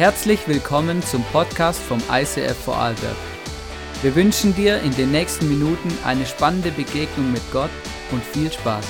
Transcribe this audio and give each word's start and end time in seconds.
Herzlich 0.00 0.48
willkommen 0.48 1.02
zum 1.02 1.22
Podcast 1.24 1.78
vom 1.78 2.02
ICF 2.10 2.56
Vorarlberg. 2.56 3.18
Wir 4.00 4.14
wünschen 4.14 4.54
dir 4.54 4.80
in 4.80 4.92
den 4.92 5.10
nächsten 5.10 5.46
Minuten 5.46 5.92
eine 6.06 6.24
spannende 6.24 6.70
Begegnung 6.70 7.30
mit 7.30 7.42
Gott 7.52 7.68
und 8.10 8.24
viel 8.24 8.50
Spaß. 8.50 8.86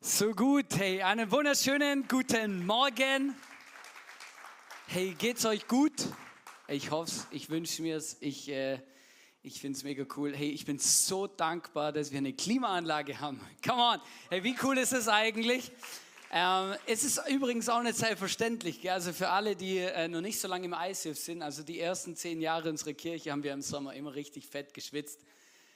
So 0.00 0.32
gut, 0.32 0.76
hey, 0.76 1.00
einen 1.00 1.30
wunderschönen 1.30 2.08
guten 2.08 2.66
Morgen. 2.66 3.36
Hey, 4.88 5.14
geht's 5.16 5.46
euch 5.46 5.68
gut? 5.68 5.92
Ich 6.66 6.90
hoffe 6.90 7.28
ich 7.30 7.48
wünsche 7.48 7.80
mir 7.82 7.96
es. 7.96 8.16
Ich, 8.18 8.48
äh, 8.48 8.80
ich 9.46 9.60
finde 9.60 9.76
es 9.76 9.84
mega 9.84 10.06
cool. 10.16 10.34
Hey, 10.34 10.48
ich 10.48 10.64
bin 10.64 10.78
so 10.78 11.26
dankbar, 11.26 11.92
dass 11.92 12.10
wir 12.10 12.16
eine 12.16 12.32
Klimaanlage 12.32 13.20
haben. 13.20 13.38
Come 13.62 13.82
on. 13.82 14.00
Hey, 14.30 14.42
wie 14.42 14.56
cool 14.62 14.78
ist 14.78 14.94
es 14.94 15.06
eigentlich? 15.06 15.70
Ähm, 16.32 16.74
es 16.86 17.04
ist 17.04 17.20
übrigens 17.28 17.68
auch 17.68 17.82
nicht 17.82 17.96
selbstverständlich. 17.96 18.80
Gell? 18.80 18.92
Also 18.92 19.12
für 19.12 19.28
alle, 19.28 19.54
die 19.54 19.76
äh, 19.80 20.08
noch 20.08 20.22
nicht 20.22 20.40
so 20.40 20.48
lange 20.48 20.64
im 20.64 20.74
ICF 20.74 21.18
sind, 21.18 21.42
also 21.42 21.62
die 21.62 21.78
ersten 21.78 22.16
zehn 22.16 22.40
Jahre 22.40 22.70
unserer 22.70 22.94
Kirche 22.94 23.32
haben 23.32 23.42
wir 23.42 23.52
im 23.52 23.60
Sommer 23.60 23.92
immer 23.92 24.14
richtig 24.14 24.46
fett 24.46 24.72
geschwitzt. 24.72 25.20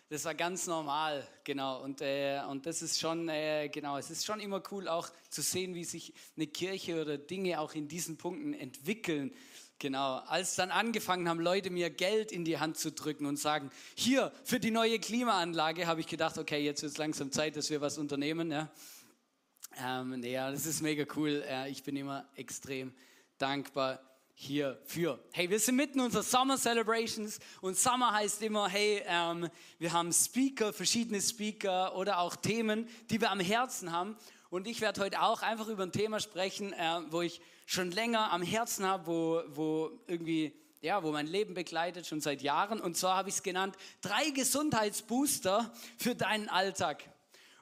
Das 0.09 0.25
war 0.25 0.35
ganz 0.35 0.67
normal, 0.67 1.29
genau. 1.45 1.83
Und, 1.83 2.01
äh, 2.01 2.41
und 2.49 2.65
das 2.65 2.81
ist 2.81 2.99
schon, 2.99 3.29
äh, 3.29 3.69
genau, 3.69 3.99
es 3.99 4.09
ist 4.11 4.25
schon 4.25 4.41
immer 4.41 4.63
cool 4.73 4.89
auch 4.89 5.11
zu 5.29 5.43
sehen, 5.43 5.75
wie 5.75 5.85
sich 5.85 6.15
eine 6.39 6.47
Kirche 6.47 7.03
oder 7.03 7.19
Dinge 7.19 7.61
auch 7.61 7.75
in 7.75 7.87
diesen 7.87 8.17
Punkten 8.17 8.55
entwickeln. 8.55 9.35
Genau, 9.81 10.17
als 10.27 10.57
dann 10.57 10.73
angefangen 10.73 11.29
haben, 11.29 11.39
Leute 11.39 11.71
mir 11.71 11.89
Geld 11.89 12.33
in 12.33 12.45
die 12.45 12.59
Hand 12.59 12.79
zu 12.79 12.91
drücken 12.91 13.27
und 13.27 13.37
sagen, 13.37 13.71
hier 13.95 14.33
für 14.43 14.59
die 14.59 14.73
neue 14.73 14.99
Klimaanlage, 14.99 15.87
habe 15.87 16.01
ich 16.01 16.09
gedacht, 16.09 16.37
okay, 16.37 16.59
jetzt 16.59 16.83
wird 16.83 16.91
es 16.91 16.99
langsam 16.99 17.31
Zeit, 17.31 17.55
dass 17.55 17.71
wir 17.71 17.81
was 17.81 17.97
unternehmen. 17.97 18.51
Ja, 18.51 18.71
ähm, 19.81 20.21
ja 20.25 20.51
das 20.51 20.67
ist 20.67 20.83
mega 20.83 21.05
cool. 21.15 21.45
Äh, 21.49 21.71
ich 21.71 21.85
bin 21.85 21.95
immer 21.95 22.29
extrem 22.35 22.93
dankbar 23.39 24.01
hierfür. 24.35 25.23
Hey, 25.31 25.49
wir 25.49 25.61
sind 25.61 25.77
mitten 25.77 26.01
in 26.01 26.07
unserer 26.07 26.25
Summer 26.25 26.57
Celebrations 26.57 27.39
und 27.61 27.77
Summer 27.77 28.13
heißt 28.13 28.43
immer, 28.43 28.69
hey, 28.69 29.03
ähm, 29.07 29.49
wir 29.79 29.93
haben 29.93 30.13
Speaker, 30.13 30.73
verschiedene 30.73 31.21
Speaker 31.21 31.97
oder 31.97 32.19
auch 32.19 32.35
Themen, 32.35 32.89
die 33.11 33.21
wir 33.21 33.31
am 33.31 33.41
Herzen 33.41 33.93
haben. 33.93 34.17
Und 34.51 34.67
ich 34.67 34.81
werde 34.81 35.03
heute 35.03 35.21
auch 35.21 35.43
einfach 35.43 35.69
über 35.69 35.83
ein 35.83 35.93
Thema 35.93 36.21
sprechen, 36.21 36.73
äh, 36.73 37.01
wo 37.11 37.21
ich 37.21 37.43
schon 37.67 37.91
länger 37.91 38.33
am 38.33 38.41
Herzen 38.41 38.87
habe, 38.87 39.07
wo, 39.07 39.43
wo 39.49 39.91
irgendwie, 40.07 40.55
ja, 40.81 41.03
wo 41.03 41.13
mein 41.13 41.27
Leben 41.27 41.53
begleitet, 41.53 42.07
schon 42.07 42.23
seit 42.23 42.41
Jahren. 42.41 42.81
Und 42.81 42.97
zwar 42.97 43.17
habe 43.17 43.29
ich 43.29 43.35
es 43.35 43.43
genannt, 43.43 43.77
drei 44.01 44.31
Gesundheitsbooster 44.31 45.71
für 45.99 46.15
deinen 46.15 46.49
Alltag. 46.49 47.05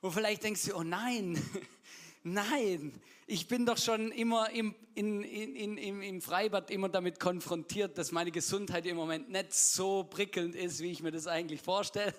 Und 0.01 0.13
vielleicht 0.13 0.45
denkst 0.45 0.67
du, 0.67 0.77
oh 0.77 0.85
nein, 0.85 1.43
nein, 2.23 2.93
ich 3.27 3.49
bin 3.49 3.67
doch 3.67 3.79
schon 3.79 4.13
immer 4.13 4.51
im, 4.51 4.73
in, 4.95 5.25
in, 5.25 5.77
in, 5.77 6.03
im 6.03 6.23
Freibad 6.23 6.71
immer 6.71 6.89
damit 6.89 7.19
konfrontiert, 7.19 7.99
dass 7.99 8.13
meine 8.13 8.31
Gesundheit 8.31 8.87
im 8.87 8.95
Moment 8.95 9.29
nicht 9.29 9.53
so 9.53 10.05
prickelnd 10.05 10.55
ist, 10.55 10.79
wie 10.79 10.93
ich 10.93 11.03
mir 11.03 11.11
das 11.11 11.27
eigentlich 11.27 11.63
vorstelle. 11.63 12.15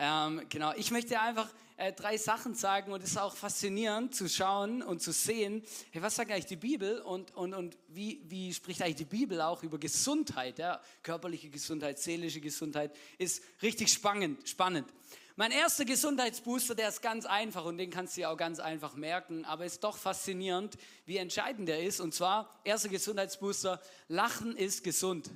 Ähm, 0.00 0.42
genau, 0.48 0.72
ich 0.76 0.92
möchte 0.92 1.18
einfach 1.18 1.48
äh, 1.76 1.92
drei 1.92 2.16
Sachen 2.16 2.54
sagen 2.54 2.92
und 2.92 3.02
es 3.02 3.10
ist 3.10 3.18
auch 3.18 3.34
faszinierend 3.34 4.14
zu 4.14 4.28
schauen 4.28 4.80
und 4.80 5.02
zu 5.02 5.10
sehen, 5.10 5.64
hey, 5.90 6.00
was 6.00 6.14
sagt 6.14 6.30
eigentlich 6.30 6.46
die 6.46 6.54
Bibel 6.54 7.00
und, 7.00 7.34
und, 7.34 7.52
und 7.52 7.76
wie, 7.88 8.22
wie 8.28 8.54
spricht 8.54 8.80
eigentlich 8.80 8.94
die 8.94 9.04
Bibel 9.06 9.40
auch 9.40 9.64
über 9.64 9.76
Gesundheit, 9.76 10.60
ja? 10.60 10.80
körperliche 11.02 11.50
Gesundheit, 11.50 11.98
seelische 11.98 12.40
Gesundheit, 12.40 12.96
ist 13.18 13.42
richtig 13.60 13.92
spannend. 13.92 14.48
spannend. 14.48 14.86
Mein 15.34 15.50
erster 15.50 15.84
Gesundheitsbooster, 15.84 16.76
der 16.76 16.90
ist 16.90 17.02
ganz 17.02 17.26
einfach 17.26 17.64
und 17.64 17.76
den 17.78 17.90
kannst 17.90 18.16
du 18.16 18.20
dir 18.20 18.30
auch 18.30 18.36
ganz 18.36 18.60
einfach 18.60 18.94
merken, 18.94 19.44
aber 19.44 19.64
ist 19.64 19.82
doch 19.82 19.96
faszinierend, 19.96 20.78
wie 21.06 21.16
entscheidend 21.16 21.68
der 21.68 21.82
ist. 21.82 21.98
Und 21.98 22.14
zwar, 22.14 22.60
erster 22.62 22.88
Gesundheitsbooster, 22.88 23.80
Lachen 24.06 24.56
ist 24.56 24.84
gesund. 24.84 25.28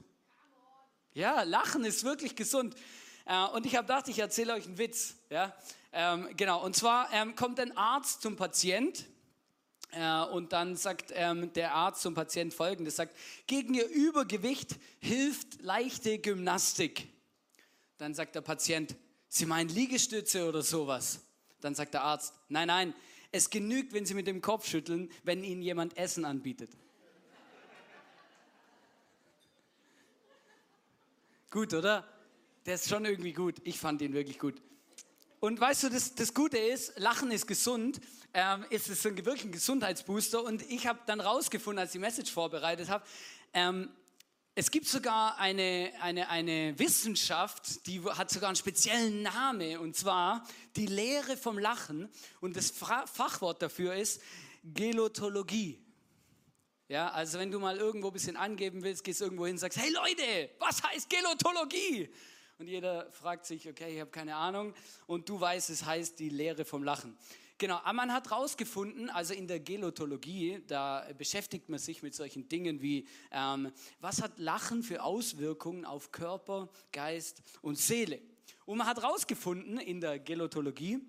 Ja, 1.15 1.43
Lachen 1.43 1.84
ist 1.84 2.05
wirklich 2.05 2.37
gesund. 2.37 2.77
Äh, 3.25 3.47
und 3.47 3.66
ich 3.66 3.77
habe 3.77 3.87
gedacht, 3.87 4.09
ich 4.09 4.19
erzähle 4.19 4.55
euch 4.55 4.66
einen 4.66 4.78
Witz. 4.78 5.16
Ja? 5.31 5.55
Ähm, 5.93 6.28
genau, 6.37 6.65
und 6.65 6.75
zwar 6.75 7.12
ähm, 7.12 7.37
kommt 7.37 7.60
ein 7.60 7.77
Arzt 7.77 8.22
zum 8.22 8.37
Patient 8.37 9.06
äh, 9.93 10.22
und 10.25 10.53
dann 10.53 10.77
sagt 10.77 11.12
ähm, 11.15 11.53
der 11.53 11.75
Arzt 11.75 12.03
zum 12.03 12.15
Patient 12.15 12.55
folgendes, 12.55 12.97
sagt, 12.97 13.16
gegen 13.47 13.75
ihr 13.75 13.88
Übergewicht 13.88 14.77
hilft 15.00 15.61
leichte 15.61 16.19
Gymnastik. 16.19 17.09
Dann 17.99 18.15
sagt 18.15 18.34
der 18.34 18.41
Patient, 18.41 18.97
Sie 19.28 19.47
meinen 19.47 19.69
Liegestütze 19.71 20.47
oder 20.47 20.62
sowas? 20.62 21.21
Dann 21.61 21.75
sagt 21.75 21.94
der 21.94 22.03
Arzt, 22.03 22.34
nein, 22.49 22.66
nein, 22.69 22.94
es 23.31 23.49
genügt, 23.49 23.93
wenn 23.94 24.05
Sie 24.05 24.15
mit 24.15 24.27
dem 24.27 24.43
Kopf 24.43 24.66
schütteln, 24.66 25.11
wenn 25.22 25.44
Ihnen 25.44 25.62
jemand 25.62 25.97
Essen 25.97 26.25
anbietet. 26.25 26.71
gut, 31.50 31.75
oder? 31.75 32.12
Der 32.67 32.77
ist 32.77 32.89
schon 32.89 33.05
irgendwie 33.05 33.33
gut. 33.33 33.56
Ich 33.65 33.78
fand 33.78 34.03
ihn 34.03 34.12
wirklich 34.12 34.39
gut. 34.39 34.62
Und 35.41 35.61
weißt 35.61 35.84
du, 35.84 35.89
das, 35.89 36.15
das 36.15 36.33
Gute 36.33 36.59
ist, 36.59 36.97
Lachen 36.99 37.33
ist 37.33 37.49
gesund, 37.49 38.00
ähm, 38.33 38.65
ist 38.71 38.89
ein, 38.89 39.17
wirklich 39.17 39.45
ein 39.45 39.53
Gesundheitsbooster. 39.53 40.43
Und 40.45 40.62
ich 40.71 40.87
habe 40.87 41.00
dann 41.06 41.21
rausgefunden, 41.21 41.81
als 41.81 41.91
ich 41.91 41.95
die 41.95 41.99
Message 41.99 42.31
vorbereitet 42.31 42.89
habe, 42.89 43.05
ähm, 43.53 43.91
es 44.55 44.71
gibt 44.71 44.87
sogar 44.87 45.39
eine, 45.39 45.93
eine, 46.00 46.28
eine 46.28 46.78
Wissenschaft, 46.78 47.87
die 47.87 48.03
hat 48.03 48.31
sogar 48.31 48.50
einen 48.50 48.56
speziellen 48.56 49.23
Namen, 49.23 49.79
und 49.79 49.97
zwar 49.97 50.47
die 50.77 50.87
Lehre 50.87 51.39
vom 51.39 51.59
Lachen. 51.59 52.11
Und 52.41 52.56
das 52.56 52.71
Fachwort 52.71 53.62
dafür 53.62 53.94
ist 53.94 54.21
Gelotologie. 54.62 55.83
Ja, 56.89 57.11
also 57.11 57.39
wenn 57.39 57.50
du 57.50 57.59
mal 57.59 57.79
irgendwo 57.79 58.09
ein 58.09 58.12
bisschen 58.12 58.37
angeben 58.37 58.83
willst, 58.83 59.03
gehst 59.03 59.23
irgendwo 59.23 59.47
hin 59.47 59.55
und 59.55 59.59
sagst, 59.59 59.79
hey 59.79 59.91
Leute, 59.91 60.50
was 60.59 60.83
heißt 60.83 61.09
Gelotologie? 61.09 62.11
Und 62.59 62.67
jeder 62.67 63.11
fragt 63.11 63.47
sich, 63.47 63.69
okay, 63.69 63.95
ich 63.95 64.01
habe 64.01 64.11
keine 64.11 64.37
Ahnung 64.37 64.75
und 65.07 65.29
du 65.29 65.41
weißt, 65.41 65.71
es 65.71 65.85
heißt 65.85 66.19
die 66.19 66.29
Lehre 66.29 66.65
vom 66.65 66.83
Lachen. 66.83 67.17
Genau, 67.59 67.77
aber 67.77 67.93
man 67.93 68.13
hat 68.13 68.29
herausgefunden, 68.29 69.09
also 69.09 69.35
in 69.35 69.47
der 69.47 69.61
Gelotologie, 69.61 70.62
da 70.67 71.07
beschäftigt 71.17 71.69
man 71.69 71.79
sich 71.79 72.03
mit 72.03 72.15
solchen 72.15 72.49
Dingen 72.49 72.83
wie, 72.83 73.07
ähm, 73.31 73.71
was 74.01 74.21
hat 74.21 74.39
Lachen 74.39 74.83
für 74.83 75.03
Auswirkungen 75.03 75.85
auf 75.85 76.11
Körper, 76.11 76.69
Geist 76.91 77.41
und 77.61 77.79
Seele? 77.79 78.21
Und 78.65 78.79
man 78.79 78.87
hat 78.87 79.01
herausgefunden 79.01 79.79
in 79.79 80.01
der 80.01 80.19
Gelotologie, 80.19 81.01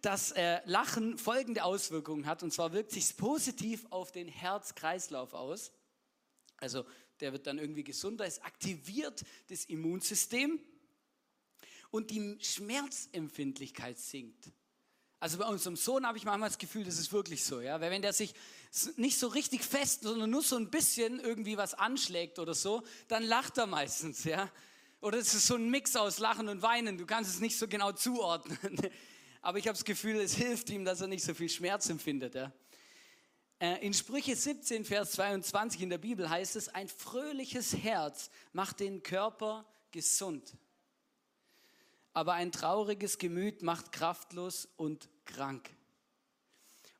dass 0.00 0.32
äh, 0.32 0.60
Lachen 0.64 1.18
folgende 1.18 1.64
Auswirkungen 1.64 2.26
hat. 2.26 2.42
Und 2.42 2.52
zwar 2.52 2.72
wirkt 2.72 2.92
sich 2.92 3.16
positiv 3.16 3.86
auf 3.90 4.12
den 4.12 4.28
Herz-Kreislauf 4.28 5.32
aus. 5.34 5.72
Also 6.56 6.84
der 7.20 7.32
wird 7.32 7.46
dann 7.46 7.58
irgendwie 7.58 7.84
gesunder. 7.84 8.26
Es 8.26 8.40
aktiviert 8.42 9.24
das 9.48 9.64
Immunsystem 9.64 10.60
und 11.90 12.10
die 12.10 12.38
Schmerzempfindlichkeit 12.40 13.98
sinkt. 13.98 14.50
Also 15.18 15.36
bei 15.36 15.44
unserem 15.44 15.76
Sohn 15.76 16.06
habe 16.06 16.16
ich 16.16 16.24
manchmal 16.24 16.48
das 16.48 16.56
Gefühl, 16.56 16.84
das 16.84 16.98
ist 16.98 17.12
wirklich 17.12 17.44
so, 17.44 17.60
ja, 17.60 17.78
weil 17.80 17.90
wenn 17.90 18.00
der 18.00 18.14
sich 18.14 18.32
nicht 18.96 19.18
so 19.18 19.28
richtig 19.28 19.62
fest, 19.62 20.02
sondern 20.02 20.30
nur 20.30 20.42
so 20.42 20.56
ein 20.56 20.70
bisschen 20.70 21.20
irgendwie 21.20 21.58
was 21.58 21.74
anschlägt 21.74 22.38
oder 22.38 22.54
so, 22.54 22.82
dann 23.08 23.22
lacht 23.22 23.58
er 23.58 23.66
meistens, 23.66 24.24
ja. 24.24 24.50
Oder 25.02 25.18
es 25.18 25.34
ist 25.34 25.46
so 25.46 25.56
ein 25.56 25.68
Mix 25.70 25.94
aus 25.94 26.18
Lachen 26.18 26.48
und 26.48 26.62
Weinen, 26.62 26.96
du 26.96 27.04
kannst 27.04 27.30
es 27.30 27.40
nicht 27.40 27.58
so 27.58 27.68
genau 27.68 27.92
zuordnen. 27.92 28.58
Aber 29.42 29.58
ich 29.58 29.66
habe 29.66 29.76
das 29.76 29.84
Gefühl, 29.84 30.16
es 30.16 30.34
hilft 30.34 30.70
ihm, 30.70 30.84
dass 30.84 31.00
er 31.00 31.06
nicht 31.06 31.24
so 31.24 31.34
viel 31.34 31.48
Schmerz 31.50 31.88
empfindet, 31.90 32.34
ja. 32.34 32.52
Äh, 33.58 33.86
in 33.86 33.92
Sprüche 33.92 34.34
17, 34.34 34.86
Vers 34.86 35.12
22 35.12 35.82
in 35.82 35.90
der 35.90 35.98
Bibel 35.98 36.30
heißt 36.30 36.56
es, 36.56 36.70
ein 36.70 36.88
fröhliches 36.88 37.76
Herz 37.76 38.30
macht 38.54 38.80
den 38.80 39.02
Körper 39.02 39.66
gesund 39.90 40.56
aber 42.12 42.34
ein 42.34 42.52
trauriges 42.52 43.18
Gemüt 43.18 43.62
macht 43.62 43.92
kraftlos 43.92 44.68
und 44.76 45.08
krank. 45.24 45.70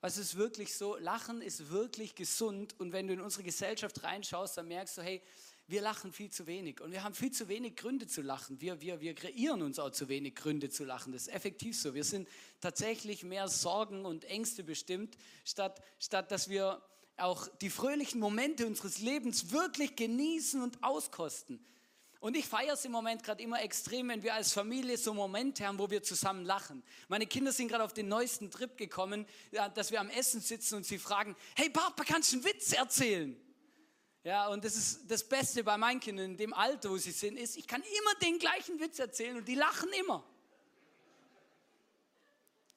Was 0.01 0.17
ist 0.17 0.37
wirklich 0.37 0.75
so? 0.75 0.97
Lachen 0.97 1.43
ist 1.43 1.71
wirklich 1.71 2.15
gesund 2.15 2.75
und 2.79 2.93
wenn 2.93 3.07
du 3.07 3.12
in 3.12 3.21
unsere 3.21 3.43
Gesellschaft 3.43 4.03
reinschaust, 4.03 4.57
dann 4.57 4.69
merkst 4.69 4.99
du, 4.99 5.03
hey, 5.03 5.23
wir 5.67 5.83
lachen 5.83 6.12
viel 6.12 6.31
zu 6.31 6.47
wenig 6.47 6.81
und 6.81 6.91
wir 6.91 7.05
haben 7.05 7.15
viel 7.15 7.31
zu 7.31 7.47
wenig 7.49 7.77
Gründe 7.77 8.07
zu 8.07 8.23
lachen. 8.23 8.61
Wir, 8.61 8.81
wir, 8.81 9.01
wir 9.01 9.15
kreieren 9.15 9.62
uns 9.62 9.79
auch 9.79 9.91
zu 9.91 10.09
wenig 10.09 10.35
Gründe 10.35 10.69
zu 10.69 10.85
lachen. 10.85 11.12
Das 11.12 11.23
ist 11.23 11.33
effektiv 11.33 11.79
so. 11.79 11.95
Wir 11.95 12.03
sind 12.03 12.29
tatsächlich 12.61 13.23
mehr 13.23 13.47
Sorgen 13.47 14.05
und 14.05 14.25
Ängste 14.25 14.65
bestimmt, 14.65 15.17
statt, 15.45 15.81
statt 16.01 16.33
dass 16.33 16.49
wir 16.49 16.83
auch 17.19 17.47
die 17.61 17.71
fröhlichen 17.71 18.19
Momente 18.19 18.67
unseres 18.67 18.99
Lebens 18.99 19.53
wirklich 19.53 19.95
genießen 19.95 20.61
und 20.61 20.83
auskosten. 20.83 21.65
Und 22.21 22.37
ich 22.37 22.47
feiere 22.47 22.75
es 22.75 22.85
im 22.85 22.93
Moment 22.93 23.25
gerade 23.25 23.43
immer 23.43 23.63
extrem, 23.63 24.09
wenn 24.09 24.23
wir 24.23 24.35
als 24.35 24.53
Familie 24.53 24.99
so 24.99 25.15
Momente 25.15 25.67
haben, 25.67 25.79
wo 25.79 25.89
wir 25.89 26.03
zusammen 26.03 26.45
lachen. 26.45 26.83
Meine 27.09 27.27
Kinder 27.27 27.51
sind 27.51 27.69
gerade 27.69 27.83
auf 27.83 27.95
den 27.95 28.09
neuesten 28.09 28.51
Trip 28.51 28.77
gekommen, 28.77 29.27
dass 29.75 29.91
wir 29.91 30.01
am 30.01 30.11
Essen 30.11 30.43
sitzen 30.43 30.77
und 30.77 30.85
sie 30.85 30.99
fragen, 30.99 31.35
hey 31.57 31.71
Papa, 31.71 32.05
kannst 32.05 32.33
du 32.33 32.37
einen 32.37 32.45
Witz 32.45 32.75
erzählen? 32.75 33.35
Ja, 34.23 34.49
und 34.49 34.63
das 34.67 34.77
ist 34.77 35.11
das 35.11 35.27
Beste 35.27 35.65
bei 35.65 35.79
meinen 35.79 35.99
Kindern 35.99 36.33
in 36.33 36.37
dem 36.37 36.53
Alter, 36.53 36.91
wo 36.91 36.99
sie 36.99 37.11
sind, 37.11 37.39
ist, 37.39 37.57
ich 37.57 37.67
kann 37.67 37.81
immer 37.81 38.15
den 38.21 38.39
gleichen 38.39 38.79
Witz 38.79 38.99
erzählen 38.99 39.39
und 39.39 39.49
die 39.49 39.55
lachen 39.55 39.89
immer. 39.99 40.23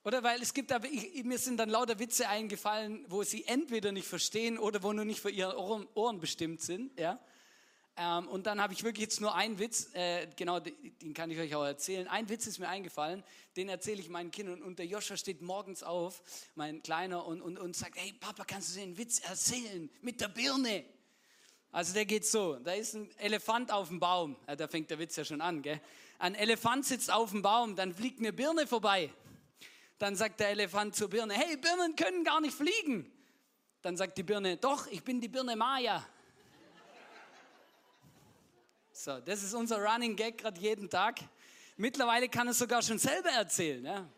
Oder 0.05 0.23
weil 0.23 0.41
es 0.41 0.53
gibt, 0.53 0.71
aber 0.71 0.87
ich, 0.87 1.21
mir 1.25 1.37
sind 1.37 1.57
dann 1.57 1.69
lauter 1.69 1.99
Witze 1.99 2.29
eingefallen, 2.29 3.05
wo 3.09 3.23
sie 3.23 3.43
entweder 3.45 3.91
nicht 3.91 4.07
verstehen 4.07 4.57
oder 4.57 4.83
wo 4.83 4.93
nur 4.93 5.03
nicht 5.03 5.19
für 5.19 5.29
ihre 5.29 5.57
Ohren, 5.57 5.85
Ohren 5.95 6.21
bestimmt 6.21 6.61
sind. 6.61 6.97
Ja? 6.97 7.19
Ähm, 7.95 8.27
und 8.27 8.47
dann 8.47 8.59
habe 8.59 8.73
ich 8.73 8.83
wirklich 8.83 9.03
jetzt 9.03 9.21
nur 9.21 9.35
einen 9.35 9.59
Witz, 9.59 9.93
äh, 9.93 10.27
genau, 10.35 10.59
den 10.59 11.13
kann 11.13 11.29
ich 11.29 11.37
euch 11.37 11.53
auch 11.53 11.63
erzählen. 11.63 12.07
Ein 12.07 12.27
Witz 12.27 12.47
ist 12.47 12.57
mir 12.57 12.67
eingefallen, 12.67 13.23
den 13.55 13.69
erzähle 13.69 14.01
ich 14.01 14.09
meinen 14.09 14.31
Kindern. 14.31 14.63
Und 14.63 14.79
der 14.79 14.87
Joscha 14.87 15.15
steht 15.15 15.41
morgens 15.41 15.83
auf, 15.83 16.21
mein 16.55 16.81
Kleiner, 16.81 17.25
und, 17.25 17.41
und, 17.41 17.59
und 17.59 17.75
sagt, 17.75 17.97
hey 17.97 18.13
Papa, 18.13 18.45
kannst 18.45 18.75
du 18.75 18.79
den 18.79 18.97
Witz 18.97 19.19
erzählen 19.19 19.89
mit 20.01 20.21
der 20.21 20.29
Birne? 20.29 20.85
Also 21.71 21.93
der 21.93 22.05
geht 22.05 22.25
so, 22.25 22.55
da 22.55 22.73
ist 22.73 22.93
ein 22.93 23.09
Elefant 23.17 23.71
auf 23.71 23.89
dem 23.89 23.99
Baum. 23.99 24.37
Ja, 24.47 24.55
da 24.55 24.67
fängt 24.67 24.89
der 24.89 24.99
Witz 24.99 25.15
ja 25.15 25.25
schon 25.25 25.41
an. 25.41 25.61
Gell? 25.61 25.81
Ein 26.19 26.35
Elefant 26.35 26.85
sitzt 26.85 27.11
auf 27.11 27.31
dem 27.31 27.41
Baum, 27.41 27.75
dann 27.75 27.93
fliegt 27.93 28.19
eine 28.19 28.31
Birne 28.31 28.65
vorbei. 28.67 29.11
Dann 29.97 30.15
sagt 30.15 30.39
der 30.39 30.49
Elefant 30.49 30.95
zur 30.95 31.09
Birne, 31.09 31.33
hey, 31.33 31.57
Birnen 31.57 31.95
können 31.95 32.23
gar 32.23 32.41
nicht 32.41 32.55
fliegen. 32.55 33.11
Dann 33.81 33.97
sagt 33.97 34.17
die 34.17 34.23
Birne, 34.23 34.57
doch, 34.57 34.87
ich 34.87 35.03
bin 35.03 35.19
die 35.19 35.27
Birne 35.27 35.55
Maya. 35.55 36.05
So, 39.03 39.19
das 39.19 39.43
ist 39.43 39.53
unser 39.53 39.83
Running 39.83 40.15
Gag 40.15 40.37
gerade 40.37 40.57
jeden 40.61 40.89
Tag. 40.89 41.19
Mittlerweile 41.75 42.29
kann 42.29 42.47
es 42.47 42.57
sogar 42.57 42.81
schon 42.81 42.97
selber 42.97 43.31
erzählen. 43.31 43.83
Ja? 43.83 44.09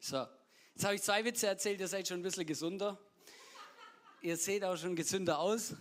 So, 0.00 0.26
jetzt 0.74 0.84
habe 0.84 0.96
ich 0.96 1.02
zwei 1.02 1.24
Witze 1.24 1.46
erzählt, 1.46 1.78
ihr 1.78 1.86
seid 1.86 2.08
schon 2.08 2.18
ein 2.18 2.22
bisschen 2.24 2.44
gesunder. 2.44 2.98
Ihr 4.20 4.36
seht 4.36 4.64
auch 4.64 4.76
schon 4.76 4.96
gesünder 4.96 5.38
aus. 5.38 5.76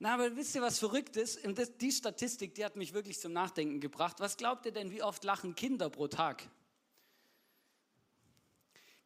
Na, 0.00 0.12
aber 0.12 0.36
wisst 0.36 0.54
ihr, 0.54 0.60
was 0.60 0.78
verrückt 0.78 1.16
ist? 1.16 1.42
Und 1.46 1.58
das, 1.58 1.78
die 1.78 1.90
Statistik, 1.90 2.56
die 2.56 2.64
hat 2.66 2.76
mich 2.76 2.92
wirklich 2.92 3.18
zum 3.18 3.32
Nachdenken 3.32 3.80
gebracht. 3.80 4.16
Was 4.20 4.36
glaubt 4.36 4.66
ihr 4.66 4.72
denn, 4.72 4.90
wie 4.90 5.02
oft 5.02 5.24
lachen 5.24 5.54
Kinder 5.54 5.88
pro 5.88 6.08
Tag? 6.08 6.46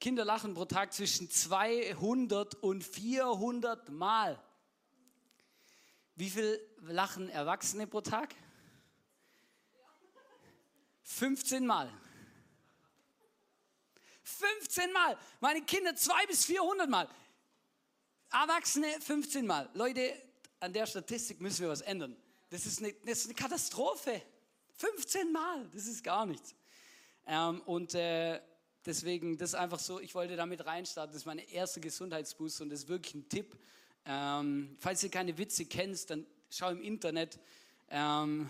Kinder 0.00 0.24
lachen 0.24 0.54
pro 0.54 0.64
Tag 0.64 0.92
zwischen 0.92 1.30
200 1.30 2.56
und 2.56 2.82
400 2.82 3.90
Mal. 3.90 4.42
Wie 6.16 6.30
viel 6.30 6.60
lachen 6.80 7.28
Erwachsene 7.28 7.86
pro 7.86 8.00
Tag? 8.00 8.34
15 11.02 11.64
Mal. 11.64 11.92
15 14.24 14.92
Mal. 14.92 15.16
Meine 15.40 15.62
Kinder 15.62 15.94
200 15.94 16.26
bis 16.28 16.44
400 16.46 16.88
Mal. 16.88 17.08
Erwachsene 18.32 19.00
15 19.00 19.46
Mal. 19.46 19.70
Leute, 19.74 20.20
an 20.58 20.72
der 20.72 20.86
Statistik 20.86 21.40
müssen 21.40 21.62
wir 21.62 21.68
was 21.68 21.82
ändern. 21.82 22.16
Das 22.50 22.66
ist 22.66 22.80
eine, 22.80 22.92
das 23.04 23.20
ist 23.20 23.26
eine 23.26 23.34
Katastrophe. 23.34 24.20
15 24.78 25.32
Mal, 25.32 25.68
das 25.72 25.86
ist 25.86 26.02
gar 26.02 26.26
nichts. 26.26 26.54
Ähm, 27.26 27.60
und 27.62 27.94
äh, 27.94 28.40
Deswegen, 28.86 29.36
das 29.36 29.50
ist 29.50 29.54
einfach 29.56 29.80
so, 29.80 29.98
ich 29.98 30.14
wollte 30.14 30.36
damit 30.36 30.64
reinstarten. 30.64 31.12
Das 31.12 31.22
ist 31.22 31.26
meine 31.26 31.42
erste 31.50 31.80
Gesundheitsboost 31.80 32.60
und 32.60 32.70
das 32.70 32.80
ist 32.80 32.88
wirklich 32.88 33.16
ein 33.16 33.28
Tipp. 33.28 33.58
Ähm, 34.08 34.76
falls 34.78 35.02
ihr 35.02 35.10
keine 35.10 35.36
Witze 35.36 35.64
kennst, 35.64 36.10
dann 36.10 36.24
schau 36.48 36.70
im 36.70 36.80
Internet. 36.80 37.40
Ähm, 37.90 38.48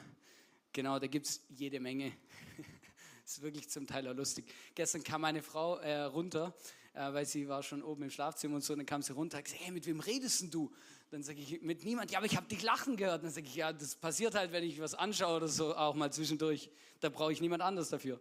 genau, 0.70 0.98
da 0.98 1.06
gibt 1.06 1.26
es 1.26 1.40
jede 1.48 1.80
Menge. 1.80 2.12
ist 3.24 3.40
wirklich 3.40 3.70
zum 3.70 3.86
Teil 3.86 4.06
auch 4.06 4.14
lustig. 4.14 4.44
Gestern 4.74 5.02
kam 5.02 5.22
meine 5.22 5.42
Frau 5.42 5.78
äh, 5.78 6.02
runter, 6.02 6.54
äh, 6.92 7.10
weil 7.12 7.24
sie 7.24 7.48
war 7.48 7.62
schon 7.62 7.82
oben 7.82 8.02
im 8.02 8.10
Schlafzimmer 8.10 8.56
und 8.56 8.64
so. 8.64 8.74
Und 8.74 8.80
dann 8.80 8.86
kam 8.86 9.00
sie 9.00 9.14
runter 9.14 9.38
und 9.38 9.44
gesagt, 9.44 9.62
hey, 9.64 9.72
mit 9.72 9.86
wem 9.86 10.00
redest 10.00 10.42
denn 10.42 10.50
du? 10.50 10.70
Dann 11.10 11.22
sage 11.22 11.40
ich, 11.40 11.62
mit 11.62 11.84
niemand. 11.84 12.10
Ja, 12.10 12.18
aber 12.18 12.26
ich 12.26 12.36
habe 12.36 12.46
dich 12.48 12.62
lachen 12.62 12.98
gehört. 12.98 13.24
Dann 13.24 13.30
sage 13.30 13.46
ich, 13.46 13.54
ja, 13.54 13.72
das 13.72 13.94
passiert 13.94 14.34
halt, 14.34 14.52
wenn 14.52 14.62
ich 14.62 14.78
was 14.78 14.92
anschaue 14.92 15.36
oder 15.36 15.48
so, 15.48 15.74
auch 15.74 15.94
mal 15.94 16.12
zwischendurch. 16.12 16.68
Da 17.00 17.08
brauche 17.08 17.32
ich 17.32 17.40
niemand 17.40 17.62
anders 17.62 17.88
dafür. 17.88 18.20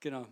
Genau. 0.00 0.26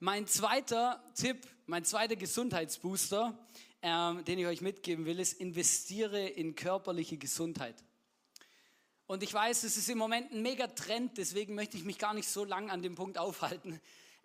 Mein 0.00 0.26
zweiter 0.26 1.04
Tipp, 1.14 1.46
mein 1.66 1.84
zweiter 1.84 2.16
Gesundheitsbooster, 2.16 3.38
ähm, 3.86 4.24
den 4.24 4.38
ich 4.38 4.46
euch 4.46 4.62
mitgeben 4.62 5.04
will, 5.04 5.20
ist, 5.20 5.34
investiere 5.34 6.26
in 6.26 6.54
körperliche 6.54 7.18
Gesundheit. 7.18 7.74
Und 9.06 9.22
ich 9.22 9.34
weiß, 9.34 9.62
es 9.64 9.76
ist 9.76 9.90
im 9.90 9.98
Moment 9.98 10.32
ein 10.32 10.40
mega 10.40 10.68
Trend, 10.68 11.18
deswegen 11.18 11.54
möchte 11.54 11.76
ich 11.76 11.84
mich 11.84 11.98
gar 11.98 12.14
nicht 12.14 12.26
so 12.26 12.46
lang 12.46 12.70
an 12.70 12.80
dem 12.80 12.94
Punkt 12.94 13.18
aufhalten. 13.18 13.78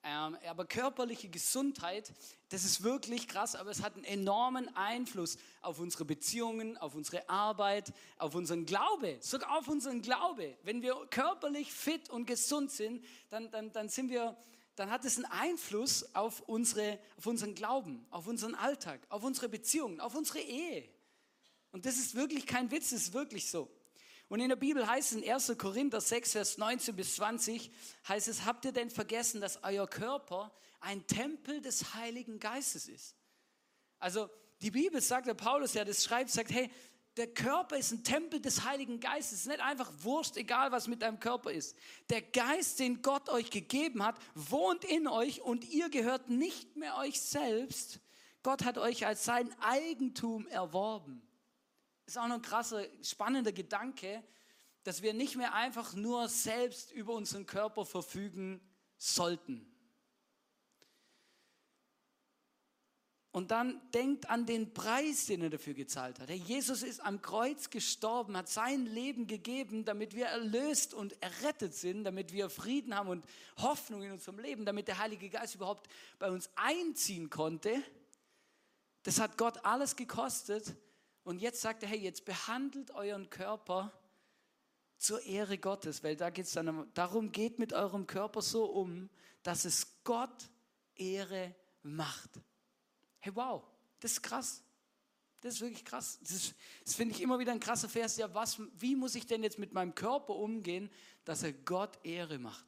Ähm, 0.05 0.37
aber 0.47 0.63
körperliche 0.63 1.27
Gesundheit, 1.27 2.09
das 2.47 2.63
ist 2.63 2.83
wirklich 2.83 3.27
krass, 3.27 3.57
aber 3.57 3.69
es 3.69 3.81
hat 3.81 3.95
einen 3.95 4.05
enormen 4.05 4.73
Einfluss 4.77 5.37
auf 5.59 5.79
unsere 5.79 6.05
Beziehungen, 6.05 6.77
auf 6.77 6.95
unsere 6.95 7.27
Arbeit, 7.27 7.91
auf 8.17 8.35
unseren 8.35 8.65
Glaube, 8.65 9.17
sogar 9.19 9.57
auf 9.57 9.67
unseren 9.67 10.01
Glaube. 10.01 10.55
Wenn 10.63 10.81
wir 10.81 10.95
körperlich 11.09 11.73
fit 11.73 12.09
und 12.09 12.27
gesund 12.27 12.71
sind, 12.71 13.03
dann, 13.29 13.51
dann, 13.51 13.73
dann 13.73 13.89
sind 13.89 14.09
wir 14.09 14.37
dann 14.79 14.89
hat 14.89 15.03
es 15.03 15.17
einen 15.17 15.25
Einfluss 15.25 16.15
auf, 16.15 16.39
unsere, 16.41 16.99
auf 17.17 17.25
unseren 17.25 17.53
Glauben, 17.53 18.05
auf 18.11 18.27
unseren 18.27 18.55
Alltag, 18.55 19.01
auf 19.09 19.23
unsere 19.23 19.49
Beziehungen, 19.49 19.99
auf 19.99 20.15
unsere 20.15 20.39
Ehe. 20.39 20.87
Und 21.71 21.85
das 21.85 21.97
ist 21.97 22.15
wirklich 22.15 22.47
kein 22.47 22.71
Witz, 22.71 22.91
das 22.91 23.01
ist 23.01 23.13
wirklich 23.13 23.49
so. 23.49 23.69
Und 24.29 24.39
in 24.39 24.47
der 24.47 24.55
Bibel 24.55 24.87
heißt 24.87 25.11
es 25.11 25.17
in 25.21 25.29
1. 25.29 25.57
Korinther 25.57 25.99
6, 25.99 26.31
Vers 26.31 26.57
19 26.57 26.95
bis 26.95 27.15
20, 27.15 27.69
heißt 28.07 28.29
es, 28.29 28.45
habt 28.45 28.63
ihr 28.63 28.71
denn 28.71 28.89
vergessen, 28.89 29.41
dass 29.41 29.61
euer 29.63 29.85
Körper 29.85 30.53
ein 30.79 31.05
Tempel 31.07 31.59
des 31.59 31.93
Heiligen 31.95 32.39
Geistes 32.39 32.87
ist? 32.87 33.15
Also 33.97 34.29
die 34.61 34.71
Bibel 34.71 35.01
sagt, 35.01 35.27
der 35.27 35.33
Paulus, 35.33 35.73
der 35.73 35.83
das 35.83 36.05
schreibt, 36.05 36.29
sagt, 36.29 36.51
hey, 36.51 36.71
der 37.19 37.27
Körper 37.27 37.75
ist 37.75 37.91
ein 37.91 38.01
Tempel 38.05 38.39
des 38.39 38.63
Heiligen 38.63 39.01
Geistes. 39.01 39.39
Es 39.39 39.41
ist 39.41 39.47
nicht 39.47 39.59
einfach 39.59 39.91
Wurst, 40.03 40.37
egal 40.37 40.71
was 40.71 40.87
mit 40.87 41.01
deinem 41.01 41.19
Körper 41.19 41.51
ist. 41.51 41.75
Der 42.09 42.21
Geist, 42.21 42.79
den 42.79 43.01
Gott 43.01 43.27
euch 43.27 43.51
gegeben 43.51 44.03
hat, 44.03 44.15
wohnt 44.35 44.85
in 44.85 45.05
euch 45.05 45.41
und 45.41 45.69
ihr 45.69 45.89
gehört 45.89 46.29
nicht 46.29 46.77
mehr 46.77 46.95
euch 46.95 47.19
selbst. 47.19 47.99
Gott 48.41 48.63
hat 48.63 48.77
euch 48.77 49.05
als 49.05 49.25
sein 49.25 49.53
Eigentum 49.59 50.47
erworben. 50.47 51.21
Ist 52.05 52.17
auch 52.17 52.27
noch 52.27 52.35
ein 52.35 52.41
krasser, 52.41 52.85
spannender 53.03 53.51
Gedanke, 53.51 54.23
dass 54.83 55.01
wir 55.01 55.13
nicht 55.13 55.35
mehr 55.35 55.53
einfach 55.53 55.95
nur 55.95 56.29
selbst 56.29 56.89
über 56.93 57.11
unseren 57.11 57.45
Körper 57.45 57.85
verfügen 57.85 58.61
sollten. 58.97 59.68
Und 63.39 63.51
dann 63.51 63.79
denkt 63.93 64.29
an 64.29 64.45
den 64.45 64.73
Preis, 64.73 65.27
den 65.27 65.41
er 65.41 65.49
dafür 65.49 65.73
gezahlt 65.73 66.19
hat. 66.19 66.27
Hey, 66.27 66.35
Jesus 66.45 66.83
ist 66.83 66.99
am 66.99 67.21
Kreuz 67.21 67.69
gestorben, 67.69 68.35
hat 68.35 68.49
sein 68.49 68.85
Leben 68.85 69.27
gegeben, 69.27 69.85
damit 69.85 70.13
wir 70.13 70.25
erlöst 70.25 70.93
und 70.93 71.15
errettet 71.23 71.73
sind, 71.73 72.03
damit 72.03 72.33
wir 72.33 72.49
Frieden 72.49 72.93
haben 72.93 73.07
und 73.07 73.23
Hoffnung 73.55 74.03
in 74.03 74.11
unserem 74.11 74.39
Leben, 74.39 74.65
damit 74.65 74.89
der 74.89 74.97
Heilige 74.97 75.29
Geist 75.29 75.55
überhaupt 75.55 75.87
bei 76.19 76.29
uns 76.29 76.49
einziehen 76.57 77.29
konnte. 77.29 77.81
Das 79.03 79.21
hat 79.21 79.37
Gott 79.37 79.63
alles 79.63 79.95
gekostet. 79.95 80.75
Und 81.23 81.39
jetzt 81.39 81.61
sagt 81.61 81.83
er, 81.83 81.87
hey, 81.87 81.99
jetzt 81.99 82.25
behandelt 82.25 82.91
euren 82.91 83.29
Körper 83.29 83.93
zur 84.97 85.21
Ehre 85.21 85.57
Gottes, 85.57 86.03
weil 86.03 86.17
da 86.17 86.29
geht 86.29 86.47
es 86.47 86.51
dann 86.51 86.91
darum, 86.93 87.31
geht 87.31 87.57
mit 87.57 87.71
eurem 87.71 88.05
Körper 88.05 88.41
so 88.41 88.65
um, 88.65 89.09
dass 89.43 89.63
es 89.63 90.03
Gott 90.03 90.49
Ehre 90.97 91.55
macht. 91.83 92.31
Hey, 93.19 93.35
wow, 93.35 93.63
das 93.99 94.13
ist 94.13 94.21
krass. 94.21 94.63
Das 95.41 95.55
ist 95.55 95.61
wirklich 95.61 95.85
krass. 95.85 96.19
Das, 96.21 96.53
das 96.83 96.95
finde 96.95 97.15
ich 97.15 97.21
immer 97.21 97.39
wieder 97.39 97.51
ein 97.51 97.59
krasser 97.59 97.87
Vers. 97.87 98.17
Ja, 98.17 98.33
was, 98.33 98.61
wie 98.73 98.95
muss 98.95 99.15
ich 99.15 99.25
denn 99.25 99.43
jetzt 99.43 99.57
mit 99.57 99.73
meinem 99.73 99.95
Körper 99.95 100.35
umgehen, 100.35 100.89
dass 101.23 101.43
er 101.43 101.53
Gott 101.53 102.03
Ehre 102.03 102.39
macht? 102.39 102.65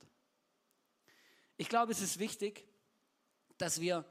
Ich 1.58 1.67
glaube, 1.70 1.91
es 1.91 2.01
ist 2.01 2.17
wichtig, 2.17 2.65
dass 3.58 3.81
wir 3.81 4.05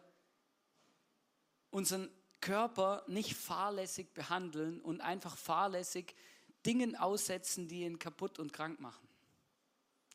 unseren 1.71 2.11
Körper 2.41 3.05
nicht 3.07 3.35
fahrlässig 3.35 4.13
behandeln 4.15 4.81
und 4.81 5.01
einfach 5.01 5.37
fahrlässig 5.37 6.15
Dingen 6.67 6.97
aussetzen, 6.97 7.69
die 7.69 7.83
ihn 7.83 7.99
kaputt 7.99 8.39
und 8.39 8.53
krank 8.53 8.81
machen. 8.81 9.09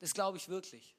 Das 0.00 0.14
glaube 0.14 0.38
ich 0.38 0.48
wirklich. 0.48 0.96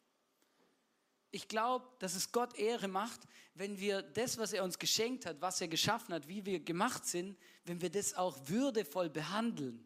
Ich 1.31 1.48
glaube, 1.48 1.86
dass 2.00 2.15
es 2.15 2.31
Gott 2.31 2.57
Ehre 2.57 2.88
macht, 2.88 3.22
wenn 3.53 3.79
wir 3.79 4.01
das, 4.01 4.38
was 4.38 4.53
er 4.53 4.63
uns 4.63 4.79
geschenkt 4.79 5.25
hat, 5.25 5.41
was 5.41 5.60
er 5.60 5.67
geschaffen 5.67 6.13
hat, 6.13 6.27
wie 6.27 6.46
wir 6.46 6.60
gemacht 6.60 7.05
sind, 7.05 7.38
wenn 7.65 7.81
wir 7.81 7.89
das 7.89 8.13
auch 8.13 8.38
würdevoll 8.48 9.10
behandeln. 9.10 9.84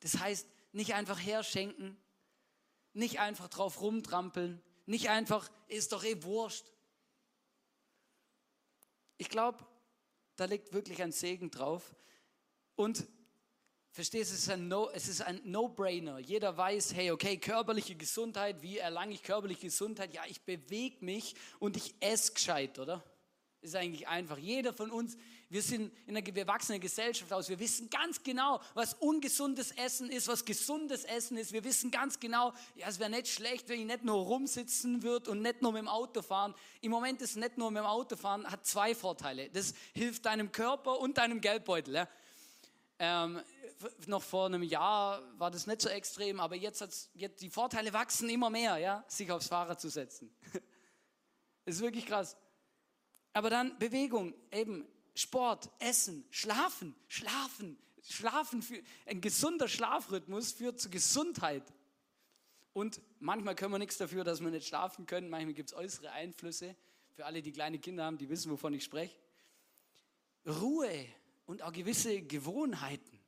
Das 0.00 0.18
heißt, 0.18 0.46
nicht 0.72 0.94
einfach 0.94 1.18
herschenken, 1.18 1.96
nicht 2.94 3.20
einfach 3.20 3.48
drauf 3.48 3.80
rumtrampeln, 3.80 4.62
nicht 4.86 5.10
einfach, 5.10 5.50
ist 5.68 5.92
doch 5.92 6.04
eh 6.04 6.22
wurscht. 6.22 6.66
Ich 9.18 9.28
glaube, 9.28 9.64
da 10.36 10.46
liegt 10.46 10.72
wirklich 10.72 11.02
ein 11.02 11.12
Segen 11.12 11.50
drauf. 11.50 11.94
Und 12.74 13.06
Verstehst 13.94 14.30
du, 14.30 14.34
es 14.34 14.40
ist 14.40 14.48
ein 14.48 14.68
No, 14.68 14.88
es 14.94 15.06
ist 15.06 15.20
ein 15.20 15.40
No-Brainer. 15.44 16.18
Jeder 16.18 16.56
weiß, 16.56 16.94
hey, 16.94 17.10
okay, 17.10 17.36
körperliche 17.36 17.94
Gesundheit, 17.94 18.62
wie 18.62 18.78
erlange 18.78 19.12
ich 19.12 19.22
körperliche 19.22 19.66
Gesundheit? 19.66 20.14
Ja, 20.14 20.22
ich 20.26 20.40
bewege 20.40 21.04
mich 21.04 21.34
und 21.58 21.76
ich 21.76 21.94
esse 22.00 22.32
gescheit, 22.32 22.78
oder? 22.78 23.04
Ist 23.60 23.76
eigentlich 23.76 24.08
einfach. 24.08 24.38
Jeder 24.38 24.72
von 24.72 24.90
uns 24.90 25.16
Wir 25.52 25.60
sind 25.60 25.92
in 26.06 26.16
einer 26.16 26.22
gewachsenen 26.22 26.80
Gesellschaft 26.80 27.30
aus. 27.30 27.50
Wir 27.50 27.60
wissen 27.60 27.90
ganz 27.90 28.22
genau, 28.22 28.58
was 28.72 28.94
ungesundes 28.94 29.70
Essen 29.72 30.08
ist, 30.08 30.26
was 30.26 30.46
gesundes 30.46 31.04
Essen 31.04 31.36
ist. 31.36 31.52
Wir 31.52 31.62
wissen 31.62 31.90
ganz 31.90 32.18
genau, 32.18 32.54
ja, 32.74 32.88
es 32.88 32.98
wäre 32.98 33.10
nicht 33.10 33.28
schlecht, 33.28 33.68
wenn 33.68 33.80
ich 33.80 33.84
nicht 33.84 34.02
nur 34.02 34.16
rumsitzen 34.16 35.02
würde 35.02 35.30
und 35.30 35.42
nicht 35.42 35.60
nur 35.60 35.72
mit 35.72 35.82
dem 35.82 35.88
Auto 35.88 36.22
fahren. 36.22 36.54
Im 36.80 36.90
Moment 36.90 37.20
ist 37.20 37.36
nicht 37.36 37.58
nur 37.58 37.70
mit 37.70 37.82
dem 37.82 37.86
Auto 37.86 38.16
fahren, 38.16 38.50
hat 38.50 38.64
zwei 38.64 38.94
Vorteile. 38.94 39.50
Das 39.50 39.74
hilft 39.92 40.24
deinem 40.24 40.50
Körper 40.52 40.98
und 40.98 41.18
deinem 41.18 41.42
Geldbeutel. 41.42 41.96
Ja. 41.96 42.08
Ähm, 43.04 43.42
noch 44.06 44.22
vor 44.22 44.46
einem 44.46 44.62
Jahr 44.62 45.20
war 45.36 45.50
das 45.50 45.66
nicht 45.66 45.82
so 45.82 45.88
extrem, 45.88 46.38
aber 46.38 46.54
jetzt, 46.54 46.80
hat's, 46.80 47.10
jetzt 47.14 47.42
die 47.42 47.50
Vorteile 47.50 47.92
wachsen 47.92 48.28
immer 48.28 48.48
mehr, 48.48 48.78
ja, 48.78 49.04
sich 49.08 49.32
aufs 49.32 49.48
Fahrrad 49.48 49.80
zu 49.80 49.88
setzen. 49.88 50.32
Das 51.64 51.74
ist 51.74 51.80
wirklich 51.80 52.06
krass. 52.06 52.36
Aber 53.32 53.50
dann 53.50 53.76
Bewegung, 53.80 54.34
eben 54.52 54.86
Sport, 55.16 55.68
Essen, 55.80 56.24
Schlafen, 56.30 56.94
Schlafen, 57.08 57.76
Schlafen. 58.08 58.62
Für, 58.62 58.80
ein 59.06 59.20
gesunder 59.20 59.66
Schlafrhythmus 59.66 60.52
führt 60.52 60.80
zu 60.80 60.88
Gesundheit. 60.88 61.64
Und 62.72 63.00
manchmal 63.18 63.56
können 63.56 63.72
wir 63.72 63.80
nichts 63.80 63.98
dafür, 63.98 64.22
dass 64.22 64.40
wir 64.40 64.50
nicht 64.52 64.68
schlafen 64.68 65.06
können. 65.06 65.28
Manchmal 65.28 65.54
gibt 65.54 65.70
es 65.70 65.74
äußere 65.74 66.12
Einflüsse. 66.12 66.76
Für 67.16 67.26
alle, 67.26 67.42
die 67.42 67.50
kleine 67.50 67.80
Kinder 67.80 68.04
haben, 68.04 68.16
die 68.16 68.28
wissen, 68.28 68.52
wovon 68.52 68.74
ich 68.74 68.84
spreche. 68.84 69.18
Ruhe 70.46 71.08
und 71.46 71.62
auch 71.62 71.72
gewisse 71.72 72.22
Gewohnheiten. 72.22 73.18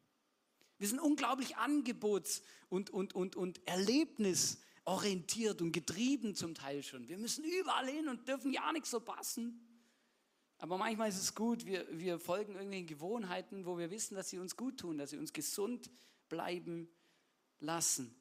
Wir 0.78 0.88
sind 0.88 1.00
unglaublich 1.00 1.56
angebots- 1.56 2.42
und, 2.68 2.90
und, 2.90 3.14
und, 3.14 3.36
und 3.36 3.66
erlebnisorientiert 3.66 5.62
und 5.62 5.72
getrieben 5.72 6.34
zum 6.34 6.54
Teil 6.54 6.82
schon. 6.82 7.08
Wir 7.08 7.18
müssen 7.18 7.44
überall 7.44 7.88
hin 7.88 8.08
und 8.08 8.26
dürfen 8.28 8.52
ja 8.52 8.72
nichts 8.72 8.90
verpassen. 8.90 9.60
Aber 10.58 10.78
manchmal 10.78 11.08
ist 11.08 11.20
es 11.20 11.34
gut, 11.34 11.66
wir, 11.66 11.86
wir 11.90 12.18
folgen 12.18 12.54
irgendwelchen 12.54 12.86
Gewohnheiten, 12.86 13.66
wo 13.66 13.78
wir 13.78 13.90
wissen, 13.90 14.14
dass 14.14 14.30
sie 14.30 14.38
uns 14.38 14.56
gut 14.56 14.78
tun, 14.78 14.98
dass 14.98 15.10
sie 15.10 15.18
uns 15.18 15.32
gesund 15.32 15.90
bleiben 16.28 16.88
lassen. 17.60 18.14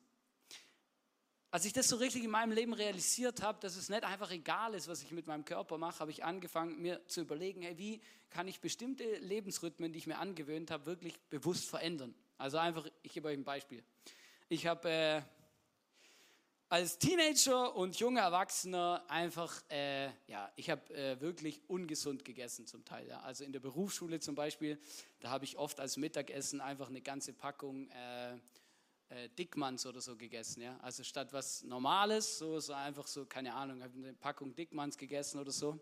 Als 1.54 1.66
ich 1.66 1.74
das 1.74 1.88
so 1.88 1.98
richtig 1.98 2.24
in 2.24 2.32
meinem 2.32 2.52
Leben 2.52 2.74
realisiert 2.74 3.44
habe, 3.44 3.60
dass 3.60 3.76
es 3.76 3.88
nicht 3.88 4.04
einfach 4.04 4.32
egal 4.32 4.74
ist, 4.74 4.88
was 4.88 5.04
ich 5.04 5.12
mit 5.12 5.28
meinem 5.28 5.46
Körper 5.46 5.78
mache, 5.78 6.00
habe 6.00 6.10
ich 6.10 6.24
angefangen, 6.24 6.82
mir 6.82 7.06
zu 7.06 7.22
überlegen, 7.22 7.62
hey, 7.62 7.78
wie 7.78 8.02
kann 8.32 8.48
ich 8.48 8.60
bestimmte 8.60 9.04
Lebensrhythmen, 9.18 9.94
die 9.94 10.00
ich 10.00 10.08
mir 10.08 10.18
angewöhnt 10.18 10.72
habe, 10.72 10.88
wirklich 10.88 11.22
bewusst 11.30 11.70
verändern. 11.70 12.16
Also 12.40 12.58
einfach, 12.58 12.88
ich 13.04 13.14
gebe 13.14 13.28
euch 13.28 13.38
ein 13.38 13.44
Beispiel. 13.44 13.84
Ich 14.50 14.66
habe 14.66 14.90
äh, 14.90 15.22
als 16.70 16.98
Teenager 16.98 17.76
und 17.76 18.00
junger 18.00 18.22
Erwachsener 18.22 19.06
einfach, 19.08 19.62
äh, 19.70 20.08
ja, 20.26 20.52
ich 20.56 20.72
habe 20.72 20.92
äh, 20.96 21.22
wirklich 21.22 21.62
ungesund 21.70 22.26
gegessen 22.26 22.66
zum 22.66 22.84
Teil. 22.84 23.08
Ja. 23.08 23.20
Also 23.20 23.44
in 23.44 23.54
der 23.54 23.60
Berufsschule 23.60 24.20
zum 24.20 24.34
Beispiel, 24.34 24.80
da 25.20 25.30
habe 25.30 25.46
ich 25.46 25.56
oft 25.60 25.80
als 25.80 25.98
Mittagessen 25.98 26.62
einfach 26.62 26.90
eine 26.90 27.02
ganze 27.02 27.32
Packung 27.32 27.92
äh, 29.14 29.30
Dickmanns 29.30 29.86
oder 29.86 30.02
so 30.02 30.16
gegessen. 30.16 30.62
Ja. 30.62 30.78
Also 30.82 31.04
statt 31.04 31.32
was 31.34 31.64
Normales, 31.64 32.40
so, 32.40 32.60
so 32.60 32.74
einfach 32.74 33.08
so, 33.08 33.26
keine 33.26 33.54
Ahnung, 33.54 33.84
habe 33.84 33.94
eine 33.96 34.14
Packung 34.14 34.56
Dickmanns 34.56 34.98
gegessen 34.98 35.40
oder 35.40 35.52
so. 35.52 35.80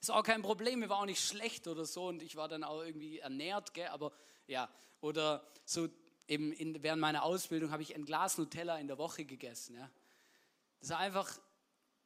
Ist 0.00 0.10
auch 0.10 0.22
kein 0.22 0.42
Problem, 0.42 0.80
mir 0.80 0.88
war 0.88 0.98
auch 0.98 1.06
nicht 1.06 1.24
schlecht 1.24 1.66
oder 1.68 1.84
so 1.84 2.08
und 2.08 2.22
ich 2.22 2.36
war 2.36 2.48
dann 2.48 2.64
auch 2.64 2.82
irgendwie 2.82 3.18
ernährt, 3.18 3.74
gell, 3.74 3.88
aber 3.88 4.12
ja, 4.46 4.68
oder 5.00 5.46
so 5.64 5.88
eben 6.26 6.52
in, 6.52 6.82
während 6.82 7.00
meiner 7.00 7.22
Ausbildung 7.22 7.70
habe 7.70 7.82
ich 7.82 7.94
ein 7.94 8.04
Glas 8.04 8.38
Nutella 8.38 8.78
in 8.78 8.86
der 8.86 8.98
Woche 8.98 9.24
gegessen. 9.24 9.76
Ja. 9.76 9.90
Das 10.80 10.90
ist 10.90 10.96
einfach, 10.96 11.30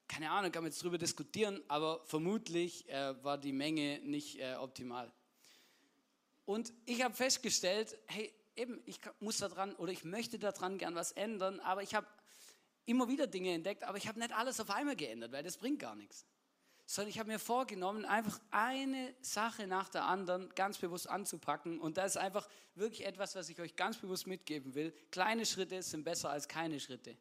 keine 0.09 0.31
Ahnung, 0.31 0.53
kann 0.53 0.63
man 0.63 0.73
jetzt 0.73 0.83
drüber 0.83 0.99
diskutieren, 0.99 1.63
aber 1.69 2.05
vermutlich 2.05 2.89
äh, 2.89 3.23
war 3.25 3.39
die 3.39 3.53
Menge 3.53 4.01
nicht 4.01 4.39
äh, 4.39 4.55
optimal. 4.57 5.13
Und 6.45 6.73
ich 6.87 7.03
habe 7.03 7.15
festgestellt, 7.15 7.97
hey, 8.07 8.33
eben, 8.57 8.83
ich 8.87 9.01
muss 9.21 9.39
daran 9.39 9.75
oder 9.77 9.93
ich 9.93 10.05
möchte 10.05 10.39
daran 10.39 10.79
gern 10.79 10.95
was 10.95 11.13
ändern, 11.13 11.61
aber 11.61 11.83
ich 11.83 11.95
habe 11.95 12.07
immer 12.85 13.09
wieder 13.09 13.27
Dinge 13.27 13.53
entdeckt, 13.53 13.85
aber 13.85 13.99
ich 13.99 14.09
habe 14.09 14.19
nicht 14.19 14.33
alles 14.33 14.61
auf 14.61 14.71
einmal 14.71 14.97
geändert, 14.97 15.33
weil 15.33 15.43
das 15.43 15.57
bringt 15.57 15.79
gar 15.79 15.95
nichts 15.95 16.27
sondern 16.87 17.09
ich 17.09 17.19
habe 17.19 17.31
mir 17.31 17.39
vorgenommen, 17.39 18.05
einfach 18.05 18.39
eine 18.51 19.15
Sache 19.23 19.67
nach 19.67 19.89
der 19.89 20.05
anderen 20.05 20.55
ganz 20.55 20.79
bewusst 20.79 21.09
anzupacken. 21.09 21.81
Und 21.81 21.97
das 21.97 22.13
ist 22.13 22.17
einfach 22.19 22.49
wirklich 22.75 23.07
etwas, 23.07 23.35
was 23.35 23.49
ich 23.49 23.59
euch 23.61 23.77
ganz 23.77 23.97
bewusst 23.97 24.27
mitgeben 24.27 24.75
will. 24.75 24.93
Kleine 25.11 25.47
Schritte 25.47 25.83
sind 25.83 26.05
besser 26.05 26.31
als 26.31 26.49
keine 26.49 26.81
Schritte. 26.81 27.17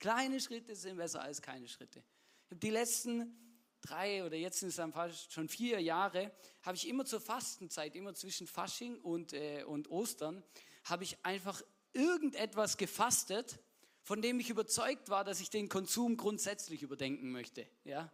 Kleine 0.00 0.40
Schritte 0.40 0.74
sind 0.74 0.96
besser 0.96 1.22
als 1.22 1.42
keine 1.42 1.68
Schritte. 1.68 2.02
Ich 2.46 2.50
habe 2.50 2.60
die 2.60 2.70
letzten 2.70 3.49
drei 3.80 4.24
oder 4.24 4.36
jetzt 4.36 4.60
sind 4.60 4.68
es 4.68 4.76
dann 4.76 4.92
fast 4.92 5.32
schon 5.32 5.48
vier 5.48 5.80
Jahre, 5.80 6.32
habe 6.62 6.76
ich 6.76 6.88
immer 6.88 7.04
zur 7.04 7.20
Fastenzeit, 7.20 7.94
immer 7.96 8.14
zwischen 8.14 8.46
Fasching 8.46 9.00
und, 9.00 9.32
äh, 9.32 9.64
und 9.64 9.90
Ostern, 9.90 10.42
habe 10.84 11.04
ich 11.04 11.24
einfach 11.24 11.62
irgendetwas 11.92 12.76
gefastet, 12.76 13.58
von 14.02 14.22
dem 14.22 14.40
ich 14.40 14.50
überzeugt 14.50 15.08
war, 15.08 15.24
dass 15.24 15.40
ich 15.40 15.50
den 15.50 15.68
Konsum 15.68 16.16
grundsätzlich 16.16 16.82
überdenken 16.82 17.30
möchte. 17.30 17.66
Ja? 17.84 18.10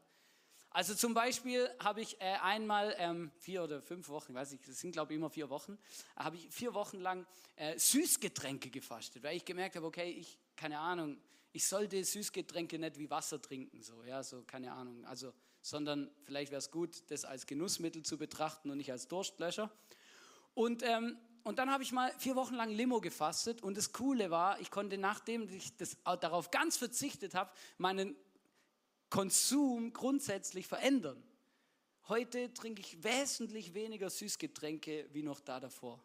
Also 0.70 0.94
zum 0.94 1.14
Beispiel 1.14 1.70
habe 1.78 2.02
ich 2.02 2.20
äh, 2.20 2.34
einmal 2.42 2.94
ähm, 2.98 3.30
vier 3.38 3.64
oder 3.64 3.80
fünf 3.80 4.08
Wochen, 4.08 4.34
weiß 4.34 4.52
ich, 4.52 4.60
das 4.60 4.78
sind 4.78 4.92
glaube 4.92 5.12
ich 5.12 5.16
immer 5.16 5.30
vier 5.30 5.48
Wochen, 5.48 5.78
habe 6.16 6.36
ich 6.36 6.50
vier 6.50 6.74
Wochen 6.74 6.98
lang 7.00 7.26
äh, 7.54 7.78
Süßgetränke 7.78 8.68
gefastet, 8.68 9.22
weil 9.22 9.36
ich 9.38 9.44
gemerkt 9.44 9.76
habe, 9.76 9.86
okay, 9.86 10.10
ich, 10.10 10.38
keine 10.54 10.78
Ahnung, 10.78 11.18
ich 11.52 11.66
sollte 11.66 12.04
Süßgetränke 12.04 12.78
nicht 12.78 12.98
wie 12.98 13.08
Wasser 13.08 13.40
trinken, 13.40 13.80
so, 13.82 14.04
ja, 14.04 14.22
so, 14.22 14.42
keine 14.42 14.70
Ahnung, 14.72 15.02
also, 15.06 15.32
sondern 15.66 16.08
vielleicht 16.22 16.52
wäre 16.52 16.60
es 16.60 16.70
gut, 16.70 17.02
das 17.08 17.24
als 17.24 17.46
Genussmittel 17.46 18.04
zu 18.04 18.18
betrachten 18.18 18.70
und 18.70 18.76
nicht 18.76 18.92
als 18.92 19.08
Durstlöscher. 19.08 19.72
Und, 20.54 20.84
ähm, 20.84 21.18
und 21.42 21.58
dann 21.58 21.72
habe 21.72 21.82
ich 21.82 21.90
mal 21.90 22.12
vier 22.18 22.36
Wochen 22.36 22.54
lang 22.54 22.70
Limo 22.70 23.00
gefastet 23.00 23.64
und 23.64 23.76
das 23.76 23.92
Coole 23.92 24.30
war, 24.30 24.60
ich 24.60 24.70
konnte, 24.70 24.96
nachdem 24.96 25.48
ich 25.48 25.76
das, 25.76 25.96
darauf 26.04 26.52
ganz 26.52 26.76
verzichtet 26.76 27.34
habe, 27.34 27.50
meinen 27.78 28.14
Konsum 29.10 29.92
grundsätzlich 29.92 30.68
verändern. 30.68 31.20
Heute 32.06 32.54
trinke 32.54 32.80
ich 32.80 33.02
wesentlich 33.02 33.74
weniger 33.74 34.08
Süßgetränke 34.08 35.08
wie 35.12 35.24
noch 35.24 35.40
da 35.40 35.58
davor. 35.58 36.00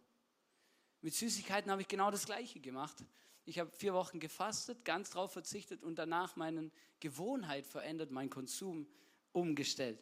Mit 1.01 1.13
Süßigkeiten 1.13 1.70
habe 1.70 1.84
ich 1.84 1.88
genau 1.88 2.10
das 2.10 2.25
Gleiche 2.25 2.60
gemacht. 2.60 2.98
Ich 3.46 3.60
habe 3.60 3.70
vier 3.70 3.94
Wochen 3.94 4.20
gefastet, 4.20 4.84
ganz 4.86 5.12
darauf 5.12 5.32
verzichtet 5.32 5.84
und 5.84 6.00
danach 6.00 6.36
meine 6.36 6.72
Gewohnheit 7.00 7.68
verändert, 7.68 8.10
meinen 8.10 8.32
Konsum 8.32 8.88
umgestellt. 9.33 10.00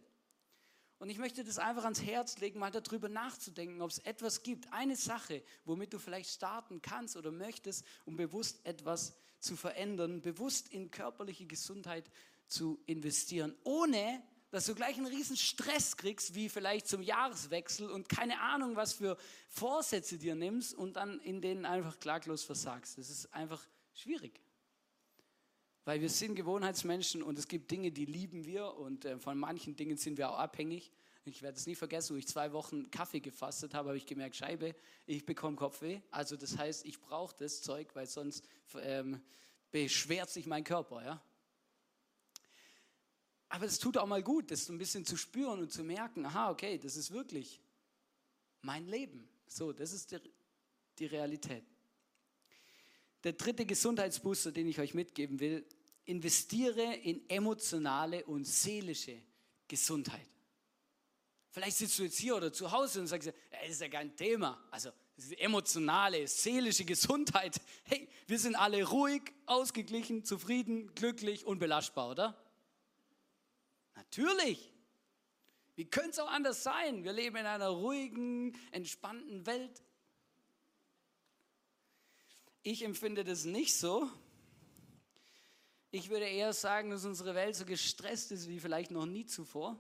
Und 1.00 1.10
ich 1.10 1.18
möchte 1.18 1.46
das 1.46 1.60
einfach 1.60 1.86
ans 1.86 2.02
Herz 2.04 2.40
legen, 2.40 2.60
mal 2.60 2.72
darüber 2.72 3.08
nachzudenken, 3.08 3.82
ob 3.82 3.90
es 3.90 4.00
etwas 4.00 4.44
gibt, 4.44 4.72
eine 4.74 4.98
Sache, 4.98 5.42
womit 5.64 5.94
du 5.94 6.00
vielleicht 6.00 6.30
starten 6.30 6.82
kannst 6.82 7.16
oder 7.16 7.32
möchtest, 7.32 7.86
um 8.06 8.18
bewusst 8.18 8.66
etwas 8.66 9.16
zu 9.40 9.56
verändern, 9.56 10.22
bewusst 10.22 10.68
in 10.74 10.92
körperliche 10.92 11.46
Gesundheit 11.46 12.10
zu 12.48 12.82
investieren, 12.86 13.56
ohne 13.64 14.22
dass 14.52 14.66
du 14.66 14.76
gleich 14.76 14.98
einen 14.98 15.06
riesen 15.06 15.38
Stress 15.38 15.96
kriegst, 15.96 16.36
wie 16.36 16.50
vielleicht 16.50 16.88
zum 16.88 17.02
Jahreswechsel 17.02 17.90
und 17.90 18.10
keine 18.10 18.42
Ahnung, 18.42 18.76
was 18.76 18.94
für 18.94 19.18
Vorsätze 19.48 20.18
dir 20.18 20.36
nimmst 20.36 20.74
und 20.74 20.96
dann 20.96 21.20
in 21.22 21.40
denen 21.42 21.66
einfach 21.66 22.00
klaglos 22.00 22.44
versagst. 22.44 22.98
Das 22.98 23.10
ist 23.10 23.34
einfach 23.34 23.66
schwierig. 23.94 24.42
Weil 25.90 26.02
wir 26.02 26.10
sind 26.12 26.36
Gewohnheitsmenschen 26.36 27.24
und 27.24 27.40
es 27.40 27.48
gibt 27.48 27.72
Dinge, 27.72 27.92
die 27.92 28.06
lieben 28.06 28.46
wir 28.46 28.76
und 28.76 29.06
äh, 29.06 29.18
von 29.18 29.40
manchen 29.40 29.76
Dingen 29.76 29.98
sind 29.98 30.20
wir 30.20 30.30
auch 30.30 30.38
abhängig. 30.38 30.92
Ich 31.26 31.42
werde 31.42 31.58
es 31.58 31.66
nie 31.66 31.74
vergessen, 31.74 32.14
wo 32.14 32.20
ich 32.20 32.28
zwei 32.28 32.54
Wochen 32.54 32.92
Kaffee 32.92 33.22
gefastet 33.22 33.74
habe, 33.74 33.90
habe 33.90 33.98
ich 33.98 34.06
gemerkt, 34.06 34.36
Scheibe, 34.36 34.76
ich 35.08 35.26
bekomme 35.26 35.56
Kopfweh. 35.56 36.02
Also 36.12 36.36
das 36.38 36.60
heißt, 36.60 36.86
ich 36.86 37.02
brauche 37.02 37.36
das 37.40 37.64
Zeug, 37.64 37.90
weil 37.96 38.06
sonst 38.06 38.48
ähm, 38.80 39.20
beschwert 39.72 40.30
sich 40.30 40.46
mein 40.46 40.64
Körper. 40.64 41.04
Ja? 41.04 41.24
Aber 43.48 43.66
es 43.66 43.80
tut 43.80 43.98
auch 43.98 44.06
mal 44.06 44.22
gut, 44.22 44.52
das 44.52 44.68
so 44.68 44.74
ein 44.74 44.78
bisschen 44.78 45.06
zu 45.06 45.18
spüren 45.18 45.60
und 45.60 45.72
zu 45.72 45.84
merken, 45.84 46.24
aha, 46.24 46.52
okay, 46.52 46.78
das 46.78 46.98
ist 46.98 47.10
wirklich 47.10 47.60
mein 48.62 48.86
Leben. 48.86 49.28
So, 49.48 49.74
das 49.74 49.92
ist 49.92 50.12
die, 50.12 50.20
die 51.00 51.08
Realität. 51.08 51.66
Der 53.24 53.34
dritte 53.34 53.66
Gesundheitsbooster, 53.66 54.52
den 54.52 54.68
ich 54.68 54.80
euch 54.80 54.94
mitgeben 54.94 55.40
will, 55.40 55.66
investiere 56.10 56.96
in 56.96 57.30
emotionale 57.30 58.26
und 58.26 58.46
seelische 58.46 59.22
Gesundheit. 59.68 60.28
Vielleicht 61.52 61.78
sitzt 61.78 62.00
du 62.00 62.04
jetzt 62.04 62.18
hier 62.18 62.36
oder 62.36 62.52
zu 62.52 62.72
Hause 62.72 63.02
und 63.02 63.08
sagst, 63.08 63.28
das 63.28 63.70
ist 63.70 63.82
ja 63.82 63.90
kein 63.90 64.16
Thema. 64.16 64.60
Also 64.72 64.92
emotionale, 65.38 66.28
seelische 66.28 66.84
Gesundheit. 66.84 67.62
Hey, 67.84 68.08
wir 68.26 68.40
sind 68.40 68.56
alle 68.56 68.84
ruhig, 68.88 69.22
ausgeglichen, 69.46 70.26
zufrieden, 70.26 70.94
glücklich, 70.96 71.46
unbelastbar, 71.46 72.10
oder? 72.10 72.44
Natürlich. 73.96 74.74
Wie 75.76 75.86
könnte 75.86 76.12
es 76.12 76.20
auch 76.20 76.30
anders 76.30 76.64
sein? 76.64 77.04
Wir 77.04 77.14
leben 77.14 77.36
in 77.36 77.46
einer 77.46 77.70
ruhigen, 77.70 78.58
entspannten 78.72 79.46
Welt. 79.46 79.84
Ich 82.64 82.84
empfinde 82.84 83.24
das 83.24 83.46
nicht 83.46 83.76
so. 83.76 84.10
Ich 85.92 86.10
würde 86.10 86.26
eher 86.26 86.54
sagen, 86.54 86.92
dass 86.92 87.04
unsere 87.04 87.34
Welt 87.34 87.56
so 87.56 87.66
gestresst 87.66 88.32
ist 88.32 88.48
wie 88.48 88.60
vielleicht 88.60 88.92
noch 88.92 89.08
nie 89.08 89.26
zuvor. 89.26 89.80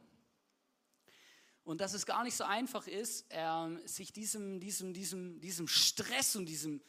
Und 1.63 1.81
dass 1.81 1.93
es 1.93 2.07
gar 2.07 2.23
nicht 2.23 2.35
so 2.35 2.45
einfach 2.45 2.87
ist, 2.87 3.27
äh, 3.29 3.87
sich 3.87 4.11
diesem, 4.11 4.59
diesem, 4.59 4.91
diesem, 4.91 5.39
diesem 5.39 5.67
Stress 5.67 6.35
und 6.35 6.47
diesem 6.47 6.81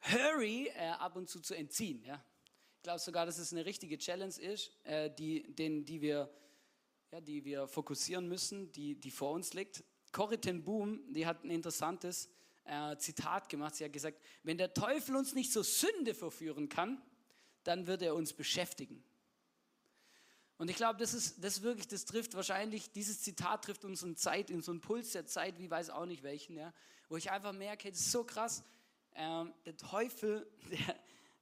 Hurry 0.00 0.70
äh, 0.76 0.88
ab 0.88 1.16
und 1.16 1.30
zu 1.30 1.40
zu 1.40 1.54
entziehen. 1.54 2.04
Ja? 2.04 2.22
Ich 2.76 2.82
glaube 2.82 2.98
sogar, 2.98 3.24
dass 3.24 3.38
es 3.38 3.50
eine 3.50 3.64
richtige 3.64 3.96
Challenge 3.96 4.34
ist, 4.38 4.70
äh, 4.84 5.10
die, 5.10 5.54
den, 5.54 5.86
die, 5.86 6.02
wir, 6.02 6.30
ja, 7.12 7.22
die 7.22 7.46
wir 7.46 7.66
fokussieren 7.68 8.28
müssen, 8.28 8.70
die, 8.72 9.00
die 9.00 9.10
vor 9.10 9.32
uns 9.32 9.54
liegt. 9.54 9.84
Corrie 10.12 10.36
Boom, 10.36 11.00
die 11.14 11.26
hat 11.26 11.44
ein 11.44 11.50
interessantes 11.50 12.28
äh, 12.64 12.94
Zitat 12.98 13.48
gemacht. 13.48 13.74
Sie 13.74 13.84
hat 13.86 13.92
gesagt, 13.94 14.20
wenn 14.42 14.58
der 14.58 14.74
Teufel 14.74 15.16
uns 15.16 15.32
nicht 15.32 15.50
zur 15.50 15.64
Sünde 15.64 16.12
verführen 16.12 16.68
kann, 16.68 17.00
dann 17.66 17.86
wird 17.86 18.02
er 18.02 18.14
uns 18.14 18.32
beschäftigen. 18.32 19.02
Und 20.58 20.70
ich 20.70 20.76
glaube, 20.76 20.98
das 20.98 21.12
ist, 21.12 21.44
das 21.44 21.62
wirklich, 21.62 21.86
das 21.86 22.06
trifft 22.06 22.34
wahrscheinlich, 22.34 22.90
dieses 22.92 23.20
Zitat 23.20 23.64
trifft 23.64 23.84
unsere 23.84 24.14
Zeit, 24.14 24.48
in 24.48 24.62
so 24.62 24.72
einen 24.72 24.80
Puls 24.80 25.12
der 25.12 25.26
Zeit, 25.26 25.58
wie 25.58 25.70
weiß 25.70 25.90
auch 25.90 26.06
nicht 26.06 26.22
welchen, 26.22 26.56
ja, 26.56 26.72
wo 27.08 27.16
ich 27.16 27.30
einfach 27.30 27.52
merke, 27.52 27.90
das 27.90 28.00
ist 28.00 28.12
so 28.12 28.24
krass, 28.24 28.64
ähm, 29.14 29.52
der 29.66 29.76
Teufel, 29.76 30.50
der, 30.70 30.96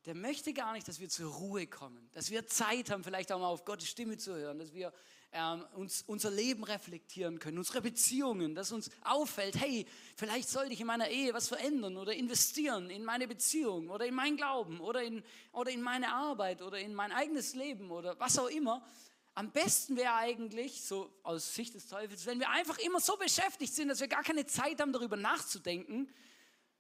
der 0.07 0.15
möchte 0.15 0.53
gar 0.53 0.73
nicht, 0.73 0.89
dass 0.89 0.99
wir 0.99 1.09
zur 1.09 1.33
Ruhe 1.33 1.67
kommen, 1.67 2.11
dass 2.13 2.31
wir 2.31 2.47
Zeit 2.47 2.91
haben, 2.91 3.05
vielleicht 3.05 3.31
auch 3.31 3.39
mal 3.39 3.49
auf 3.49 3.65
Gottes 3.65 3.89
Stimme 3.89 4.19
zu 4.19 4.35
hören, 4.35 4.59
dass 4.59 4.75
wir 4.75 4.93
ähm, 5.35 5.65
uns 5.75 6.03
unser 6.07 6.31
Leben 6.31 6.65
reflektieren 6.65 7.41
können, 7.41 7.59
unsere 7.59 7.83
Beziehungen, 7.83 8.55
dass 8.55 8.73
uns 8.73 8.91
auffällt, 9.03 9.57
hey, 9.61 9.85
vielleicht 10.17 10.49
sollte 10.49 10.73
ich 10.73 10.81
in 10.81 10.87
meiner 10.87 11.09
Ehe 11.09 11.35
was 11.35 11.49
verändern 11.49 11.97
oder 11.97 12.15
investieren 12.15 12.89
in 12.89 13.05
meine 13.05 13.27
Beziehung 13.27 13.91
oder 13.91 14.07
in 14.07 14.15
meinen 14.15 14.37
Glauben 14.37 14.81
oder 14.81 15.03
in, 15.03 15.25
oder 15.53 15.73
in 15.73 15.83
meine 15.83 16.13
Arbeit 16.13 16.63
oder 16.63 16.79
in 16.79 16.95
mein 16.95 17.11
eigenes 17.11 17.55
Leben 17.55 17.91
oder 17.91 18.19
was 18.21 18.39
auch 18.39 18.49
immer. 18.49 18.87
Am 19.35 19.51
besten 19.51 19.97
wäre 19.97 20.15
eigentlich, 20.15 20.83
so 20.83 21.13
aus 21.25 21.53
Sicht 21.55 21.75
des 21.75 21.89
Teufels, 21.89 22.25
wenn 22.27 22.39
wir 22.39 22.51
einfach 22.51 22.79
immer 22.79 23.01
so 23.01 23.17
beschäftigt 23.17 23.75
sind, 23.75 23.89
dass 23.89 23.99
wir 23.99 24.07
gar 24.07 24.23
keine 24.23 24.47
Zeit 24.47 24.81
haben, 24.81 24.93
darüber 24.93 25.17
nachzudenken, 25.17 26.09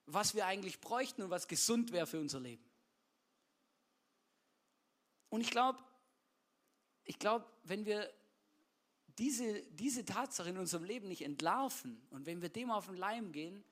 was 0.07 0.37
wir 0.37 0.47
eigentlich 0.47 0.81
bräuchten 0.81 1.23
und 1.23 1.31
was 1.31 1.49
gesund 1.49 1.91
wäre 1.91 2.07
für 2.07 2.21
unser 2.21 2.39
Leben. 2.39 2.65
Und 5.29 5.41
ich 5.41 5.51
glaube, 5.51 5.81
ich 7.03 7.19
glaube, 7.19 7.45
wenn 7.65 7.85
wir 7.85 8.09
diese, 9.19 9.63
diese 9.71 10.05
Tatsache 10.05 10.51
in 10.51 10.59
unserem 10.59 10.85
Leben 10.85 11.09
nicht 11.09 11.23
entlarven. 11.23 12.01
Und 12.11 12.27
wenn 12.27 12.43
wir 12.43 12.49
dem 12.49 12.71
auf 12.71 12.87
den 12.87 12.97
Leim 12.97 13.33
gehen, 13.33 13.65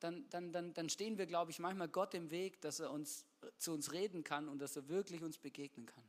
dann, 0.00 0.28
dann, 0.30 0.52
dann, 0.52 0.74
dann 0.74 0.88
stehen 0.88 1.18
wir, 1.18 1.26
glaube 1.26 1.50
ich, 1.50 1.58
manchmal 1.58 1.88
Gott 1.88 2.14
im 2.14 2.30
Weg, 2.30 2.60
dass 2.60 2.80
er 2.80 2.90
uns, 2.90 3.24
zu 3.58 3.72
uns 3.72 3.92
reden 3.92 4.24
kann 4.24 4.48
und 4.48 4.58
dass 4.58 4.76
er 4.76 4.88
wirklich 4.88 5.22
uns 5.22 5.38
begegnen 5.38 5.86
kann. 5.86 6.04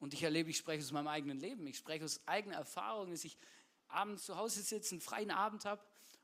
Und 0.00 0.14
ich 0.14 0.22
erlebe, 0.22 0.50
ich 0.50 0.56
spreche 0.56 0.82
aus 0.82 0.90
meinem 0.90 1.06
eigenen 1.06 1.38
Leben, 1.38 1.66
ich 1.66 1.78
spreche 1.78 2.04
aus 2.04 2.20
eigener 2.26 2.56
Erfahrung, 2.56 3.12
dass 3.12 3.24
ich 3.24 3.38
abends 3.86 4.24
zu 4.24 4.36
Hause 4.36 4.60
sitze, 4.62 4.94
einen 4.94 5.00
freien 5.00 5.30
Abend 5.30 5.64
habe 5.64 5.80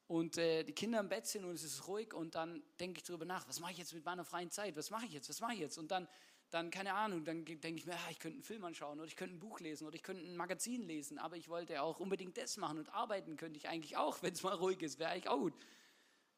und 0.08 0.36
äh, 0.36 0.64
die 0.64 0.72
Kinder 0.72 0.98
im 0.98 1.08
Bett 1.08 1.26
sind 1.26 1.44
und 1.44 1.54
es 1.54 1.62
ist 1.62 1.86
ruhig 1.86 2.12
und 2.12 2.34
dann 2.34 2.62
denke 2.80 2.98
ich 2.98 3.04
darüber 3.04 3.24
nach, 3.24 3.46
was 3.46 3.60
mache 3.60 3.72
ich 3.72 3.78
jetzt 3.78 3.94
mit 3.94 4.04
meiner 4.04 4.24
freien 4.24 4.50
Zeit, 4.50 4.76
was 4.76 4.90
mache 4.90 5.06
ich 5.06 5.12
jetzt, 5.12 5.28
was 5.28 5.40
mache 5.40 5.52
ich 5.54 5.60
jetzt? 5.60 5.78
Und 5.78 5.90
dann 5.90 6.08
dann, 6.50 6.70
keine 6.70 6.94
Ahnung, 6.94 7.24
dann 7.24 7.44
denke 7.44 7.72
ich 7.74 7.86
mir, 7.86 7.94
ah, 7.94 8.10
ich 8.10 8.18
könnte 8.18 8.36
einen 8.36 8.42
Film 8.42 8.64
anschauen 8.64 8.98
oder 8.98 9.06
ich 9.06 9.16
könnte 9.16 9.36
ein 9.36 9.40
Buch 9.40 9.60
lesen 9.60 9.86
oder 9.86 9.96
ich 9.96 10.02
könnte 10.02 10.24
ein 10.24 10.36
Magazin 10.36 10.82
lesen, 10.82 11.18
aber 11.18 11.36
ich 11.36 11.48
wollte 11.48 11.82
auch 11.82 12.00
unbedingt 12.00 12.38
das 12.38 12.56
machen 12.56 12.78
und 12.78 12.88
arbeiten 12.90 13.36
könnte 13.36 13.58
ich 13.58 13.68
eigentlich 13.68 13.96
auch, 13.96 14.18
wenn 14.22 14.32
es 14.32 14.42
mal 14.42 14.54
ruhig 14.54 14.80
ist, 14.82 14.98
wäre 14.98 15.10
eigentlich 15.10 15.28
auch 15.28 15.38
gut. 15.38 15.54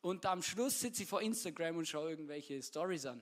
Und 0.00 0.25
am 0.26 0.43
Schluss 0.43 0.81
sitze 0.81 1.02
ich 1.02 1.09
vor 1.09 1.21
Instagram 1.23 1.76
und 1.76 1.87
schaue 1.87 2.11
irgendwelche 2.11 2.62
Stories 2.62 3.07
an. 3.07 3.21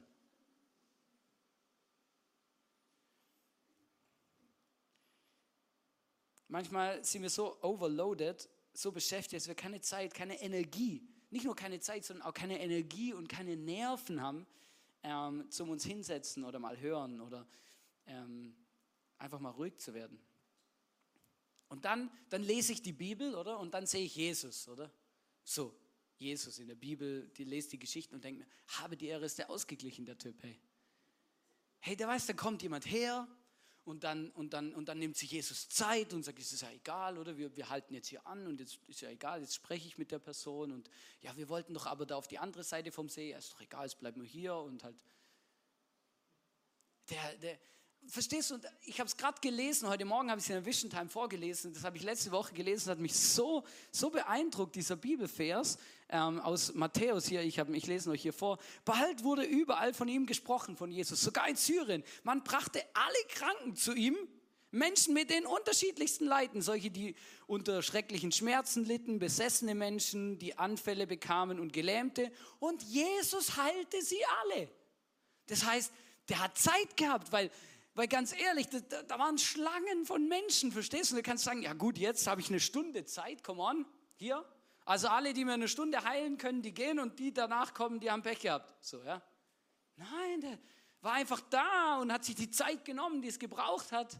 Manchmal 6.46 7.04
sind 7.04 7.22
wir 7.22 7.30
so 7.30 7.62
overloaded, 7.62 8.48
so 8.72 8.90
beschäftigt, 8.90 9.34
dass 9.34 9.48
wir 9.48 9.54
keine 9.54 9.82
Zeit, 9.82 10.14
keine 10.14 10.40
Energie, 10.40 11.06
nicht 11.30 11.44
nur 11.44 11.54
keine 11.54 11.80
Zeit, 11.80 12.06
sondern 12.06 12.26
auch 12.26 12.32
keine 12.32 12.58
Energie 12.58 13.12
und 13.12 13.28
keine 13.28 13.54
Nerven 13.56 14.22
haben, 14.22 14.46
ähm, 15.02 15.50
zum 15.50 15.70
uns 15.70 15.84
hinsetzen 15.84 16.44
oder 16.44 16.58
mal 16.58 16.78
hören 16.78 17.20
oder 17.20 17.46
ähm, 18.06 18.56
einfach 19.18 19.40
mal 19.40 19.50
ruhig 19.50 19.78
zu 19.78 19.94
werden. 19.94 20.20
Und 21.68 21.84
dann, 21.84 22.10
dann 22.30 22.42
lese 22.42 22.72
ich 22.72 22.82
die 22.82 22.92
Bibel, 22.92 23.34
oder? 23.34 23.58
Und 23.58 23.74
dann 23.74 23.86
sehe 23.86 24.04
ich 24.04 24.16
Jesus, 24.16 24.68
oder? 24.68 24.90
So, 25.44 25.78
Jesus 26.16 26.58
in 26.58 26.66
der 26.66 26.74
Bibel, 26.74 27.28
die 27.36 27.44
lest 27.44 27.72
die 27.72 27.78
Geschichten 27.78 28.14
und 28.14 28.24
denkt 28.24 28.40
mir, 28.40 28.46
habe 28.78 28.96
die 28.96 29.06
Ehre, 29.06 29.26
ist 29.26 29.38
der 29.38 29.50
ausgeglichen, 29.50 30.06
der 30.06 30.18
Typ, 30.18 30.42
hey. 30.42 30.58
Hey, 31.80 31.96
der 31.96 32.08
weiß, 32.08 32.26
da 32.26 32.32
kommt 32.32 32.62
jemand 32.62 32.86
her 32.86 33.28
und 33.88 34.04
dann, 34.04 34.30
und, 34.32 34.52
dann, 34.52 34.74
und 34.74 34.86
dann 34.90 34.98
nimmt 34.98 35.16
sich 35.16 35.30
Jesus 35.30 35.70
Zeit 35.70 36.12
und 36.12 36.22
sagt, 36.22 36.38
es 36.38 36.52
ist 36.52 36.60
ja 36.60 36.70
egal, 36.70 37.16
oder? 37.16 37.38
Wir, 37.38 37.56
wir 37.56 37.70
halten 37.70 37.94
jetzt 37.94 38.08
hier 38.08 38.26
an 38.26 38.46
und 38.46 38.60
jetzt 38.60 38.78
ist 38.86 39.00
ja 39.00 39.08
egal, 39.08 39.40
jetzt 39.40 39.54
spreche 39.54 39.88
ich 39.88 39.96
mit 39.96 40.10
der 40.10 40.18
Person 40.18 40.72
und 40.72 40.90
ja, 41.22 41.34
wir 41.38 41.48
wollten 41.48 41.72
doch 41.72 41.86
aber 41.86 42.04
da 42.04 42.16
auf 42.16 42.28
die 42.28 42.38
andere 42.38 42.64
Seite 42.64 42.92
vom 42.92 43.08
See, 43.08 43.30
ja, 43.30 43.38
ist 43.38 43.54
doch 43.54 43.60
egal, 43.62 43.86
jetzt 43.86 43.98
bleiben 43.98 44.20
wir 44.20 44.28
hier 44.28 44.54
und 44.54 44.84
halt. 44.84 45.02
Der, 47.08 47.34
der, 47.38 47.58
verstehst 48.06 48.50
du, 48.50 48.60
ich 48.82 49.00
habe 49.00 49.08
es 49.08 49.16
gerade 49.16 49.40
gelesen, 49.40 49.88
heute 49.88 50.04
Morgen 50.04 50.30
habe 50.30 50.38
ich 50.38 50.44
es 50.44 50.50
in 50.50 50.56
der 50.56 50.66
Vision 50.66 50.90
Time 50.90 51.08
vorgelesen, 51.08 51.72
das 51.72 51.82
habe 51.84 51.96
ich 51.96 52.02
letzte 52.02 52.30
Woche 52.30 52.52
gelesen, 52.52 52.90
hat 52.90 52.98
mich 52.98 53.14
so, 53.14 53.64
so 53.90 54.10
beeindruckt, 54.10 54.76
dieser 54.76 54.96
Bibelvers 54.96 55.78
ähm, 56.08 56.40
aus 56.40 56.74
Matthäus 56.74 57.26
hier, 57.26 57.42
ich, 57.42 57.58
hab, 57.58 57.68
ich 57.70 57.86
lese 57.86 58.10
euch 58.10 58.22
hier 58.22 58.32
vor. 58.32 58.58
Bald 58.84 59.24
wurde 59.24 59.42
überall 59.42 59.94
von 59.94 60.08
ihm 60.08 60.26
gesprochen, 60.26 60.76
von 60.76 60.90
Jesus, 60.90 61.20
sogar 61.20 61.48
in 61.48 61.56
Syrien. 61.56 62.04
Man 62.22 62.42
brachte 62.44 62.82
alle 62.94 63.24
Kranken 63.28 63.76
zu 63.76 63.94
ihm, 63.94 64.16
Menschen 64.70 65.14
mit 65.14 65.30
den 65.30 65.46
unterschiedlichsten 65.46 66.26
Leiden, 66.26 66.60
solche, 66.60 66.90
die 66.90 67.14
unter 67.46 67.82
schrecklichen 67.82 68.32
Schmerzen 68.32 68.84
litten, 68.84 69.18
besessene 69.18 69.74
Menschen, 69.74 70.38
die 70.38 70.58
Anfälle 70.58 71.06
bekamen 71.06 71.58
und 71.58 71.72
Gelähmte. 71.72 72.30
Und 72.58 72.82
Jesus 72.82 73.56
heilte 73.56 74.02
sie 74.02 74.22
alle. 74.42 74.68
Das 75.46 75.64
heißt, 75.64 75.90
der 76.28 76.40
hat 76.40 76.58
Zeit 76.58 76.96
gehabt, 76.96 77.32
weil 77.32 77.50
weil 77.98 78.06
ganz 78.06 78.32
ehrlich, 78.32 78.68
da, 78.68 79.02
da 79.02 79.18
waren 79.18 79.38
Schlangen 79.38 80.06
von 80.06 80.28
Menschen, 80.28 80.70
verstehst 80.70 81.10
du? 81.10 81.16
Und 81.16 81.24
du 81.24 81.28
kannst 81.28 81.42
sagen, 81.42 81.62
ja 81.62 81.72
gut, 81.72 81.98
jetzt 81.98 82.28
habe 82.28 82.40
ich 82.40 82.48
eine 82.48 82.60
Stunde 82.60 83.04
Zeit, 83.04 83.42
come 83.42 83.60
on, 83.60 83.84
hier. 84.14 84.44
Also 84.88 85.08
alle, 85.08 85.34
die 85.34 85.44
mir 85.44 85.52
eine 85.52 85.68
Stunde 85.68 86.02
heilen 86.02 86.38
können, 86.38 86.62
die 86.62 86.72
gehen 86.72 86.98
und 86.98 87.18
die 87.18 87.30
danach 87.30 87.74
kommen, 87.74 88.00
die 88.00 88.10
haben 88.10 88.22
Pech 88.22 88.40
gehabt. 88.40 88.74
So, 88.80 89.02
ja. 89.02 89.20
Nein, 89.96 90.40
der 90.40 90.58
war 91.02 91.12
einfach 91.12 91.42
da 91.50 91.98
und 91.98 92.10
hat 92.10 92.24
sich 92.24 92.34
die 92.34 92.50
Zeit 92.50 92.86
genommen, 92.86 93.20
die 93.20 93.28
es 93.28 93.38
gebraucht 93.38 93.92
hat, 93.92 94.18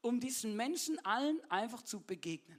um 0.00 0.18
diesen 0.18 0.56
Menschen 0.56 0.98
allen 1.04 1.38
einfach 1.50 1.82
zu 1.82 2.00
begegnen. 2.00 2.58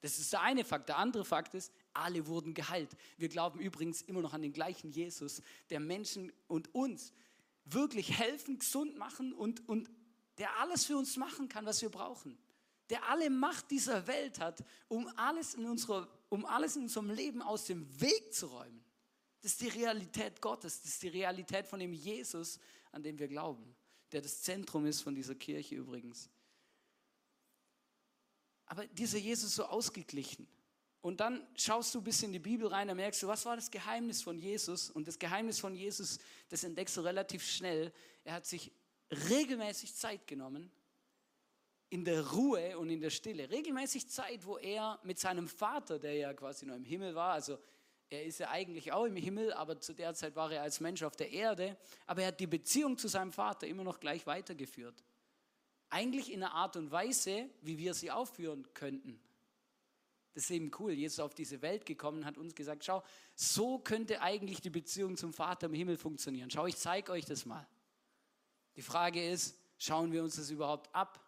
Das 0.00 0.18
ist 0.18 0.32
der 0.32 0.40
eine 0.40 0.64
Fakt. 0.64 0.88
Der 0.88 0.96
andere 0.96 1.26
Fakt 1.26 1.52
ist, 1.52 1.70
alle 1.92 2.26
wurden 2.26 2.54
geheilt. 2.54 2.96
Wir 3.18 3.28
glauben 3.28 3.60
übrigens 3.60 4.00
immer 4.00 4.22
noch 4.22 4.32
an 4.32 4.40
den 4.40 4.54
gleichen 4.54 4.90
Jesus, 4.90 5.42
der 5.68 5.78
Menschen 5.78 6.32
und 6.48 6.74
uns 6.74 7.12
wirklich 7.66 8.18
helfen, 8.18 8.58
gesund 8.58 8.96
machen 8.96 9.34
und, 9.34 9.68
und 9.68 9.90
der 10.38 10.58
alles 10.58 10.86
für 10.86 10.96
uns 10.96 11.18
machen 11.18 11.50
kann, 11.50 11.66
was 11.66 11.82
wir 11.82 11.90
brauchen. 11.90 12.38
Der 12.88 13.10
alle 13.10 13.28
Macht 13.28 13.70
dieser 13.70 14.06
Welt 14.06 14.40
hat, 14.40 14.64
um 14.88 15.06
alles 15.16 15.52
in, 15.52 15.66
unserer, 15.66 16.08
um 16.32 16.46
alles 16.46 16.76
in 16.76 16.84
unserem 16.84 17.10
Leben 17.10 17.42
aus 17.42 17.66
dem 17.66 18.00
Weg 18.00 18.32
zu 18.32 18.46
räumen. 18.46 18.82
Das 19.42 19.52
ist 19.52 19.60
die 19.60 19.68
Realität 19.68 20.40
Gottes, 20.40 20.80
das 20.80 20.92
ist 20.92 21.02
die 21.02 21.08
Realität 21.08 21.66
von 21.66 21.78
dem 21.78 21.92
Jesus, 21.92 22.58
an 22.90 23.02
dem 23.02 23.18
wir 23.18 23.28
glauben, 23.28 23.76
der 24.12 24.22
das 24.22 24.40
Zentrum 24.40 24.86
ist 24.86 25.02
von 25.02 25.14
dieser 25.14 25.34
Kirche 25.34 25.74
übrigens. 25.74 26.30
Aber 28.64 28.86
dieser 28.86 29.18
Jesus 29.18 29.54
so 29.54 29.66
ausgeglichen. 29.66 30.48
Und 31.02 31.20
dann 31.20 31.46
schaust 31.54 31.94
du 31.94 31.98
ein 31.98 32.04
bisschen 32.04 32.28
in 32.28 32.32
die 32.32 32.38
Bibel 32.38 32.66
rein, 32.66 32.88
da 32.88 32.94
merkst 32.94 33.22
du, 33.22 33.26
was 33.26 33.44
war 33.44 33.56
das 33.56 33.70
Geheimnis 33.70 34.22
von 34.22 34.38
Jesus? 34.38 34.88
Und 34.88 35.06
das 35.06 35.18
Geheimnis 35.18 35.58
von 35.58 35.74
Jesus, 35.74 36.18
das 36.48 36.64
entdeckst 36.64 36.96
du 36.96 37.02
relativ 37.02 37.44
schnell. 37.44 37.92
Er 38.24 38.32
hat 38.32 38.46
sich 38.46 38.72
regelmäßig 39.28 39.94
Zeit 39.94 40.26
genommen, 40.26 40.72
in 41.92 42.06
der 42.06 42.26
Ruhe 42.30 42.78
und 42.78 42.88
in 42.88 43.02
der 43.02 43.10
Stille. 43.10 43.50
Regelmäßig 43.50 44.08
Zeit, 44.08 44.46
wo 44.46 44.56
er 44.56 44.98
mit 45.02 45.18
seinem 45.18 45.46
Vater, 45.46 45.98
der 45.98 46.14
ja 46.14 46.32
quasi 46.32 46.64
nur 46.64 46.74
im 46.74 46.86
Himmel 46.86 47.14
war, 47.14 47.34
also 47.34 47.58
er 48.08 48.24
ist 48.24 48.40
ja 48.40 48.48
eigentlich 48.48 48.92
auch 48.92 49.04
im 49.04 49.16
Himmel, 49.16 49.52
aber 49.52 49.78
zu 49.78 49.92
der 49.92 50.14
Zeit 50.14 50.34
war 50.34 50.50
er 50.50 50.62
als 50.62 50.80
Mensch 50.80 51.02
auf 51.02 51.16
der 51.16 51.30
Erde, 51.30 51.76
aber 52.06 52.22
er 52.22 52.28
hat 52.28 52.40
die 52.40 52.46
Beziehung 52.46 52.96
zu 52.96 53.08
seinem 53.08 53.30
Vater 53.30 53.66
immer 53.66 53.84
noch 53.84 54.00
gleich 54.00 54.26
weitergeführt. 54.26 55.04
Eigentlich 55.90 56.32
in 56.32 56.42
einer 56.42 56.54
Art 56.54 56.76
und 56.76 56.90
Weise, 56.90 57.50
wie 57.60 57.76
wir 57.76 57.92
sie 57.92 58.10
aufführen 58.10 58.66
könnten. 58.72 59.20
Das 60.32 60.44
ist 60.44 60.50
eben 60.50 60.70
cool. 60.78 60.92
Jesus 60.92 61.18
ist 61.18 61.20
auf 61.20 61.34
diese 61.34 61.60
Welt 61.60 61.84
gekommen 61.84 62.24
hat 62.24 62.38
uns 62.38 62.54
gesagt, 62.54 62.86
schau, 62.86 63.02
so 63.34 63.78
könnte 63.78 64.22
eigentlich 64.22 64.62
die 64.62 64.70
Beziehung 64.70 65.18
zum 65.18 65.34
Vater 65.34 65.66
im 65.66 65.74
Himmel 65.74 65.98
funktionieren. 65.98 66.50
Schau, 66.50 66.64
ich 66.64 66.76
zeige 66.78 67.12
euch 67.12 67.26
das 67.26 67.44
mal. 67.44 67.68
Die 68.76 68.82
Frage 68.82 69.28
ist, 69.28 69.58
schauen 69.76 70.10
wir 70.10 70.22
uns 70.22 70.36
das 70.36 70.48
überhaupt 70.48 70.94
ab? 70.94 71.22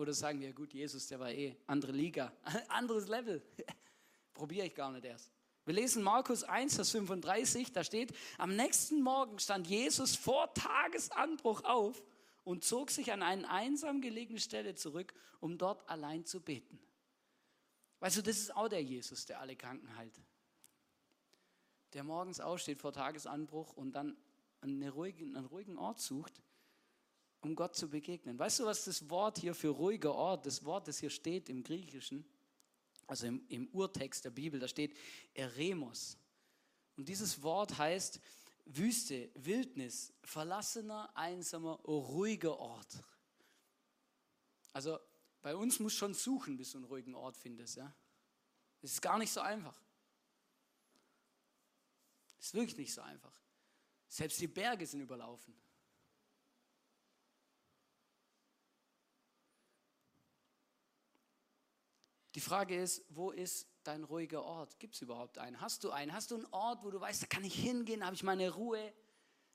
Oder 0.00 0.14
sagen 0.14 0.40
wir, 0.40 0.54
gut, 0.54 0.72
Jesus, 0.72 1.08
der 1.08 1.20
war 1.20 1.30
eh 1.30 1.54
andere 1.66 1.92
Liga, 1.92 2.32
anderes 2.68 3.06
Level. 3.06 3.42
Probiere 4.32 4.66
ich 4.66 4.74
gar 4.74 4.90
nicht 4.90 5.04
erst. 5.04 5.30
Wir 5.66 5.74
lesen 5.74 6.02
Markus 6.02 6.42
1, 6.42 6.76
Vers 6.76 6.92
35, 6.92 7.70
da 7.72 7.84
steht, 7.84 8.14
am 8.38 8.56
nächsten 8.56 9.02
Morgen 9.02 9.38
stand 9.38 9.66
Jesus 9.66 10.16
vor 10.16 10.54
Tagesanbruch 10.54 11.64
auf 11.64 12.02
und 12.44 12.64
zog 12.64 12.90
sich 12.90 13.12
an 13.12 13.22
eine 13.22 13.46
einsam 13.50 14.00
gelegene 14.00 14.40
Stelle 14.40 14.74
zurück, 14.74 15.12
um 15.38 15.58
dort 15.58 15.86
allein 15.86 16.24
zu 16.24 16.40
beten. 16.40 16.80
Weißt 17.98 18.16
du, 18.16 18.22
das 18.22 18.38
ist 18.38 18.56
auch 18.56 18.68
der 18.70 18.82
Jesus, 18.82 19.26
der 19.26 19.38
alle 19.38 19.54
Kranken 19.54 19.94
heilt. 19.98 20.18
Der 21.92 22.04
morgens 22.04 22.40
aufsteht 22.40 22.78
vor 22.78 22.94
Tagesanbruch 22.94 23.74
und 23.74 23.92
dann 23.92 24.16
einen 24.62 24.88
ruhigen, 24.88 25.36
einen 25.36 25.44
ruhigen 25.44 25.76
Ort 25.76 26.00
sucht, 26.00 26.40
um 27.40 27.54
Gott 27.54 27.74
zu 27.74 27.88
begegnen. 27.88 28.38
Weißt 28.38 28.60
du, 28.60 28.64
was 28.64 28.84
das 28.84 29.08
Wort 29.08 29.38
hier 29.38 29.54
für 29.54 29.68
ruhiger 29.68 30.14
Ort, 30.14 30.46
das 30.46 30.64
Wort, 30.64 30.88
das 30.88 30.98
hier 30.98 31.10
steht 31.10 31.48
im 31.48 31.62
Griechischen, 31.62 32.24
also 33.06 33.26
im, 33.26 33.44
im 33.48 33.68
Urtext 33.68 34.24
der 34.24 34.30
Bibel, 34.30 34.60
da 34.60 34.68
steht 34.68 34.96
Eremos. 35.34 36.18
Und 36.96 37.08
dieses 37.08 37.42
Wort 37.42 37.78
heißt 37.78 38.20
Wüste, 38.66 39.30
Wildnis, 39.34 40.12
verlassener, 40.22 41.10
einsamer, 41.16 41.80
ruhiger 41.86 42.58
Ort. 42.58 43.02
Also 44.72 44.98
bei 45.42 45.56
uns 45.56 45.80
musst 45.80 45.96
du 45.96 46.00
schon 46.00 46.14
suchen, 46.14 46.56
bis 46.56 46.72
du 46.72 46.78
einen 46.78 46.84
ruhigen 46.84 47.14
Ort 47.14 47.36
findest. 47.36 47.76
Ja? 47.76 47.92
Das 48.80 48.92
ist 48.92 49.00
gar 49.00 49.18
nicht 49.18 49.32
so 49.32 49.40
einfach. 49.40 49.80
Das 52.36 52.46
ist 52.46 52.54
wirklich 52.54 52.76
nicht 52.76 52.94
so 52.94 53.00
einfach. 53.00 53.32
Selbst 54.08 54.40
die 54.40 54.48
Berge 54.48 54.86
sind 54.86 55.00
überlaufen. 55.00 55.54
Die 62.34 62.40
Frage 62.40 62.80
ist, 62.80 63.04
wo 63.08 63.30
ist 63.30 63.66
dein 63.82 64.04
ruhiger 64.04 64.44
Ort? 64.44 64.78
Gibt 64.78 64.94
es 64.94 65.02
überhaupt 65.02 65.38
einen? 65.38 65.60
Hast 65.60 65.82
du 65.84 65.90
einen? 65.90 66.12
Hast 66.12 66.30
du 66.30 66.36
einen 66.36 66.46
Ort, 66.46 66.84
wo 66.84 66.90
du 66.90 67.00
weißt, 67.00 67.22
da 67.22 67.26
kann 67.26 67.44
ich 67.44 67.54
hingehen, 67.54 68.00
da 68.00 68.06
habe 68.06 68.14
ich 68.14 68.22
meine 68.22 68.50
Ruhe, 68.50 68.92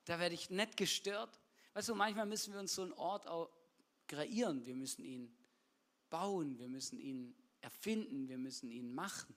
da 0.06 0.20
werde 0.20 0.36
ich 0.36 0.50
nicht 0.50 0.76
gestört? 0.76 1.40
Weißt 1.74 1.90
du, 1.90 1.96
manchmal 1.96 2.26
müssen 2.26 2.54
wir 2.54 2.60
uns 2.60 2.76
so 2.76 2.82
einen 2.82 2.94
Ort 2.94 3.28
auch 3.28 3.50
kreieren. 4.08 4.66
Wir 4.66 4.76
müssen 4.76 5.04
ihn 5.04 5.36
bauen, 6.10 6.58
wir 6.58 6.68
müssen 6.68 7.00
ihn 7.00 7.36
erfinden, 7.62 8.28
wir 8.28 8.38
müssen 8.38 8.70
ihn 8.72 8.94
machen. 8.94 9.36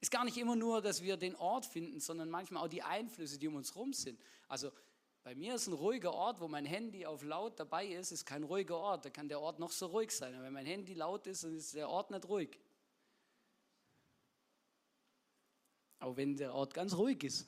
Ist 0.00 0.10
gar 0.10 0.24
nicht 0.24 0.36
immer 0.36 0.56
nur, 0.56 0.82
dass 0.82 1.02
wir 1.02 1.16
den 1.16 1.36
Ort 1.36 1.64
finden, 1.64 2.00
sondern 2.00 2.28
manchmal 2.28 2.64
auch 2.64 2.68
die 2.68 2.82
Einflüsse, 2.82 3.38
die 3.38 3.46
um 3.46 3.54
uns 3.54 3.74
herum 3.74 3.92
sind. 3.92 4.20
Also 4.48 4.72
bei 5.24 5.36
mir 5.36 5.54
ist 5.54 5.68
ein 5.68 5.72
ruhiger 5.72 6.12
Ort, 6.12 6.40
wo 6.40 6.48
mein 6.48 6.64
Handy 6.64 7.06
auf 7.06 7.22
laut 7.22 7.58
dabei 7.60 7.86
ist, 7.86 8.10
ist 8.10 8.26
kein 8.26 8.42
ruhiger 8.42 8.76
Ort. 8.76 9.04
Da 9.04 9.10
kann 9.10 9.28
der 9.28 9.40
Ort 9.40 9.60
noch 9.60 9.70
so 9.70 9.86
ruhig 9.86 10.10
sein. 10.10 10.34
Aber 10.34 10.44
wenn 10.44 10.52
mein 10.52 10.66
Handy 10.66 10.94
laut 10.94 11.26
ist, 11.28 11.44
dann 11.44 11.54
ist 11.54 11.74
der 11.74 11.88
Ort 11.88 12.10
nicht 12.10 12.28
ruhig. 12.28 12.58
Auch 16.00 16.16
wenn 16.16 16.36
der 16.36 16.52
Ort 16.52 16.74
ganz 16.74 16.94
ruhig 16.94 17.22
ist. 17.22 17.46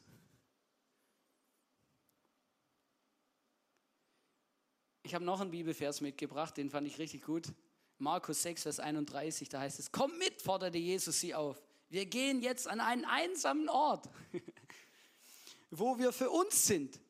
Ich 5.03 5.13
habe 5.13 5.25
noch 5.25 5.41
einen 5.41 5.51
Bibelvers 5.51 6.01
mitgebracht, 6.01 6.57
den 6.57 6.71
fand 6.71 6.87
ich 6.87 6.99
richtig 6.99 7.25
gut. 7.25 7.53
Markus 7.99 8.43
6, 8.43 8.63
Vers 8.63 8.81
31, 8.81 9.49
da 9.49 9.61
heißt 9.61 9.79
es, 9.79 9.93
komm 9.93 10.17
mit, 10.19 10.41
forderte 10.41 10.79
Jesus 10.79 11.21
sie 11.21 11.35
auf. 11.35 11.61
Wir 11.91 12.07
gehen 12.07 12.41
jetzt 12.41 12.67
an 12.67 12.81
einen 12.81 13.05
einsamen 13.05 13.69
Ort, 13.69 14.09
wo 15.71 15.99
wir 15.99 16.13
für 16.13 16.31
uns 16.31 16.67
sind. 16.67 17.01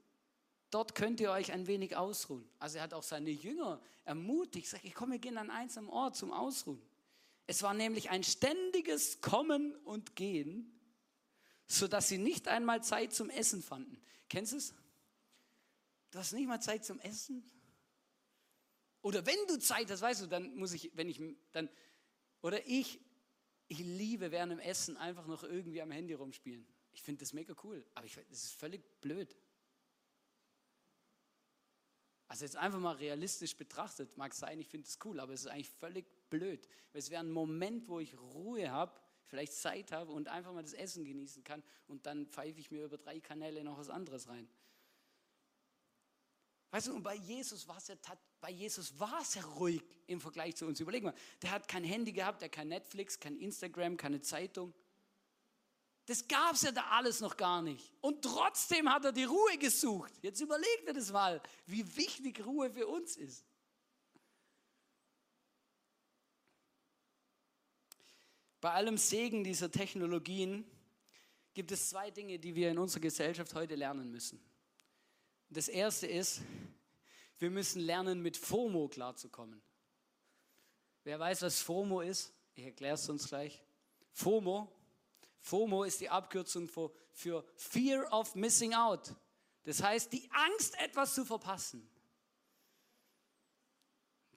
Dort 0.74 0.96
könnt 0.96 1.20
ihr 1.20 1.30
euch 1.30 1.52
ein 1.52 1.68
wenig 1.68 1.96
ausruhen. 1.96 2.44
Also 2.58 2.78
er 2.78 2.82
hat 2.82 2.94
auch 2.94 3.04
seine 3.04 3.30
Jünger 3.30 3.80
ermutigt, 4.04 4.66
sagt, 4.66 4.84
ich 4.84 4.92
komme, 4.92 5.12
wir 5.12 5.18
gehen 5.20 5.38
an 5.38 5.48
einen 5.48 5.60
einsamen 5.60 5.88
Ort 5.88 6.16
zum 6.16 6.32
Ausruhen. 6.32 6.82
Es 7.46 7.62
war 7.62 7.74
nämlich 7.74 8.10
ein 8.10 8.24
ständiges 8.24 9.20
Kommen 9.20 9.76
und 9.84 10.16
Gehen, 10.16 10.76
sodass 11.68 12.08
sie 12.08 12.18
nicht 12.18 12.48
einmal 12.48 12.82
Zeit 12.82 13.12
zum 13.12 13.30
Essen 13.30 13.62
fanden. 13.62 14.02
Kennst 14.28 14.52
du 14.52 14.56
es? 14.56 14.74
Du 16.10 16.18
hast 16.18 16.32
nicht 16.32 16.48
mal 16.48 16.60
Zeit 16.60 16.84
zum 16.84 16.98
Essen? 16.98 17.48
Oder 19.00 19.24
wenn 19.26 19.46
du 19.46 19.60
Zeit 19.60 19.88
hast, 19.92 20.02
weißt 20.02 20.22
du, 20.22 20.26
dann 20.26 20.56
muss 20.56 20.72
ich, 20.72 20.90
wenn 20.96 21.08
ich, 21.08 21.20
dann, 21.52 21.68
oder 22.42 22.66
ich, 22.66 22.98
ich 23.68 23.78
liebe 23.78 24.32
während 24.32 24.50
dem 24.50 24.58
Essen 24.58 24.96
einfach 24.96 25.28
noch 25.28 25.44
irgendwie 25.44 25.82
am 25.82 25.92
Handy 25.92 26.14
rumspielen. 26.14 26.66
Ich 26.90 27.02
finde 27.02 27.20
das 27.20 27.32
mega 27.32 27.54
cool, 27.62 27.86
aber 27.94 28.06
ich, 28.06 28.14
das 28.28 28.42
ist 28.42 28.54
völlig 28.54 28.82
blöd. 29.00 29.36
Also 32.28 32.44
jetzt 32.44 32.56
einfach 32.56 32.78
mal 32.78 32.96
realistisch 32.96 33.56
betrachtet, 33.56 34.16
mag 34.16 34.34
sein, 34.34 34.58
ich 34.58 34.68
finde 34.68 34.86
es 34.86 34.98
cool, 35.04 35.20
aber 35.20 35.32
es 35.32 35.42
ist 35.42 35.46
eigentlich 35.48 35.70
völlig 35.70 36.06
blöd. 36.30 36.66
Es 36.92 37.10
wäre 37.10 37.22
ein 37.22 37.30
Moment, 37.30 37.88
wo 37.88 38.00
ich 38.00 38.18
Ruhe 38.18 38.70
habe, 38.70 38.98
vielleicht 39.26 39.52
Zeit 39.52 39.92
habe 39.92 40.12
und 40.12 40.28
einfach 40.28 40.52
mal 40.52 40.62
das 40.62 40.72
Essen 40.72 41.04
genießen 41.04 41.44
kann 41.44 41.62
und 41.86 42.06
dann 42.06 42.26
pfeife 42.26 42.58
ich 42.60 42.70
mir 42.70 42.84
über 42.84 42.98
drei 42.98 43.20
Kanäle 43.20 43.62
noch 43.62 43.78
was 43.78 43.90
anderes 43.90 44.28
rein. 44.28 44.48
Weißt 46.70 46.88
du, 46.88 46.94
und 46.94 47.04
bei 47.04 47.14
Jesus 47.14 47.68
war 47.68 47.76
es 47.76 47.86
ja, 47.86 47.94
bei 48.40 48.50
Jesus 48.50 48.98
war 48.98 49.20
es 49.20 49.34
ja 49.36 49.42
ruhig 49.42 49.80
im 50.08 50.20
Vergleich 50.20 50.56
zu 50.56 50.66
uns. 50.66 50.80
Überleg 50.80 51.04
mal, 51.04 51.14
der 51.40 51.52
hat 51.52 51.68
kein 51.68 51.84
Handy 51.84 52.12
gehabt, 52.12 52.40
der 52.40 52.46
hat 52.46 52.52
kein 52.52 52.66
Netflix, 52.66 53.20
kein 53.20 53.36
Instagram, 53.36 53.96
keine 53.96 54.20
Zeitung. 54.20 54.74
Das 56.06 56.28
gab 56.28 56.54
es 56.54 56.62
ja 56.62 56.72
da 56.72 56.82
alles 56.90 57.20
noch 57.20 57.36
gar 57.36 57.62
nicht. 57.62 57.92
Und 58.00 58.22
trotzdem 58.22 58.90
hat 58.90 59.04
er 59.06 59.12
die 59.12 59.24
Ruhe 59.24 59.56
gesucht. 59.58 60.12
Jetzt 60.20 60.40
überlegt 60.40 60.86
er 60.86 60.92
das 60.92 61.10
mal, 61.10 61.40
wie 61.66 61.96
wichtig 61.96 62.44
Ruhe 62.44 62.70
für 62.70 62.86
uns 62.86 63.16
ist. 63.16 63.44
Bei 68.60 68.72
allem 68.72 68.96
Segen 68.96 69.44
dieser 69.44 69.70
Technologien 69.70 70.64
gibt 71.54 71.70
es 71.70 71.90
zwei 71.90 72.10
Dinge, 72.10 72.38
die 72.38 72.54
wir 72.54 72.70
in 72.70 72.78
unserer 72.78 73.00
Gesellschaft 73.00 73.54
heute 73.54 73.74
lernen 73.74 74.10
müssen. 74.10 74.42
Das 75.50 75.68
erste 75.68 76.06
ist, 76.06 76.40
wir 77.38 77.50
müssen 77.50 77.80
lernen, 77.80 78.22
mit 78.22 78.36
FOMO 78.36 78.88
klarzukommen. 78.88 79.62
Wer 81.04 81.18
weiß, 81.18 81.42
was 81.42 81.60
FOMO 81.60 82.00
ist? 82.00 82.32
Ich 82.54 82.64
erkläre 82.64 82.94
es 82.94 83.08
uns 83.08 83.28
gleich. 83.28 83.62
FOMO 84.12 84.72
FOMO 85.44 85.84
ist 85.84 86.00
die 86.00 86.08
Abkürzung 86.08 86.68
für, 87.12 87.44
Fear 87.56 88.10
of 88.12 88.34
Missing 88.34 88.72
Out. 88.72 89.14
Das 89.64 89.82
heißt, 89.82 90.10
die 90.10 90.26
Angst, 90.32 90.74
etwas 90.80 91.14
zu 91.14 91.24
verpassen. 91.26 91.86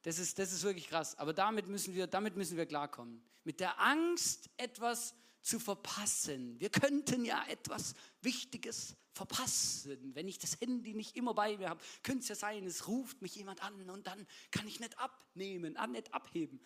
Das 0.01 0.19
ist, 0.19 0.37
das 0.37 0.51
ist 0.51 0.63
wirklich 0.63 0.89
krass. 0.89 1.17
Aber 1.17 1.33
damit 1.33 1.67
müssen, 1.67 1.95
wir, 1.95 2.07
damit 2.07 2.35
müssen 2.35 2.57
wir 2.57 2.65
klarkommen. 2.65 3.23
Mit 3.45 3.61
der 3.61 3.79
Angst, 3.79 4.49
etwas 4.57 5.15
zu 5.41 5.59
verpassen. 5.59 6.59
Wir 6.59 6.69
könnten 6.69 7.23
ja 7.23 7.41
etwas 7.47 7.95
Wichtiges 8.21 8.97
verpassen. 9.13 10.13
Wenn 10.13 10.27
ich 10.27 10.39
das 10.39 10.59
Handy 10.59 10.93
nicht 10.93 11.15
immer 11.15 11.33
bei 11.33 11.57
mir 11.57 11.69
habe, 11.69 11.81
könnte 12.03 12.23
es 12.23 12.27
ja 12.27 12.35
sein, 12.35 12.65
es 12.65 12.87
ruft 12.89 13.21
mich 13.21 13.35
jemand 13.35 13.63
an 13.63 13.89
und 13.89 14.07
dann 14.07 14.27
kann 14.51 14.67
ich 14.67 14.81
nicht 14.81 14.99
abnehmen, 14.99 15.77
nicht 15.91 16.13
abheben. 16.13 16.59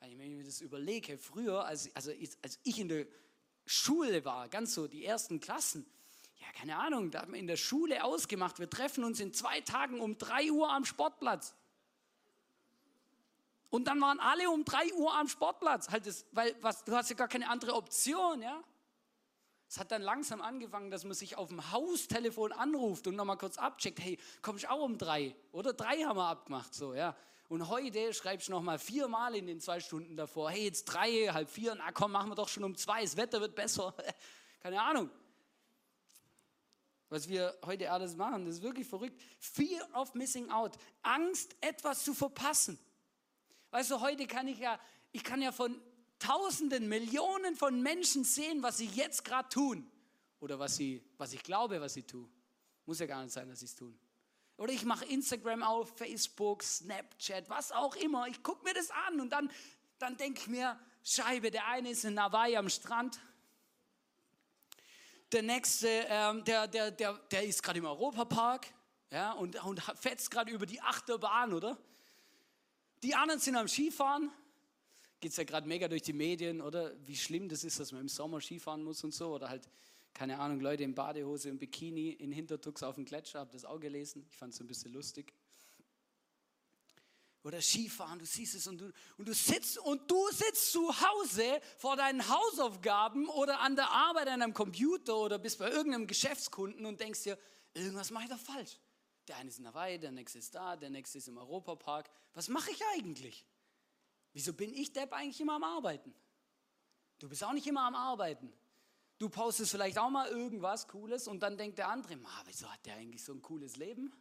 Wenn 0.00 0.32
ich 0.32 0.36
mir 0.36 0.44
das 0.44 0.62
überlege, 0.62 1.18
früher, 1.18 1.66
als, 1.66 1.94
also 1.94 2.10
als 2.42 2.58
ich 2.62 2.78
in 2.78 2.88
der 2.88 3.06
Schule 3.66 4.24
war, 4.24 4.48
ganz 4.48 4.74
so 4.74 4.86
die 4.86 5.04
ersten 5.04 5.40
Klassen, 5.40 5.84
ja, 6.38 6.46
keine 6.58 6.76
Ahnung, 6.76 7.10
da 7.10 7.22
haben 7.22 7.32
wir 7.32 7.40
in 7.40 7.46
der 7.46 7.56
Schule 7.56 8.04
ausgemacht, 8.04 8.58
wir 8.58 8.70
treffen 8.70 9.04
uns 9.04 9.20
in 9.20 9.32
zwei 9.32 9.60
Tagen 9.60 10.00
um 10.00 10.16
drei 10.16 10.50
Uhr 10.50 10.72
am 10.72 10.84
Sportplatz. 10.84 11.54
Und 13.68 13.88
dann 13.88 14.00
waren 14.00 14.20
alle 14.20 14.48
um 14.50 14.64
drei 14.64 14.92
Uhr 14.94 15.14
am 15.14 15.28
Sportplatz, 15.28 15.90
halt 15.90 16.06
das, 16.06 16.24
weil 16.32 16.54
was, 16.62 16.84
du 16.84 16.94
hast 16.94 17.10
ja 17.10 17.16
gar 17.16 17.28
keine 17.28 17.48
andere 17.50 17.74
Option, 17.74 18.40
ja. 18.40 18.62
Es 19.68 19.78
hat 19.78 19.90
dann 19.90 20.02
langsam 20.02 20.40
angefangen, 20.40 20.92
dass 20.92 21.02
man 21.02 21.14
sich 21.14 21.36
auf 21.36 21.48
dem 21.48 21.72
Haustelefon 21.72 22.52
anruft 22.52 23.08
und 23.08 23.16
nochmal 23.16 23.36
kurz 23.36 23.58
abcheckt, 23.58 23.98
hey, 23.98 24.16
komm 24.40 24.56
ich 24.56 24.68
auch 24.68 24.82
um 24.82 24.96
drei? 24.96 25.34
Oder 25.50 25.72
drei 25.72 26.04
haben 26.04 26.16
wir 26.16 26.28
abgemacht, 26.28 26.72
so, 26.72 26.94
ja. 26.94 27.16
Und 27.48 27.68
heute 27.68 28.12
schreibst 28.12 28.48
du 28.48 28.52
noch 28.52 28.62
mal 28.62 28.78
viermal 28.78 29.36
in 29.36 29.46
den 29.46 29.60
zwei 29.60 29.78
Stunden 29.78 30.16
davor, 30.16 30.50
hey, 30.50 30.64
jetzt 30.64 30.84
drei, 30.84 31.28
halb 31.28 31.48
vier, 31.48 31.74
na 31.76 31.92
komm, 31.92 32.12
machen 32.12 32.30
wir 32.30 32.34
doch 32.34 32.48
schon 32.48 32.64
um 32.64 32.76
zwei, 32.76 33.02
das 33.02 33.16
Wetter 33.16 33.40
wird 33.40 33.54
besser. 33.54 33.94
Keine 34.60 34.82
Ahnung. 34.82 35.10
Was 37.08 37.28
wir 37.28 37.56
heute 37.64 37.90
alles 37.92 38.16
machen, 38.16 38.46
das 38.46 38.56
ist 38.56 38.62
wirklich 38.62 38.88
verrückt. 38.88 39.20
Fear 39.38 39.88
of 39.94 40.14
missing 40.14 40.50
out. 40.50 40.76
Angst, 41.02 41.54
etwas 41.60 42.02
zu 42.02 42.14
verpassen. 42.14 42.78
Weißt 43.70 43.92
du, 43.92 44.00
heute 44.00 44.26
kann 44.26 44.48
ich 44.48 44.58
ja, 44.58 44.80
ich 45.12 45.22
kann 45.22 45.40
ja 45.40 45.52
von 45.52 45.80
Tausenden, 46.18 46.88
Millionen 46.88 47.54
von 47.54 47.80
Menschen 47.80 48.24
sehen, 48.24 48.62
was 48.62 48.78
sie 48.78 48.86
jetzt 48.86 49.24
gerade 49.24 49.48
tun. 49.50 49.88
Oder 50.40 50.58
was, 50.58 50.76
sie, 50.76 51.02
was 51.16 51.32
ich 51.32 51.42
glaube, 51.42 51.80
was 51.80 51.94
sie 51.94 52.02
tun. 52.02 52.28
Muss 52.86 52.98
ja 52.98 53.06
gar 53.06 53.22
nicht 53.22 53.32
sein, 53.32 53.48
dass 53.48 53.60
sie 53.60 53.66
es 53.66 53.74
tun. 53.74 53.98
Oder 54.56 54.72
ich 54.72 54.84
mache 54.84 55.04
Instagram 55.04 55.62
auf, 55.62 55.96
Facebook, 55.96 56.62
Snapchat, 56.62 57.48
was 57.48 57.72
auch 57.72 57.94
immer. 57.96 58.26
Ich 58.28 58.42
gucke 58.42 58.64
mir 58.64 58.72
das 58.72 58.90
an 58.90 59.20
und 59.20 59.30
dann, 59.30 59.50
dann 59.98 60.16
denke 60.16 60.40
ich 60.40 60.46
mir, 60.46 60.78
Scheibe, 61.04 61.50
der 61.50 61.66
eine 61.68 61.90
ist 61.90 62.04
in 62.04 62.20
Hawaii 62.20 62.56
am 62.56 62.68
Strand. 62.68 63.20
Der 65.32 65.42
nächste, 65.42 65.88
ähm, 66.08 66.44
der, 66.44 66.66
der, 66.68 66.90
der, 66.90 67.14
der 67.30 67.44
ist 67.44 67.62
gerade 67.62 67.78
im 67.78 67.84
Europapark 67.84 68.66
ja, 69.10 69.32
und, 69.32 69.62
und 69.64 69.80
fetzt 69.82 70.30
gerade 70.30 70.50
über 70.50 70.66
die 70.66 70.80
Achterbahn, 70.80 71.52
oder? 71.52 71.78
Die 73.02 73.14
anderen 73.14 73.40
sind 73.40 73.56
am 73.56 73.68
Skifahren. 73.68 74.30
Geht 75.20 75.32
es 75.32 75.36
ja 75.36 75.44
gerade 75.44 75.68
mega 75.68 75.86
durch 75.88 76.02
die 76.02 76.12
Medien, 76.12 76.60
oder? 76.60 76.92
Wie 77.06 77.16
schlimm 77.16 77.48
das 77.48 77.62
ist, 77.62 77.78
dass 77.78 77.92
man 77.92 78.02
im 78.02 78.08
Sommer 78.08 78.40
Skifahren 78.40 78.82
muss 78.82 79.04
und 79.04 79.12
so. 79.12 79.34
Oder 79.34 79.48
halt 79.48 79.68
keine 80.16 80.38
Ahnung, 80.38 80.60
Leute 80.60 80.82
in 80.82 80.94
Badehose 80.94 81.50
und 81.50 81.58
Bikini 81.58 82.08
in 82.08 82.32
Hintertux 82.32 82.82
auf 82.82 82.94
dem 82.94 83.04
Gletscher, 83.04 83.40
habe 83.40 83.52
das 83.52 83.66
auch 83.66 83.78
gelesen. 83.78 84.24
Ich 84.30 84.36
fand 84.36 84.54
es 84.54 84.60
ein 84.60 84.66
bisschen 84.66 84.94
lustig. 84.94 85.34
oder 87.42 87.60
Skifahren, 87.60 88.18
du 88.18 88.24
siehst 88.24 88.54
es 88.54 88.66
und 88.66 88.78
du, 88.78 88.90
und 89.18 89.28
du 89.28 89.34
sitzt 89.34 89.78
und 89.78 90.10
du 90.10 90.26
sitzt 90.32 90.72
zu 90.72 90.88
Hause 90.88 91.60
vor 91.76 91.96
deinen 91.96 92.26
Hausaufgaben 92.26 93.28
oder 93.28 93.60
an 93.60 93.76
der 93.76 93.90
Arbeit 93.90 94.28
an 94.28 94.40
einem 94.40 94.54
Computer 94.54 95.16
oder 95.18 95.38
bist 95.38 95.58
bei 95.58 95.70
irgendeinem 95.70 96.06
Geschäftskunden 96.06 96.86
und 96.86 96.98
denkst 96.98 97.24
dir, 97.24 97.38
irgendwas 97.74 98.10
mache 98.10 98.24
ich 98.24 98.30
da 98.30 98.38
falsch. 98.38 98.78
Der 99.28 99.36
eine 99.36 99.50
ist 99.50 99.58
in 99.58 99.66
Hawaii, 99.66 99.98
der 99.98 100.12
nächste 100.12 100.38
ist 100.38 100.54
da, 100.54 100.76
der 100.76 100.88
nächste 100.88 101.18
ist 101.18 101.28
im 101.28 101.36
Europapark. 101.36 102.10
Was 102.32 102.48
mache 102.48 102.70
ich 102.70 102.80
eigentlich? 102.94 103.44
Wieso 104.32 104.54
bin 104.54 104.72
ich 104.72 104.94
Depp 104.94 105.12
eigentlich 105.12 105.40
immer 105.42 105.56
am 105.56 105.64
Arbeiten? 105.64 106.14
Du 107.18 107.28
bist 107.28 107.44
auch 107.44 107.52
nicht 107.52 107.66
immer 107.66 107.82
am 107.82 107.94
Arbeiten. 107.94 108.50
Du 109.18 109.28
postest 109.28 109.70
vielleicht 109.70 109.98
auch 109.98 110.10
mal 110.10 110.28
irgendwas 110.28 110.88
Cooles 110.88 111.26
und 111.26 111.40
dann 111.40 111.56
denkt 111.56 111.78
der 111.78 111.88
andere, 111.88 112.18
wieso 112.44 112.68
hat 112.70 112.84
der 112.84 112.96
eigentlich 112.96 113.24
so 113.24 113.32
ein 113.32 113.40
cooles 113.40 113.76
Leben? 113.76 114.12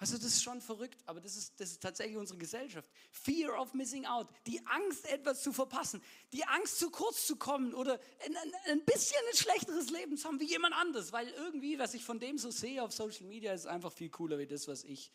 Also 0.00 0.16
das 0.16 0.26
ist 0.26 0.44
schon 0.44 0.60
verrückt, 0.60 1.02
aber 1.06 1.20
das 1.20 1.36
ist, 1.36 1.58
das 1.58 1.72
ist 1.72 1.82
tatsächlich 1.82 2.16
unsere 2.16 2.38
Gesellschaft. 2.38 2.88
Fear 3.10 3.60
of 3.60 3.74
missing 3.74 4.06
out, 4.06 4.28
die 4.46 4.64
Angst, 4.66 5.04
etwas 5.06 5.42
zu 5.42 5.52
verpassen, 5.52 6.00
die 6.32 6.44
Angst, 6.44 6.78
zu 6.78 6.90
kurz 6.90 7.26
zu 7.26 7.34
kommen 7.34 7.74
oder 7.74 7.98
ein, 8.24 8.36
ein 8.70 8.84
bisschen 8.84 9.18
ein 9.28 9.36
schlechteres 9.36 9.90
Leben 9.90 10.16
zu 10.16 10.28
haben 10.28 10.38
wie 10.38 10.46
jemand 10.46 10.74
anderes, 10.74 11.12
weil 11.12 11.28
irgendwie, 11.30 11.80
was 11.80 11.94
ich 11.94 12.04
von 12.04 12.20
dem 12.20 12.38
so 12.38 12.52
sehe 12.52 12.80
auf 12.80 12.92
Social 12.92 13.26
Media, 13.26 13.52
ist 13.52 13.66
einfach 13.66 13.92
viel 13.92 14.08
cooler 14.08 14.38
wie 14.38 14.46
das, 14.46 14.68
was 14.68 14.84
ich 14.84 15.10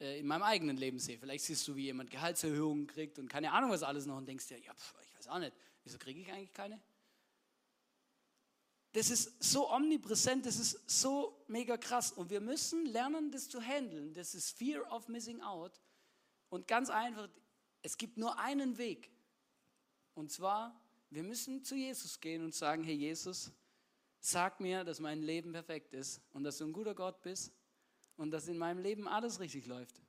äh, 0.00 0.20
in 0.20 0.26
meinem 0.26 0.42
eigenen 0.42 0.76
Leben 0.76 0.98
sehe. 0.98 1.18
Vielleicht 1.18 1.46
siehst 1.46 1.66
du, 1.66 1.74
wie 1.76 1.84
jemand 1.84 2.10
Gehaltserhöhungen 2.10 2.88
kriegt 2.88 3.18
und 3.18 3.28
keine 3.28 3.52
Ahnung 3.52 3.70
was 3.70 3.82
alles 3.82 4.04
noch 4.04 4.18
und 4.18 4.26
denkst 4.26 4.48
dir, 4.48 4.58
ja, 4.58 4.74
pf, 4.74 4.94
ich 5.02 5.14
weiß 5.16 5.28
auch 5.28 5.38
nicht, 5.38 5.54
wieso 5.84 5.98
kriege 5.98 6.20
ich 6.20 6.32
eigentlich 6.32 6.52
keine? 6.52 6.80
Das 8.92 9.10
ist 9.10 9.40
so 9.42 9.70
omnipräsent, 9.70 10.46
das 10.46 10.58
ist 10.58 10.90
so 10.90 11.44
mega 11.46 11.76
krass. 11.76 12.10
Und 12.10 12.30
wir 12.30 12.40
müssen 12.40 12.86
lernen, 12.86 13.30
das 13.30 13.48
zu 13.48 13.60
handeln. 13.60 14.12
Das 14.14 14.34
ist 14.34 14.56
Fear 14.58 14.90
of 14.92 15.06
Missing 15.08 15.40
Out. 15.42 15.80
Und 16.48 16.66
ganz 16.66 16.90
einfach, 16.90 17.28
es 17.82 17.96
gibt 17.96 18.18
nur 18.18 18.36
einen 18.38 18.78
Weg. 18.78 19.10
Und 20.14 20.32
zwar, 20.32 20.80
wir 21.10 21.22
müssen 21.22 21.62
zu 21.64 21.76
Jesus 21.76 22.18
gehen 22.20 22.42
und 22.42 22.52
sagen, 22.52 22.82
hey 22.82 22.94
Jesus, 22.94 23.52
sag 24.18 24.58
mir, 24.58 24.82
dass 24.82 24.98
mein 24.98 25.22
Leben 25.22 25.52
perfekt 25.52 25.94
ist 25.94 26.20
und 26.32 26.42
dass 26.42 26.58
du 26.58 26.64
ein 26.64 26.72
guter 26.72 26.94
Gott 26.94 27.22
bist 27.22 27.52
und 28.16 28.32
dass 28.32 28.48
in 28.48 28.58
meinem 28.58 28.80
Leben 28.80 29.06
alles 29.06 29.38
richtig 29.38 29.66
läuft. 29.66 30.02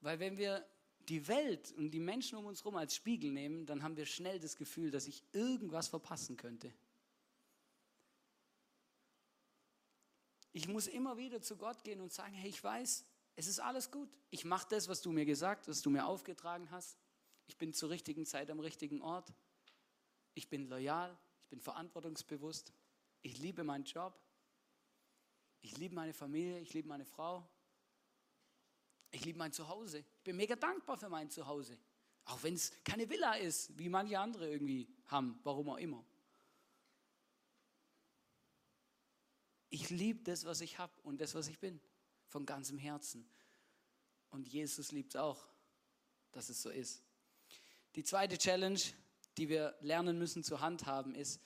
Weil 0.00 0.20
wenn 0.20 0.36
wir 0.36 0.66
die 1.08 1.28
Welt 1.28 1.72
und 1.72 1.90
die 1.90 2.00
Menschen 2.00 2.36
um 2.38 2.46
uns 2.46 2.60
herum 2.60 2.76
als 2.76 2.94
Spiegel 2.94 3.30
nehmen, 3.30 3.66
dann 3.66 3.82
haben 3.82 3.96
wir 3.96 4.06
schnell 4.06 4.40
das 4.40 4.56
Gefühl, 4.56 4.90
dass 4.90 5.06
ich 5.06 5.22
irgendwas 5.32 5.88
verpassen 5.88 6.36
könnte. 6.36 6.72
Ich 10.52 10.68
muss 10.68 10.86
immer 10.86 11.16
wieder 11.16 11.42
zu 11.42 11.56
Gott 11.56 11.84
gehen 11.84 12.00
und 12.00 12.12
sagen, 12.12 12.34
hey, 12.34 12.48
ich 12.48 12.62
weiß, 12.62 13.04
es 13.36 13.46
ist 13.46 13.60
alles 13.60 13.90
gut. 13.90 14.08
Ich 14.30 14.44
mache 14.44 14.66
das, 14.70 14.88
was 14.88 15.02
du 15.02 15.12
mir 15.12 15.26
gesagt, 15.26 15.68
was 15.68 15.82
du 15.82 15.90
mir 15.90 16.06
aufgetragen 16.06 16.70
hast. 16.70 16.96
Ich 17.46 17.58
bin 17.58 17.72
zur 17.72 17.90
richtigen 17.90 18.24
Zeit 18.24 18.50
am 18.50 18.58
richtigen 18.58 19.02
Ort. 19.02 19.32
Ich 20.34 20.48
bin 20.48 20.68
loyal, 20.68 21.16
ich 21.42 21.48
bin 21.48 21.60
verantwortungsbewusst. 21.60 22.72
Ich 23.22 23.38
liebe 23.38 23.64
meinen 23.64 23.84
Job. 23.84 24.18
Ich 25.60 25.76
liebe 25.76 25.94
meine 25.94 26.14
Familie, 26.14 26.58
ich 26.60 26.72
liebe 26.72 26.88
meine 26.88 27.04
Frau. 27.04 27.46
Ich 29.16 29.24
liebe 29.24 29.38
mein 29.38 29.50
Zuhause. 29.50 30.00
Ich 30.00 30.24
bin 30.24 30.36
mega 30.36 30.56
dankbar 30.56 30.98
für 30.98 31.08
mein 31.08 31.30
Zuhause. 31.30 31.78
Auch 32.26 32.42
wenn 32.42 32.52
es 32.52 32.70
keine 32.84 33.08
Villa 33.08 33.32
ist, 33.36 33.78
wie 33.78 33.88
manche 33.88 34.18
andere 34.18 34.50
irgendwie 34.50 34.86
haben, 35.06 35.40
warum 35.42 35.70
auch 35.70 35.78
immer. 35.78 36.04
Ich 39.70 39.88
liebe 39.88 40.22
das, 40.22 40.44
was 40.44 40.60
ich 40.60 40.76
habe 40.78 40.92
und 41.02 41.18
das, 41.18 41.34
was 41.34 41.48
ich 41.48 41.58
bin, 41.58 41.80
von 42.26 42.44
ganzem 42.44 42.76
Herzen. 42.76 43.26
Und 44.28 44.48
Jesus 44.48 44.92
liebt 44.92 45.14
es 45.14 45.16
auch, 45.16 45.48
dass 46.32 46.50
es 46.50 46.60
so 46.60 46.68
ist. 46.68 47.02
Die 47.94 48.04
zweite 48.04 48.36
Challenge, 48.36 48.80
die 49.38 49.48
wir 49.48 49.78
lernen 49.80 50.18
müssen 50.18 50.44
zu 50.44 50.60
handhaben, 50.60 51.14
ist 51.14 51.40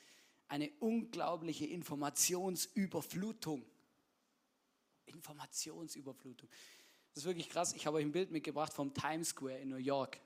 eine 0.48 0.72
unglaubliche 0.80 1.66
Informationsüberflutung. 1.66 3.64
Informationsüberflutung. 5.06 6.48
Das 7.14 7.24
ist 7.24 7.26
wirklich 7.26 7.48
krass. 7.48 7.72
Ich 7.74 7.86
habe 7.86 7.96
euch 7.96 8.04
ein 8.04 8.12
Bild 8.12 8.30
mitgebracht 8.30 8.72
vom 8.72 8.94
Times 8.94 9.30
Square 9.30 9.58
in 9.58 9.68
New 9.68 9.76
York. 9.76 10.20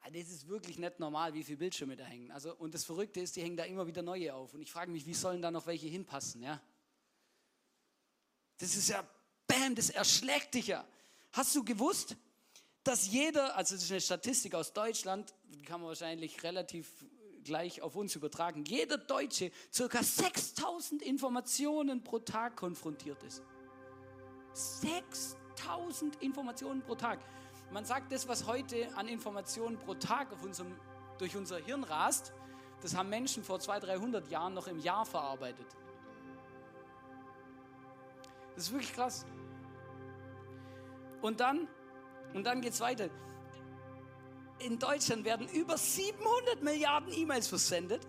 Also 0.00 0.18
das 0.18 0.28
ist 0.30 0.48
wirklich 0.48 0.78
nicht 0.78 0.98
normal, 0.98 1.34
wie 1.34 1.44
viele 1.44 1.58
Bildschirme 1.58 1.94
da 1.94 2.04
hängen. 2.04 2.30
Also, 2.30 2.54
und 2.56 2.74
das 2.74 2.84
Verrückte 2.84 3.20
ist, 3.20 3.36
die 3.36 3.42
hängen 3.42 3.56
da 3.56 3.64
immer 3.64 3.86
wieder 3.86 4.02
neue 4.02 4.34
auf. 4.34 4.54
Und 4.54 4.62
ich 4.62 4.72
frage 4.72 4.90
mich, 4.90 5.06
wie 5.06 5.14
sollen 5.14 5.42
da 5.42 5.50
noch 5.50 5.66
welche 5.66 5.88
hinpassen? 5.88 6.42
Ja? 6.42 6.60
Das 8.58 8.74
ist 8.74 8.88
ja, 8.88 9.06
bam, 9.46 9.74
das 9.74 9.90
erschlägt 9.90 10.54
dich 10.54 10.68
ja. 10.68 10.86
Hast 11.32 11.54
du 11.54 11.62
gewusst, 11.62 12.16
dass 12.82 13.08
jeder, 13.08 13.54
also 13.56 13.74
das 13.74 13.84
ist 13.84 13.90
eine 13.90 14.00
Statistik 14.00 14.54
aus 14.54 14.72
Deutschland, 14.72 15.34
die 15.44 15.62
kann 15.62 15.80
man 15.80 15.88
wahrscheinlich 15.88 16.42
relativ 16.42 16.88
gleich 17.44 17.82
auf 17.82 17.94
uns 17.94 18.14
übertragen, 18.16 18.64
jeder 18.64 18.98
Deutsche 18.98 19.50
circa 19.72 20.02
6000 20.02 21.02
Informationen 21.02 22.02
pro 22.02 22.18
Tag 22.18 22.56
konfrontiert 22.56 23.22
ist. 23.22 23.42
6000 24.54 25.39
Informationen 26.20 26.82
pro 26.82 26.94
Tag. 26.94 27.18
Man 27.70 27.84
sagt, 27.84 28.10
das, 28.12 28.26
was 28.28 28.46
heute 28.46 28.88
an 28.96 29.08
Informationen 29.08 29.78
pro 29.78 29.94
Tag 29.94 30.28
unserem, 30.42 30.74
durch 31.18 31.36
unser 31.36 31.58
Hirn 31.58 31.84
rast, 31.84 32.32
das 32.82 32.96
haben 32.96 33.08
Menschen 33.08 33.44
vor 33.44 33.60
200, 33.60 33.90
300 33.90 34.28
Jahren 34.28 34.54
noch 34.54 34.66
im 34.66 34.78
Jahr 34.78 35.04
verarbeitet. 35.04 35.66
Das 38.54 38.64
ist 38.64 38.72
wirklich 38.72 38.92
krass. 38.92 39.26
Und 41.22 41.40
dann, 41.40 41.68
und 42.34 42.44
dann 42.44 42.60
geht 42.60 42.72
es 42.72 42.80
weiter. 42.80 43.08
In 44.58 44.78
Deutschland 44.78 45.24
werden 45.24 45.48
über 45.48 45.76
700 45.78 46.62
Milliarden 46.62 47.12
E-Mails 47.12 47.48
versendet. 47.48 48.06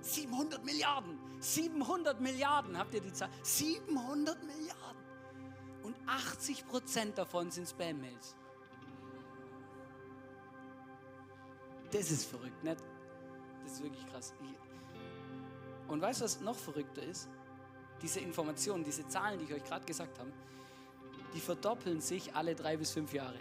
700 0.00 0.64
Milliarden. 0.64 1.18
700 1.40 2.20
Milliarden, 2.20 2.78
habt 2.78 2.94
ihr 2.94 3.00
die 3.00 3.12
Zahl? 3.12 3.30
700 3.42 4.42
Milliarden. 4.44 4.85
Und 6.06 6.12
80 6.12 6.66
Prozent 6.68 7.18
davon 7.18 7.50
sind 7.50 7.66
Spam-Mails. 7.66 8.36
Das 11.90 12.10
ist 12.10 12.26
verrückt, 12.26 12.62
nicht? 12.62 12.82
Das 13.64 13.72
ist 13.72 13.82
wirklich 13.82 14.06
krass. 14.06 14.32
Und 15.88 16.00
weißt 16.00 16.20
du, 16.20 16.24
was 16.24 16.40
noch 16.40 16.56
verrückter 16.56 17.02
ist? 17.02 17.28
Diese 18.02 18.20
Informationen, 18.20 18.84
diese 18.84 19.06
Zahlen, 19.08 19.38
die 19.38 19.46
ich 19.46 19.54
euch 19.54 19.64
gerade 19.64 19.84
gesagt 19.84 20.18
habe, 20.18 20.32
die 21.34 21.40
verdoppeln 21.40 22.00
sich 22.00 22.34
alle 22.34 22.54
drei 22.54 22.76
bis 22.76 22.92
fünf 22.92 23.12
Jahre. 23.12 23.38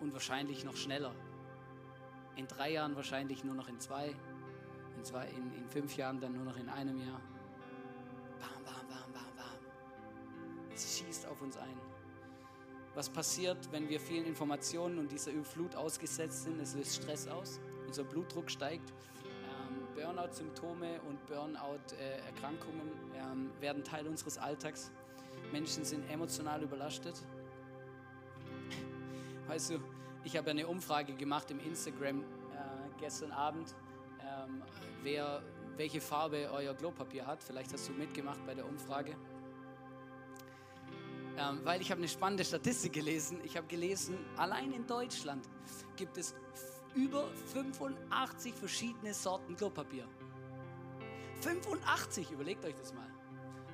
Und 0.00 0.12
wahrscheinlich 0.12 0.64
noch 0.64 0.76
schneller. 0.76 1.14
In 2.36 2.46
drei 2.46 2.72
Jahren 2.72 2.94
wahrscheinlich 2.96 3.44
nur 3.44 3.54
noch 3.54 3.68
in 3.68 3.80
zwei, 3.80 4.14
in, 4.96 5.04
zwei, 5.04 5.28
in, 5.28 5.52
in 5.54 5.68
fünf 5.68 5.96
Jahren 5.96 6.20
dann 6.20 6.34
nur 6.34 6.44
noch 6.44 6.56
in 6.56 6.68
einem 6.68 6.98
Jahr. 7.00 7.20
Schießt 10.78 11.26
auf 11.26 11.40
uns 11.40 11.56
ein. 11.56 11.76
Was 12.94 13.08
passiert, 13.08 13.58
wenn 13.72 13.88
wir 13.88 13.98
vielen 13.98 14.24
Informationen 14.24 14.98
und 14.98 15.10
dieser 15.10 15.32
Flut 15.42 15.74
ausgesetzt 15.74 16.44
sind? 16.44 16.60
Es 16.60 16.74
löst 16.74 17.02
Stress 17.02 17.26
aus, 17.26 17.60
unser 17.86 18.04
Blutdruck 18.04 18.50
steigt, 18.50 18.90
ähm, 18.90 19.86
Burnout-Symptome 19.94 21.00
und 21.08 21.24
Burnout-Erkrankungen 21.26 22.92
ähm, 23.16 23.50
werden 23.60 23.82
Teil 23.82 24.06
unseres 24.06 24.38
Alltags. 24.38 24.92
Menschen 25.52 25.84
sind 25.84 26.08
emotional 26.08 26.62
überlastet. 26.62 27.20
Weißt 29.48 29.70
du, 29.70 29.80
ich 30.22 30.36
habe 30.36 30.50
eine 30.50 30.66
Umfrage 30.66 31.14
gemacht 31.14 31.50
im 31.50 31.60
Instagram 31.60 32.20
äh, 32.20 32.24
gestern 33.00 33.32
Abend, 33.32 33.74
ähm, 34.20 34.62
wer, 35.02 35.42
welche 35.76 36.00
Farbe 36.00 36.48
euer 36.52 36.74
Klopapier 36.74 37.26
hat. 37.26 37.42
Vielleicht 37.42 37.72
hast 37.72 37.88
du 37.88 37.92
mitgemacht 37.92 38.44
bei 38.46 38.54
der 38.54 38.66
Umfrage 38.66 39.16
ähm, 41.36 41.60
weil 41.64 41.80
ich 41.80 41.90
habe 41.90 41.98
eine 41.98 42.08
spannende 42.08 42.44
Statistik 42.44 42.92
gelesen. 42.92 43.40
Ich 43.44 43.56
habe 43.56 43.66
gelesen, 43.66 44.18
allein 44.36 44.72
in 44.72 44.86
Deutschland 44.86 45.48
gibt 45.96 46.16
es 46.16 46.34
über 46.94 47.28
85 47.52 48.54
verschiedene 48.54 49.12
Sorten 49.12 49.56
Klopapier. 49.56 50.06
85, 51.40 52.30
überlegt 52.30 52.64
euch 52.64 52.74
das 52.76 52.94
mal. 52.94 53.10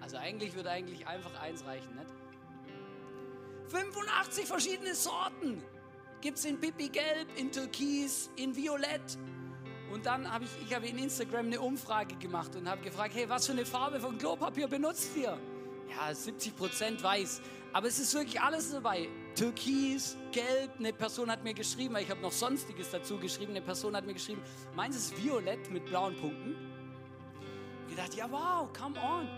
Also 0.01 0.17
eigentlich 0.17 0.55
würde 0.55 0.71
eigentlich 0.71 1.07
einfach 1.07 1.39
eins 1.41 1.65
reichen, 1.65 1.95
nicht? 1.95 2.11
85 3.69 4.47
verschiedene 4.47 4.95
Sorten 4.95 5.63
gibt 6.21 6.39
es 6.39 6.45
in 6.45 6.59
Pipi 6.59 6.89
Gelb, 6.89 7.29
in 7.37 7.53
Türkis, 7.53 8.31
in 8.37 8.57
Violett. 8.57 9.19
Und 9.93 10.07
dann 10.07 10.31
habe 10.31 10.45
ich, 10.45 10.51
ich 10.67 10.75
habe 10.75 10.87
in 10.87 10.99
Instagram 10.99 11.47
eine 11.47 11.61
Umfrage 11.61 12.17
gemacht 12.17 12.55
und 12.57 12.69
habe 12.69 12.81
gefragt, 12.83 13.15
hey, 13.15 13.29
was 13.29 13.47
für 13.47 13.53
eine 13.53 13.67
Farbe 13.67 14.01
von 14.01 14.17
Klopapier 14.19 14.69
benutzt 14.69 15.17
ihr? 15.17 15.39
Ja, 15.91 16.15
70 16.15 16.57
Prozent 16.57 17.03
weiß. 17.03 17.41
Aber 17.73 17.87
es 17.87 17.99
ist 17.99 18.15
wirklich 18.15 18.41
alles 18.41 18.73
dabei. 18.73 19.09
Türkis, 19.35 20.17
Gelb, 20.33 20.73
eine 20.79 20.93
Person 20.93 21.31
hat 21.31 21.45
mir 21.45 21.55
geschrieben, 21.55 21.95
weil 21.95 22.03
ich 22.03 22.11
habe 22.11 22.21
noch 22.21 22.33
Sonstiges 22.33 22.91
dazu 22.91 23.19
geschrieben, 23.19 23.53
eine 23.53 23.63
Person 23.63 23.95
hat 23.95 24.05
mir 24.05 24.15
geschrieben, 24.15 24.43
meins 24.75 24.97
ist 24.97 25.23
violett 25.23 25.71
mit 25.71 25.87
blauen 25.87 26.17
Punkten. 26.17 26.57
Ich 27.89 27.97
dachte, 27.97 28.17
ja 28.17 28.31
wow, 28.31 28.69
come 28.73 28.99
on. 29.01 29.29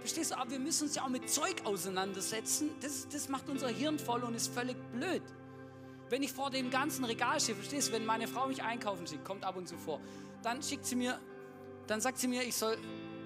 Verstehst 0.00 0.32
du? 0.32 0.38
Aber 0.38 0.50
wir 0.50 0.58
müssen 0.58 0.84
uns 0.84 0.96
ja 0.96 1.04
auch 1.04 1.08
mit 1.08 1.30
Zeug 1.30 1.62
auseinandersetzen. 1.64 2.70
Das, 2.80 3.08
das 3.08 3.28
macht 3.28 3.48
unser 3.48 3.68
Hirn 3.68 4.00
voll 4.00 4.24
und 4.24 4.34
ist 4.34 4.52
völlig 4.52 4.76
blöd. 4.92 5.22
Wenn 6.08 6.24
ich 6.24 6.32
vor 6.32 6.50
dem 6.50 6.70
ganzen 6.70 7.04
Regal 7.04 7.40
stehe, 7.40 7.54
verstehst 7.54 7.88
du, 7.88 7.92
wenn 7.92 8.04
meine 8.04 8.26
Frau 8.26 8.48
mich 8.48 8.62
einkaufen 8.62 9.06
schickt, 9.06 9.24
kommt 9.24 9.44
ab 9.44 9.56
und 9.56 9.68
zu 9.68 9.78
vor, 9.78 10.00
dann 10.42 10.62
schickt 10.62 10.84
sie 10.84 10.96
mir, 10.96 11.18
dann 11.86 12.00
sagt 12.00 12.18
sie 12.18 12.26
mir, 12.26 12.42
ich 12.42 12.56
soll 12.56 12.76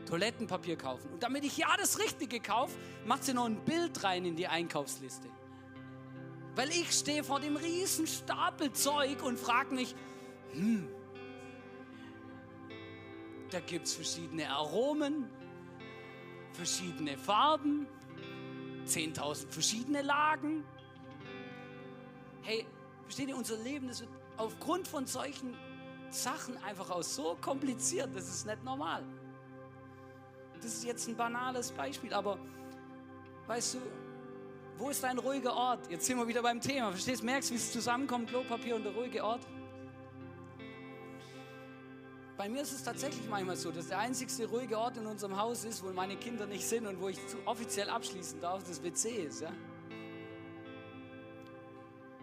Toilettenpapier 0.07 0.77
kaufen. 0.77 1.11
Und 1.13 1.23
damit 1.23 1.45
ich 1.45 1.57
ja 1.57 1.69
das 1.79 1.99
Richtige 1.99 2.41
kaufe, 2.41 2.77
macht 3.05 3.25
sie 3.25 3.35
noch 3.35 3.45
ein 3.45 3.65
Bild 3.65 4.03
rein 4.05 4.25
in 4.25 4.37
die 4.37 4.47
Einkaufsliste. 4.47 5.29
Weil 6.55 6.71
ich 6.71 6.91
stehe 6.93 7.23
vor 7.23 7.41
dem 7.41 7.57
riesen 7.57 8.07
Stapel 8.07 8.73
Zeug 8.73 9.23
und 9.23 9.39
frage 9.39 9.75
mich, 9.75 9.95
hm, 10.53 10.89
da 13.51 13.61
gibt 13.61 13.87
es 13.87 13.95
verschiedene 13.95 14.49
Aromen, 14.51 15.29
verschiedene 16.53 17.19
Farben, 17.19 17.87
10.000 18.87 19.49
verschiedene 19.51 20.03
Lagen. 20.03 20.65
Hey, 22.43 22.67
versteht 23.03 23.29
ihr, 23.29 23.37
unser 23.37 23.59
Leben, 23.59 23.89
das 23.89 24.01
wird 24.01 24.11
aufgrund 24.37 24.89
von 24.89 25.07
solchen 25.07 25.55
Sachen 26.11 26.57
einfach 26.63 26.91
auch 26.91 27.03
so 27.03 27.37
kompliziert, 27.41 28.11
das 28.15 28.29
ist 28.29 28.47
nicht 28.47 28.65
normal. 28.65 29.05
Das 30.61 30.73
ist 30.73 30.85
jetzt 30.85 31.09
ein 31.09 31.17
banales 31.17 31.73
Beispiel, 31.73 32.13
aber 32.13 32.39
weißt 33.47 33.75
du, 33.75 33.79
wo 34.79 34.91
ist 34.91 35.03
dein 35.03 35.19
ruhiger 35.19 35.55
Ort? 35.55 35.91
Jetzt 35.91 36.07
sind 36.07 36.19
wir 36.19 36.29
wieder 36.29 36.43
beim 36.43 36.61
Thema. 36.61 36.91
Verstehst 36.91 37.23
du? 37.23 37.27
Merkst, 37.27 37.51
wie 37.51 37.57
es 37.57 37.73
zusammenkommt, 37.73 38.29
Klopapier 38.29 38.77
und 38.77 38.85
der 38.85 38.93
ruhige 38.93 39.25
Ort? 39.25 39.47
Bei 42.37 42.51
mir 42.51 42.61
ist 42.61 42.73
es 42.73 42.83
tatsächlich 42.83 43.27
manchmal 43.31 43.57
so, 43.57 43.71
dass 43.71 43.89
der 43.89 43.99
einzigste 43.99 44.47
ruhige 44.47 44.79
Ort 44.79 44.99
in 44.99 45.07
unserem 45.07 45.41
Haus 45.41 45.65
ist, 45.65 45.83
wo 45.83 45.91
meine 45.93 46.17
Kinder 46.17 46.47
nicht 46.47 46.67
sind 46.67 46.87
und 46.87 47.01
wo 47.01 47.09
ich 47.09 47.19
offiziell 47.47 47.89
abschließen 47.89 48.41
darf, 48.41 48.63
das 48.65 48.83
WC 48.83 49.09
ist. 49.25 49.41
Ja? 49.41 49.53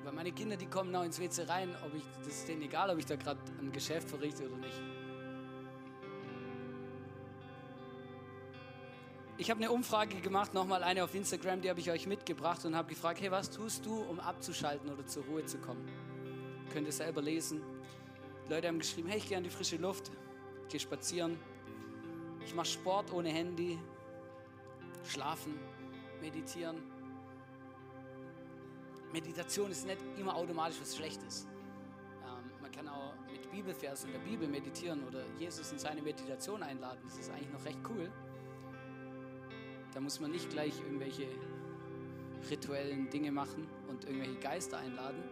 Weil 0.04 0.14
meine 0.14 0.32
Kinder, 0.32 0.56
die 0.56 0.68
kommen 0.68 0.96
auch 0.96 1.04
ins 1.04 1.20
WC 1.20 1.44
rein, 1.44 1.76
ob 1.84 1.96
ich, 1.96 2.04
das 2.20 2.28
ist 2.28 2.48
denen 2.48 2.62
egal, 2.62 2.92
ob 2.92 3.00
ich 3.00 3.08
da 3.08 3.16
gerade 3.16 3.40
ein 3.60 3.72
Geschäft 3.72 4.08
verrichte 4.08 4.48
oder 4.48 4.58
nicht. 4.58 4.80
Ich 9.36 9.50
habe 9.50 9.60
eine 9.60 9.72
Umfrage 9.72 10.18
gemacht, 10.22 10.54
nochmal 10.54 10.84
eine 10.84 11.04
auf 11.04 11.16
Instagram, 11.16 11.62
die 11.62 11.70
habe 11.70 11.80
ich 11.80 11.90
euch 11.90 12.06
mitgebracht 12.06 12.64
und 12.66 12.76
habe 12.76 12.90
gefragt, 12.90 13.20
hey, 13.20 13.32
was 13.32 13.50
tust 13.50 13.84
du, 13.84 14.00
um 14.04 14.20
abzuschalten 14.20 14.92
oder 14.92 15.08
zur 15.08 15.24
Ruhe 15.26 15.44
zu 15.44 15.58
kommen? 15.58 15.88
Könnt 16.72 16.86
ihr 16.86 16.94
selber 16.94 17.22
lesen. 17.22 17.64
Die 18.46 18.54
Leute 18.54 18.68
haben 18.68 18.78
geschrieben, 18.78 19.10
hey, 19.10 19.18
ich 19.18 19.28
gehe 19.28 19.38
an 19.38 19.44
die 19.44 19.50
frische 19.50 19.78
Luft, 19.78 20.12
gehe 20.70 20.80
spazieren, 20.80 21.40
ich 22.46 22.54
mache 22.54 22.68
Sport 22.68 23.12
ohne 23.12 23.30
Handy, 23.30 23.80
schlafen, 25.04 25.60
meditieren. 26.22 26.84
Meditation 29.12 29.72
ist 29.72 29.88
nicht 29.88 30.00
immer 30.18 30.36
automatisch 30.36 30.80
was 30.80 30.96
Schlechtes. 30.96 31.48
Ähm, 32.24 32.52
man 32.62 32.72
kann 32.72 32.88
auch 32.88 33.14
mit 33.32 33.50
Bibelversen 33.50 34.12
in 34.12 34.14
der 34.14 34.30
Bibel 34.30 34.48
meditieren 34.48 35.04
oder 35.08 35.24
Jesus 35.40 35.72
in 35.72 35.80
seine 35.80 36.04
Meditation 36.04 36.62
einladen. 36.62 37.00
Das 37.04 37.18
ist 37.18 37.32
eigentlich 37.32 37.52
noch 37.52 37.66
recht 37.66 37.80
cool. 37.90 38.12
Da 39.94 40.00
muss 40.00 40.20
man 40.20 40.32
nicht 40.32 40.50
gleich 40.50 40.74
irgendwelche 40.82 41.28
rituellen 42.50 43.10
Dinge 43.10 43.32
machen 43.32 43.68
und 43.88 44.06
irgendwelche 44.06 44.36
Geister 44.40 44.78
einladen. 44.78 45.24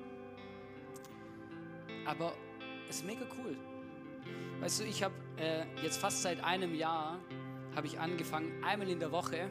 Aber 2.06 2.34
es 2.90 2.98
ist 2.98 3.06
mega 3.06 3.26
cool. 3.38 3.58
Weißt 4.60 4.82
du, 4.82 4.84
ich 4.86 5.04
habe 5.04 5.16
äh, 5.38 5.66
jetzt 5.82 5.98
fast 5.98 6.22
seit 6.22 6.44
einem 6.44 6.76
Jahr 6.76 7.20
habe 7.76 7.88
ich 7.88 8.00
angefangen, 8.00 8.64
einmal 8.64 8.90
in 8.90 9.00
der 9.00 9.12
Woche 9.12 9.50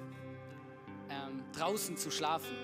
ähm, 1.09 1.42
draußen 1.53 1.96
zu 1.96 2.11
schlafen. 2.11 2.55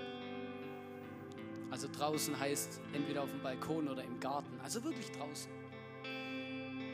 Also 1.70 1.88
draußen 1.90 2.38
heißt 2.38 2.80
entweder 2.92 3.22
auf 3.22 3.30
dem 3.30 3.42
Balkon 3.42 3.88
oder 3.88 4.04
im 4.04 4.20
Garten. 4.20 4.60
Also 4.62 4.84
wirklich 4.84 5.10
draußen. 5.10 5.50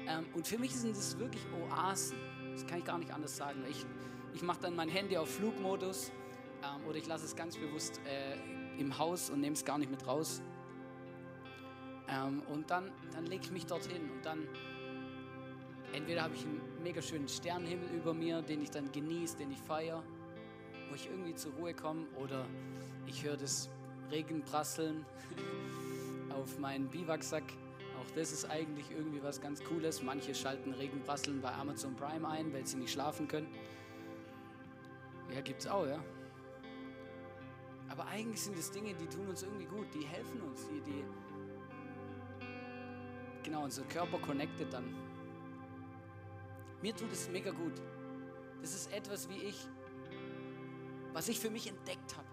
Ähm, 0.09 0.27
und 0.35 0.47
für 0.47 0.59
mich 0.59 0.75
sind 0.75 0.97
das 0.97 1.19
wirklich 1.19 1.43
Oasen. 1.53 2.17
Das 2.53 2.67
kann 2.67 2.79
ich 2.79 2.85
gar 2.85 2.99
nicht 2.99 3.13
anders 3.13 3.37
sagen. 3.37 3.63
Ich, 3.69 3.85
ich 4.35 4.43
mache 4.43 4.61
dann 4.63 4.77
mein 4.77 4.89
Handy 4.89 5.17
auf 5.17 5.29
Flugmodus 5.29 6.11
ähm, 6.63 6.87
oder 6.87 6.97
ich 6.97 7.07
lasse 7.07 7.25
es 7.25 7.37
ganz 7.37 7.57
bewusst 7.57 8.01
äh, 8.07 8.81
im 8.81 8.99
Haus 8.99 9.31
und 9.31 9.41
nehme 9.41 9.55
es 9.55 9.65
gar 9.65 9.79
nicht 9.79 9.91
mit 9.91 10.07
raus. 10.07 10.43
Ähm, 12.09 12.43
und 12.49 12.71
dann, 12.71 12.91
dann 13.13 13.27
lege 13.27 13.45
ich 13.45 13.51
mich 13.51 13.67
dorthin 13.67 14.11
und 14.11 14.25
dann 14.25 14.47
entweder 15.93 16.23
habe 16.23 16.35
ich 16.35 16.45
einen 16.45 16.61
mega 16.83 17.03
schönen 17.03 17.29
Sternenhimmel 17.29 17.89
über 17.91 18.15
mir, 18.15 18.43
den 18.43 18.63
ich 18.63 18.71
dann 18.71 18.91
genieße, 18.91 19.37
den 19.37 19.53
ich 19.53 19.61
feiere, 19.61 20.03
wo 20.89 20.95
ich 20.95 21.07
irgendwie 21.09 21.35
zur 21.35 21.53
Ruhe 21.55 21.75
komme 21.75 22.07
oder 22.17 22.47
ich 23.07 23.25
höre 23.25 23.37
das 23.37 23.69
Regenprasseln 24.11 25.05
auf 26.31 26.59
meinen 26.59 26.89
Biwaksack. 26.89 27.45
Auch 28.01 28.11
das 28.17 28.33
ist 28.33 28.47
eigentlich 28.51 28.91
irgendwie 28.91 29.23
was 29.23 29.41
ganz 29.41 29.63
Cooles. 29.63 30.03
Manche 30.03 30.35
schalten 30.35 30.73
Regenprasseln 30.73 31.41
bei 31.41 31.53
Amazon 31.53 31.95
Prime 31.95 32.29
ein, 32.29 32.53
weil 32.53 32.67
sie 32.67 32.79
nicht 32.79 32.93
schlafen 32.93 33.29
können. 33.29 33.47
Ja, 35.35 35.41
gibt's 35.41 35.67
auch, 35.67 35.87
ja. 35.87 36.03
Aber 37.89 38.07
eigentlich 38.07 38.41
sind 38.41 38.59
es 38.59 38.71
Dinge, 38.71 38.95
die 38.95 39.07
tun 39.07 39.29
uns 39.29 39.43
irgendwie 39.43 39.67
gut, 39.67 39.87
die 39.95 40.05
helfen 40.05 40.41
uns, 40.41 40.67
die, 40.69 40.81
die 40.81 41.05
genau, 43.43 43.65
unser 43.65 43.83
Körper 43.85 44.19
connected 44.19 44.73
dann. 44.73 44.95
Mir 46.81 46.95
tut 46.97 47.13
es 47.13 47.29
mega 47.29 47.51
gut. 47.51 47.81
Das 48.61 48.75
ist 48.75 48.93
etwas, 48.93 49.29
wie 49.29 49.39
ich, 49.43 49.57
was 51.13 51.29
ich 51.29 51.39
für 51.39 51.51
mich 51.51 51.69
entdeckt 51.69 52.17
habe. 52.17 52.27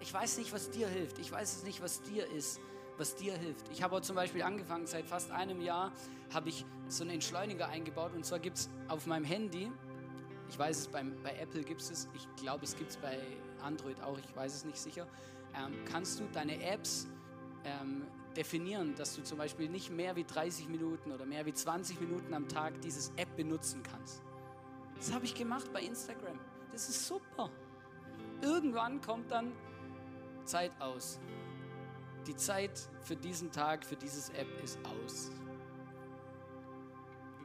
Ich 0.00 0.12
weiß 0.12 0.38
nicht, 0.38 0.52
was 0.52 0.70
dir 0.70 0.88
hilft. 0.88 1.18
Ich 1.18 1.30
weiß 1.30 1.56
es 1.56 1.62
nicht, 1.64 1.82
was 1.82 2.02
dir 2.02 2.30
ist, 2.30 2.60
was 2.98 3.16
dir 3.16 3.36
hilft. 3.36 3.68
Ich 3.70 3.82
habe 3.82 4.00
zum 4.02 4.16
Beispiel 4.16 4.42
angefangen, 4.42 4.86
seit 4.86 5.06
fast 5.06 5.30
einem 5.30 5.60
Jahr 5.60 5.92
habe 6.32 6.48
ich 6.48 6.64
so 6.88 7.02
einen 7.02 7.12
Entschleuniger 7.12 7.68
eingebaut. 7.68 8.12
Und 8.14 8.24
zwar 8.24 8.38
gibt 8.38 8.58
es 8.58 8.70
auf 8.88 9.06
meinem 9.06 9.24
Handy, 9.24 9.70
ich 10.48 10.58
weiß 10.58 10.78
es, 10.78 10.88
beim, 10.88 11.14
bei 11.22 11.36
Apple 11.38 11.62
gibt 11.62 11.80
es, 11.80 12.08
ich 12.14 12.28
glaube, 12.36 12.64
es 12.64 12.76
gibt 12.76 12.90
es 12.90 12.96
bei 12.96 13.18
Android 13.62 14.00
auch, 14.02 14.18
ich 14.18 14.36
weiß 14.36 14.54
es 14.54 14.64
nicht 14.64 14.78
sicher, 14.78 15.06
ähm, 15.56 15.72
kannst 15.84 16.20
du 16.20 16.24
deine 16.32 16.62
Apps 16.62 17.08
ähm, 17.64 18.06
definieren, 18.36 18.94
dass 18.96 19.14
du 19.14 19.22
zum 19.22 19.38
Beispiel 19.38 19.68
nicht 19.68 19.90
mehr 19.90 20.16
wie 20.16 20.24
30 20.24 20.68
Minuten 20.68 21.12
oder 21.12 21.24
mehr 21.24 21.46
wie 21.46 21.52
20 21.52 22.00
Minuten 22.00 22.34
am 22.34 22.48
Tag 22.48 22.80
dieses 22.80 23.12
App 23.16 23.34
benutzen 23.36 23.82
kannst. 23.82 24.22
Das 24.96 25.12
habe 25.12 25.24
ich 25.24 25.34
gemacht 25.34 25.72
bei 25.72 25.82
Instagram. 25.82 26.38
Das 26.72 26.88
ist 26.88 27.06
super. 27.06 27.50
Irgendwann 28.42 29.00
kommt 29.00 29.30
dann 29.30 29.52
Zeit 30.44 30.72
aus. 30.80 31.20
Die 32.26 32.36
Zeit 32.36 32.88
für 33.02 33.16
diesen 33.16 33.50
Tag, 33.50 33.84
für 33.84 33.96
dieses 33.96 34.30
App 34.30 34.48
ist 34.62 34.78
aus. 34.84 35.30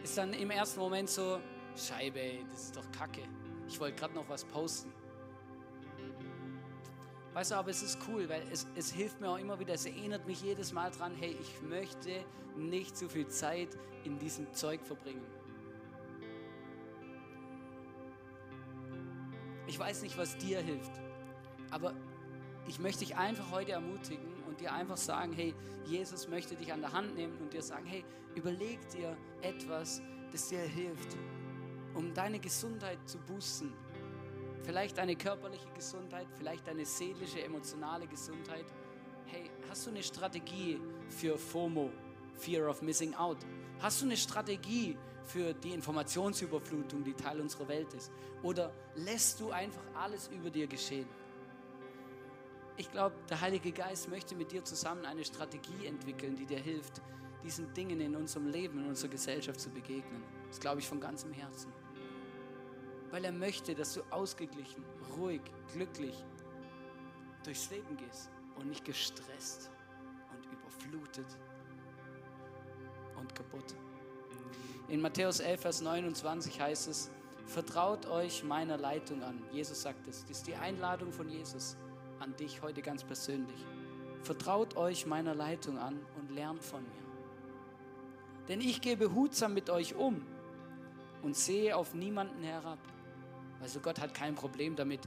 Ist 0.02 0.18
dann 0.18 0.34
im 0.34 0.52
ersten 0.52 0.80
Moment 0.80 1.10
so, 1.10 1.40
Scheibe, 1.76 2.20
ey, 2.20 2.46
das 2.52 2.66
ist 2.66 2.76
doch 2.76 2.92
Kacke. 2.92 3.22
Ich 3.68 3.80
wollte 3.80 4.00
gerade 4.00 4.14
noch 4.14 4.28
was 4.28 4.44
posten. 4.46 4.92
Weißt 7.34 7.52
du, 7.52 7.56
aber 7.56 7.70
es 7.70 7.84
ist 7.84 8.00
cool, 8.08 8.28
weil 8.28 8.42
es, 8.52 8.68
es 8.76 8.92
hilft 8.92 9.22
mir 9.22 9.30
auch 9.30 9.38
immer 9.38 9.60
wieder, 9.60 9.74
es 9.74 9.86
erinnert 9.86 10.26
mich 10.26 10.42
jedes 10.42 10.74
Mal 10.74 10.90
dran, 10.92 11.14
hey, 11.16 11.38
ich 11.40 11.62
möchte 11.62 12.26
nicht 12.58 12.98
zu 12.98 13.08
viel 13.08 13.28
Zeit 13.28 13.78
in 14.04 14.18
diesem 14.18 14.52
Zeug 14.54 14.82
verbringen. 14.84 15.26
Ich 19.68 19.78
weiß 19.78 20.02
nicht, 20.02 20.18
was 20.18 20.36
dir 20.38 20.60
hilft, 20.60 20.92
aber 21.70 21.94
ich 22.68 22.80
möchte 22.80 23.00
dich 23.00 23.16
einfach 23.16 23.52
heute 23.52 23.74
ermutigen 23.74 24.44
und 24.48 24.60
dir 24.60 24.74
einfach 24.74 24.98
sagen, 24.98 25.32
hey, 25.34 25.54
Jesus 25.86 26.28
möchte 26.28 26.56
dich 26.56 26.74
an 26.74 26.82
der 26.82 26.92
Hand 26.92 27.16
nehmen 27.16 27.38
und 27.38 27.54
dir 27.54 27.62
sagen, 27.62 27.86
hey, 27.86 28.04
überleg 28.36 28.80
dir 28.90 29.16
etwas, 29.42 30.02
das 30.32 30.50
dir 30.50 30.60
hilft, 30.60 31.18
um 31.94 32.14
deine 32.14 32.40
Gesundheit 32.40 32.98
zu 33.08 33.18
boosten. 33.20 33.74
Vielleicht 34.64 34.98
deine 34.98 35.16
körperliche 35.16 35.70
Gesundheit, 35.74 36.28
vielleicht 36.36 36.68
deine 36.68 36.86
seelische, 36.86 37.42
emotionale 37.42 38.08
Gesundheit. 38.08 38.66
Hey, 39.26 39.50
hast 39.70 39.86
du 39.86 39.92
eine 39.92 40.04
Strategie 40.04 40.80
für 41.10 41.38
FOMO, 41.38 41.92
Fear 42.36 42.70
of 42.70 42.82
Missing 42.82 43.14
Out? 43.16 43.38
Hast 43.80 44.02
du 44.02 44.06
eine 44.06 44.18
Strategie 44.18 44.98
für 45.24 45.54
die 45.54 45.72
Informationsüberflutung, 45.74 47.04
die 47.04 47.14
Teil 47.14 47.40
unserer 47.40 47.68
Welt 47.68 47.94
ist? 47.94 48.12
Oder 48.44 48.74
lässt 48.96 49.40
du 49.40 49.52
einfach 49.52 49.84
alles 49.96 50.28
über 50.28 50.50
dir 50.50 50.68
geschehen? 50.68 51.08
Ich 52.78 52.92
glaube, 52.92 53.16
der 53.30 53.42
Heilige 53.42 53.72
Geist 53.72 54.10
möchte 54.10 54.36
mit 54.36 54.52
dir 54.52 54.64
zusammen 54.64 55.06
eine 55.06 55.26
Strategie 55.26 55.86
entwickeln, 55.86 56.36
die 56.36 56.46
dir 56.46 56.60
hilft, 56.60 57.02
diesen 57.44 57.74
Dingen 57.74 58.02
in 58.02 58.16
unserem 58.16 58.48
Leben, 58.48 58.80
in 58.80 58.88
unserer 58.88 59.10
Gesellschaft 59.10 59.60
zu 59.60 59.70
begegnen. 59.70 60.24
Das 60.48 60.60
glaube 60.60 60.80
ich 60.80 60.88
von 60.88 61.00
ganzem 61.00 61.32
Herzen. 61.34 61.72
Weil 63.12 63.26
er 63.26 63.32
möchte, 63.32 63.74
dass 63.74 63.94
du 63.94 64.02
ausgeglichen, 64.12 64.84
ruhig, 65.18 65.42
glücklich 65.74 66.24
durchs 67.44 67.70
Leben 67.70 67.98
gehst 67.98 68.30
und 68.56 68.70
nicht 68.70 68.86
gestresst 68.86 69.72
und 70.32 70.46
überflutet 70.52 71.38
und 73.18 73.34
kaputt. 73.34 73.76
In 74.88 75.02
Matthäus 75.02 75.40
11, 75.40 75.62
Vers 75.62 75.82
29 75.82 76.60
heißt 76.60 76.88
es, 76.88 77.10
Vertraut 77.50 78.06
euch 78.06 78.44
meiner 78.44 78.78
Leitung 78.78 79.24
an. 79.24 79.42
Jesus 79.52 79.82
sagt 79.82 80.08
es. 80.08 80.22
Das 80.22 80.38
ist 80.38 80.46
die 80.46 80.54
Einladung 80.54 81.12
von 81.12 81.28
Jesus 81.28 81.76
an 82.20 82.36
dich 82.36 82.62
heute 82.62 82.84
ganz 82.84 83.04
persönlich. 83.04 83.66
Vertraut 84.22 84.78
euch 84.78 85.08
meiner 85.08 85.34
Leitung 85.34 85.80
an 85.80 86.00
und 86.20 86.30
lernt 86.30 86.64
von 86.64 86.84
mir. 86.84 87.09
Denn 88.50 88.62
ich 88.62 88.82
gehe 88.82 88.98
behutsam 88.98 89.54
mit 89.54 89.70
euch 89.70 89.96
um 89.96 90.26
und 91.22 91.38
sehe 91.38 91.76
auf 91.78 91.94
niemanden 91.94 92.44
herab. 92.44 92.80
Also 93.62 93.80
Gott 93.80 94.00
hat 94.00 94.14
kein 94.14 94.34
Problem 94.34 94.76
damit, 94.76 95.02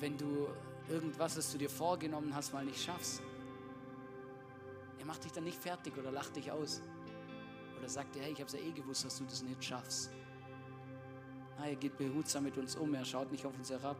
wenn 0.00 0.16
du 0.16 0.48
irgendwas, 0.88 1.36
was 1.36 1.52
du 1.52 1.58
dir 1.58 1.70
vorgenommen 1.70 2.34
hast, 2.34 2.52
mal 2.52 2.64
nicht 2.64 2.82
schaffst. 2.82 3.22
Er 4.98 5.06
macht 5.06 5.24
dich 5.24 5.32
dann 5.32 5.44
nicht 5.44 5.62
fertig 5.62 5.96
oder 5.96 6.10
lacht 6.10 6.34
dich 6.34 6.50
aus. 6.50 6.82
Oder 7.78 7.88
sagt 7.88 8.16
dir, 8.16 8.22
hey, 8.22 8.32
ich 8.32 8.40
habe 8.40 8.46
es 8.46 8.52
ja 8.54 8.60
eh 8.60 8.72
gewusst, 8.72 9.04
dass 9.04 9.18
du 9.18 9.24
das 9.24 9.42
nicht 9.42 9.62
schaffst. 9.62 10.10
Nein, 11.58 11.70
er 11.70 11.76
geht 11.76 11.96
behutsam 11.96 12.44
mit 12.44 12.58
uns 12.58 12.74
um, 12.74 12.92
er 12.94 13.04
schaut 13.04 13.30
nicht 13.30 13.46
auf 13.46 13.56
uns 13.56 13.70
herab. 13.70 13.96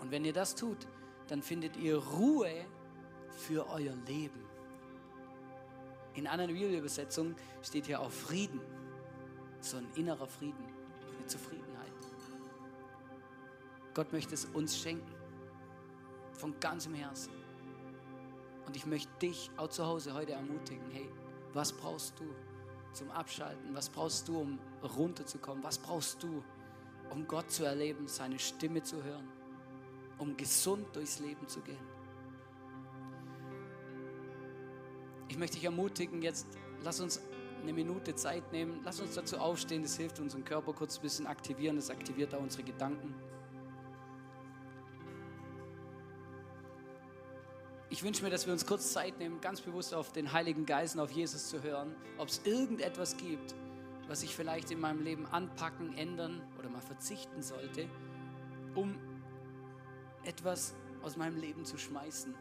Und 0.00 0.10
wenn 0.10 0.24
ihr 0.24 0.32
das 0.32 0.54
tut, 0.54 0.86
dann 1.26 1.42
findet 1.42 1.76
ihr 1.76 1.98
Ruhe 1.98 2.64
für 3.30 3.68
euer 3.68 3.94
Leben. 4.06 4.47
In 6.18 6.26
anderen 6.26 6.52
Bibelübersetzungen 6.52 7.36
steht 7.62 7.86
hier 7.86 8.00
auch 8.00 8.10
Frieden, 8.10 8.60
so 9.60 9.76
ein 9.76 9.86
innerer 9.94 10.26
Frieden, 10.26 10.64
eine 11.16 11.26
Zufriedenheit. 11.26 11.92
Gott 13.94 14.12
möchte 14.12 14.34
es 14.34 14.44
uns 14.46 14.76
schenken, 14.76 15.14
von 16.32 16.58
ganzem 16.58 16.94
Herzen. 16.94 17.32
Und 18.66 18.74
ich 18.74 18.84
möchte 18.84 19.08
dich 19.22 19.48
auch 19.56 19.68
zu 19.68 19.86
Hause 19.86 20.12
heute 20.12 20.32
ermutigen, 20.32 20.90
hey, 20.90 21.08
was 21.52 21.72
brauchst 21.72 22.18
du 22.18 22.24
zum 22.92 23.12
Abschalten? 23.12 23.72
Was 23.72 23.88
brauchst 23.88 24.26
du, 24.26 24.40
um 24.40 24.58
runterzukommen? 24.82 25.62
Was 25.62 25.78
brauchst 25.78 26.20
du, 26.20 26.42
um 27.10 27.28
Gott 27.28 27.48
zu 27.48 27.62
erleben, 27.62 28.08
seine 28.08 28.40
Stimme 28.40 28.82
zu 28.82 29.04
hören, 29.04 29.28
um 30.18 30.36
gesund 30.36 30.84
durchs 30.96 31.20
Leben 31.20 31.46
zu 31.46 31.60
gehen? 31.60 31.97
Ich 35.28 35.38
möchte 35.38 35.56
dich 35.56 35.64
ermutigen, 35.64 36.22
jetzt 36.22 36.46
lass 36.82 37.00
uns 37.00 37.20
eine 37.62 37.72
Minute 37.72 38.14
Zeit 38.14 38.52
nehmen, 38.52 38.80
lass 38.84 39.00
uns 39.00 39.14
dazu 39.14 39.38
aufstehen, 39.38 39.82
das 39.82 39.96
hilft 39.96 40.20
unseren 40.20 40.44
Körper 40.44 40.72
kurz 40.72 40.98
ein 40.98 41.02
bisschen 41.02 41.26
aktivieren, 41.26 41.76
das 41.76 41.90
aktiviert 41.90 42.34
auch 42.34 42.40
unsere 42.40 42.62
Gedanken. 42.62 43.14
ich 47.90 48.02
wünsche 48.02 48.22
mir, 48.22 48.30
dass 48.30 48.46
wir 48.46 48.52
uns 48.52 48.66
kurz 48.66 48.92
Zeit 48.92 49.18
nehmen, 49.18 49.40
ganz 49.40 49.60
bewusst 49.60 49.94
auf 49.94 50.12
den 50.12 50.32
Heiligen 50.32 50.66
Geist 50.66 50.98
auf 50.98 51.10
Jesus 51.10 51.48
zu 51.48 51.62
hören, 51.62 51.94
ob 52.18 52.28
es 52.28 52.42
irgendetwas 52.44 53.16
gibt, 53.16 53.54
was 54.06 54.22
ich 54.22 54.36
vielleicht 54.36 54.70
in 54.70 54.78
meinem 54.78 55.02
Leben 55.02 55.26
anpacken, 55.26 55.96
ändern 55.96 56.40
oder 56.58 56.68
mal 56.68 56.80
verzichten 56.80 57.42
sollte, 57.42 57.88
um 58.74 58.94
etwas 60.24 60.74
aus 61.02 61.16
meinem 61.16 61.38
Leben 61.38 61.64
zu 61.64 61.78
schmeißen, 61.78 62.34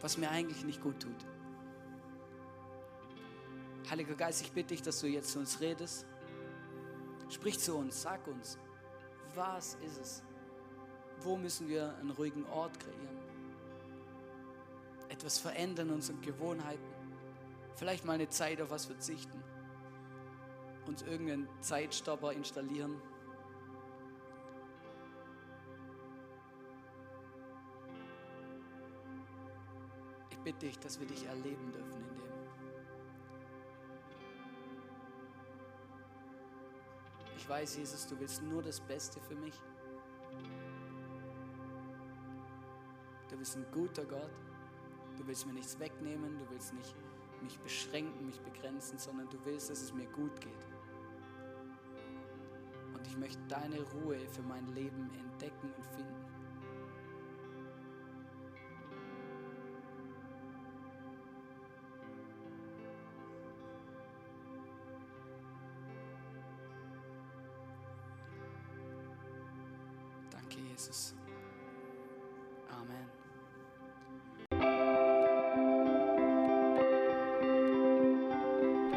was 0.00 0.16
mir 0.16 0.30
eigentlich 0.30 0.64
nicht 0.64 0.80
gut 0.80 1.00
tut. 1.00 1.26
Heiliger 3.88 4.14
Geist, 4.14 4.42
ich 4.42 4.52
bitte 4.52 4.68
dich, 4.68 4.82
dass 4.82 5.00
du 5.00 5.06
jetzt 5.06 5.32
zu 5.32 5.38
uns 5.38 5.60
redest. 5.60 6.06
Sprich 7.28 7.58
zu 7.58 7.76
uns, 7.76 8.02
sag 8.02 8.26
uns, 8.26 8.58
was 9.34 9.76
ist 9.86 9.98
es? 10.00 10.22
Wo 11.20 11.36
müssen 11.36 11.68
wir 11.68 11.94
einen 11.96 12.10
ruhigen 12.10 12.44
Ort 12.46 12.78
kreieren? 12.80 13.20
etwas 15.10 15.38
verändern 15.38 15.88
in 15.88 15.94
unseren 15.96 16.20
Gewohnheiten. 16.22 16.82
Vielleicht 17.74 18.04
mal 18.04 18.14
eine 18.14 18.28
Zeit 18.28 18.60
auf 18.60 18.70
was 18.70 18.86
verzichten. 18.86 19.42
Uns 20.86 21.02
irgendeinen 21.02 21.48
Zeitstopper 21.60 22.32
installieren. 22.32 22.96
Ich 30.30 30.38
bitte 30.38 30.66
dich, 30.66 30.78
dass 30.78 30.98
wir 30.98 31.06
dich 31.06 31.26
erleben 31.26 31.70
dürfen 31.72 31.99
weiß, 37.50 37.76
Jesus, 37.76 38.06
du 38.06 38.18
willst 38.18 38.42
nur 38.42 38.62
das 38.62 38.80
Beste 38.80 39.20
für 39.20 39.34
mich. 39.34 39.60
Du 43.28 43.36
bist 43.36 43.56
ein 43.56 43.66
guter 43.72 44.04
Gott. 44.04 44.30
Du 45.18 45.26
willst 45.26 45.46
mir 45.46 45.52
nichts 45.52 45.78
wegnehmen, 45.78 46.38
du 46.38 46.48
willst 46.50 46.72
nicht 46.72 46.94
mich 47.42 47.58
beschränken, 47.58 48.26
mich 48.26 48.40
begrenzen, 48.40 48.98
sondern 48.98 49.28
du 49.30 49.38
willst, 49.44 49.68
dass 49.68 49.82
es 49.82 49.92
mir 49.92 50.06
gut 50.06 50.40
geht. 50.40 50.66
Und 52.94 53.06
ich 53.06 53.16
möchte 53.16 53.40
deine 53.48 53.80
Ruhe 53.92 54.18
für 54.28 54.42
mein 54.42 54.66
Leben 54.68 55.10
entdecken 55.18 55.72
und 55.76 55.86
finden. 55.86 56.29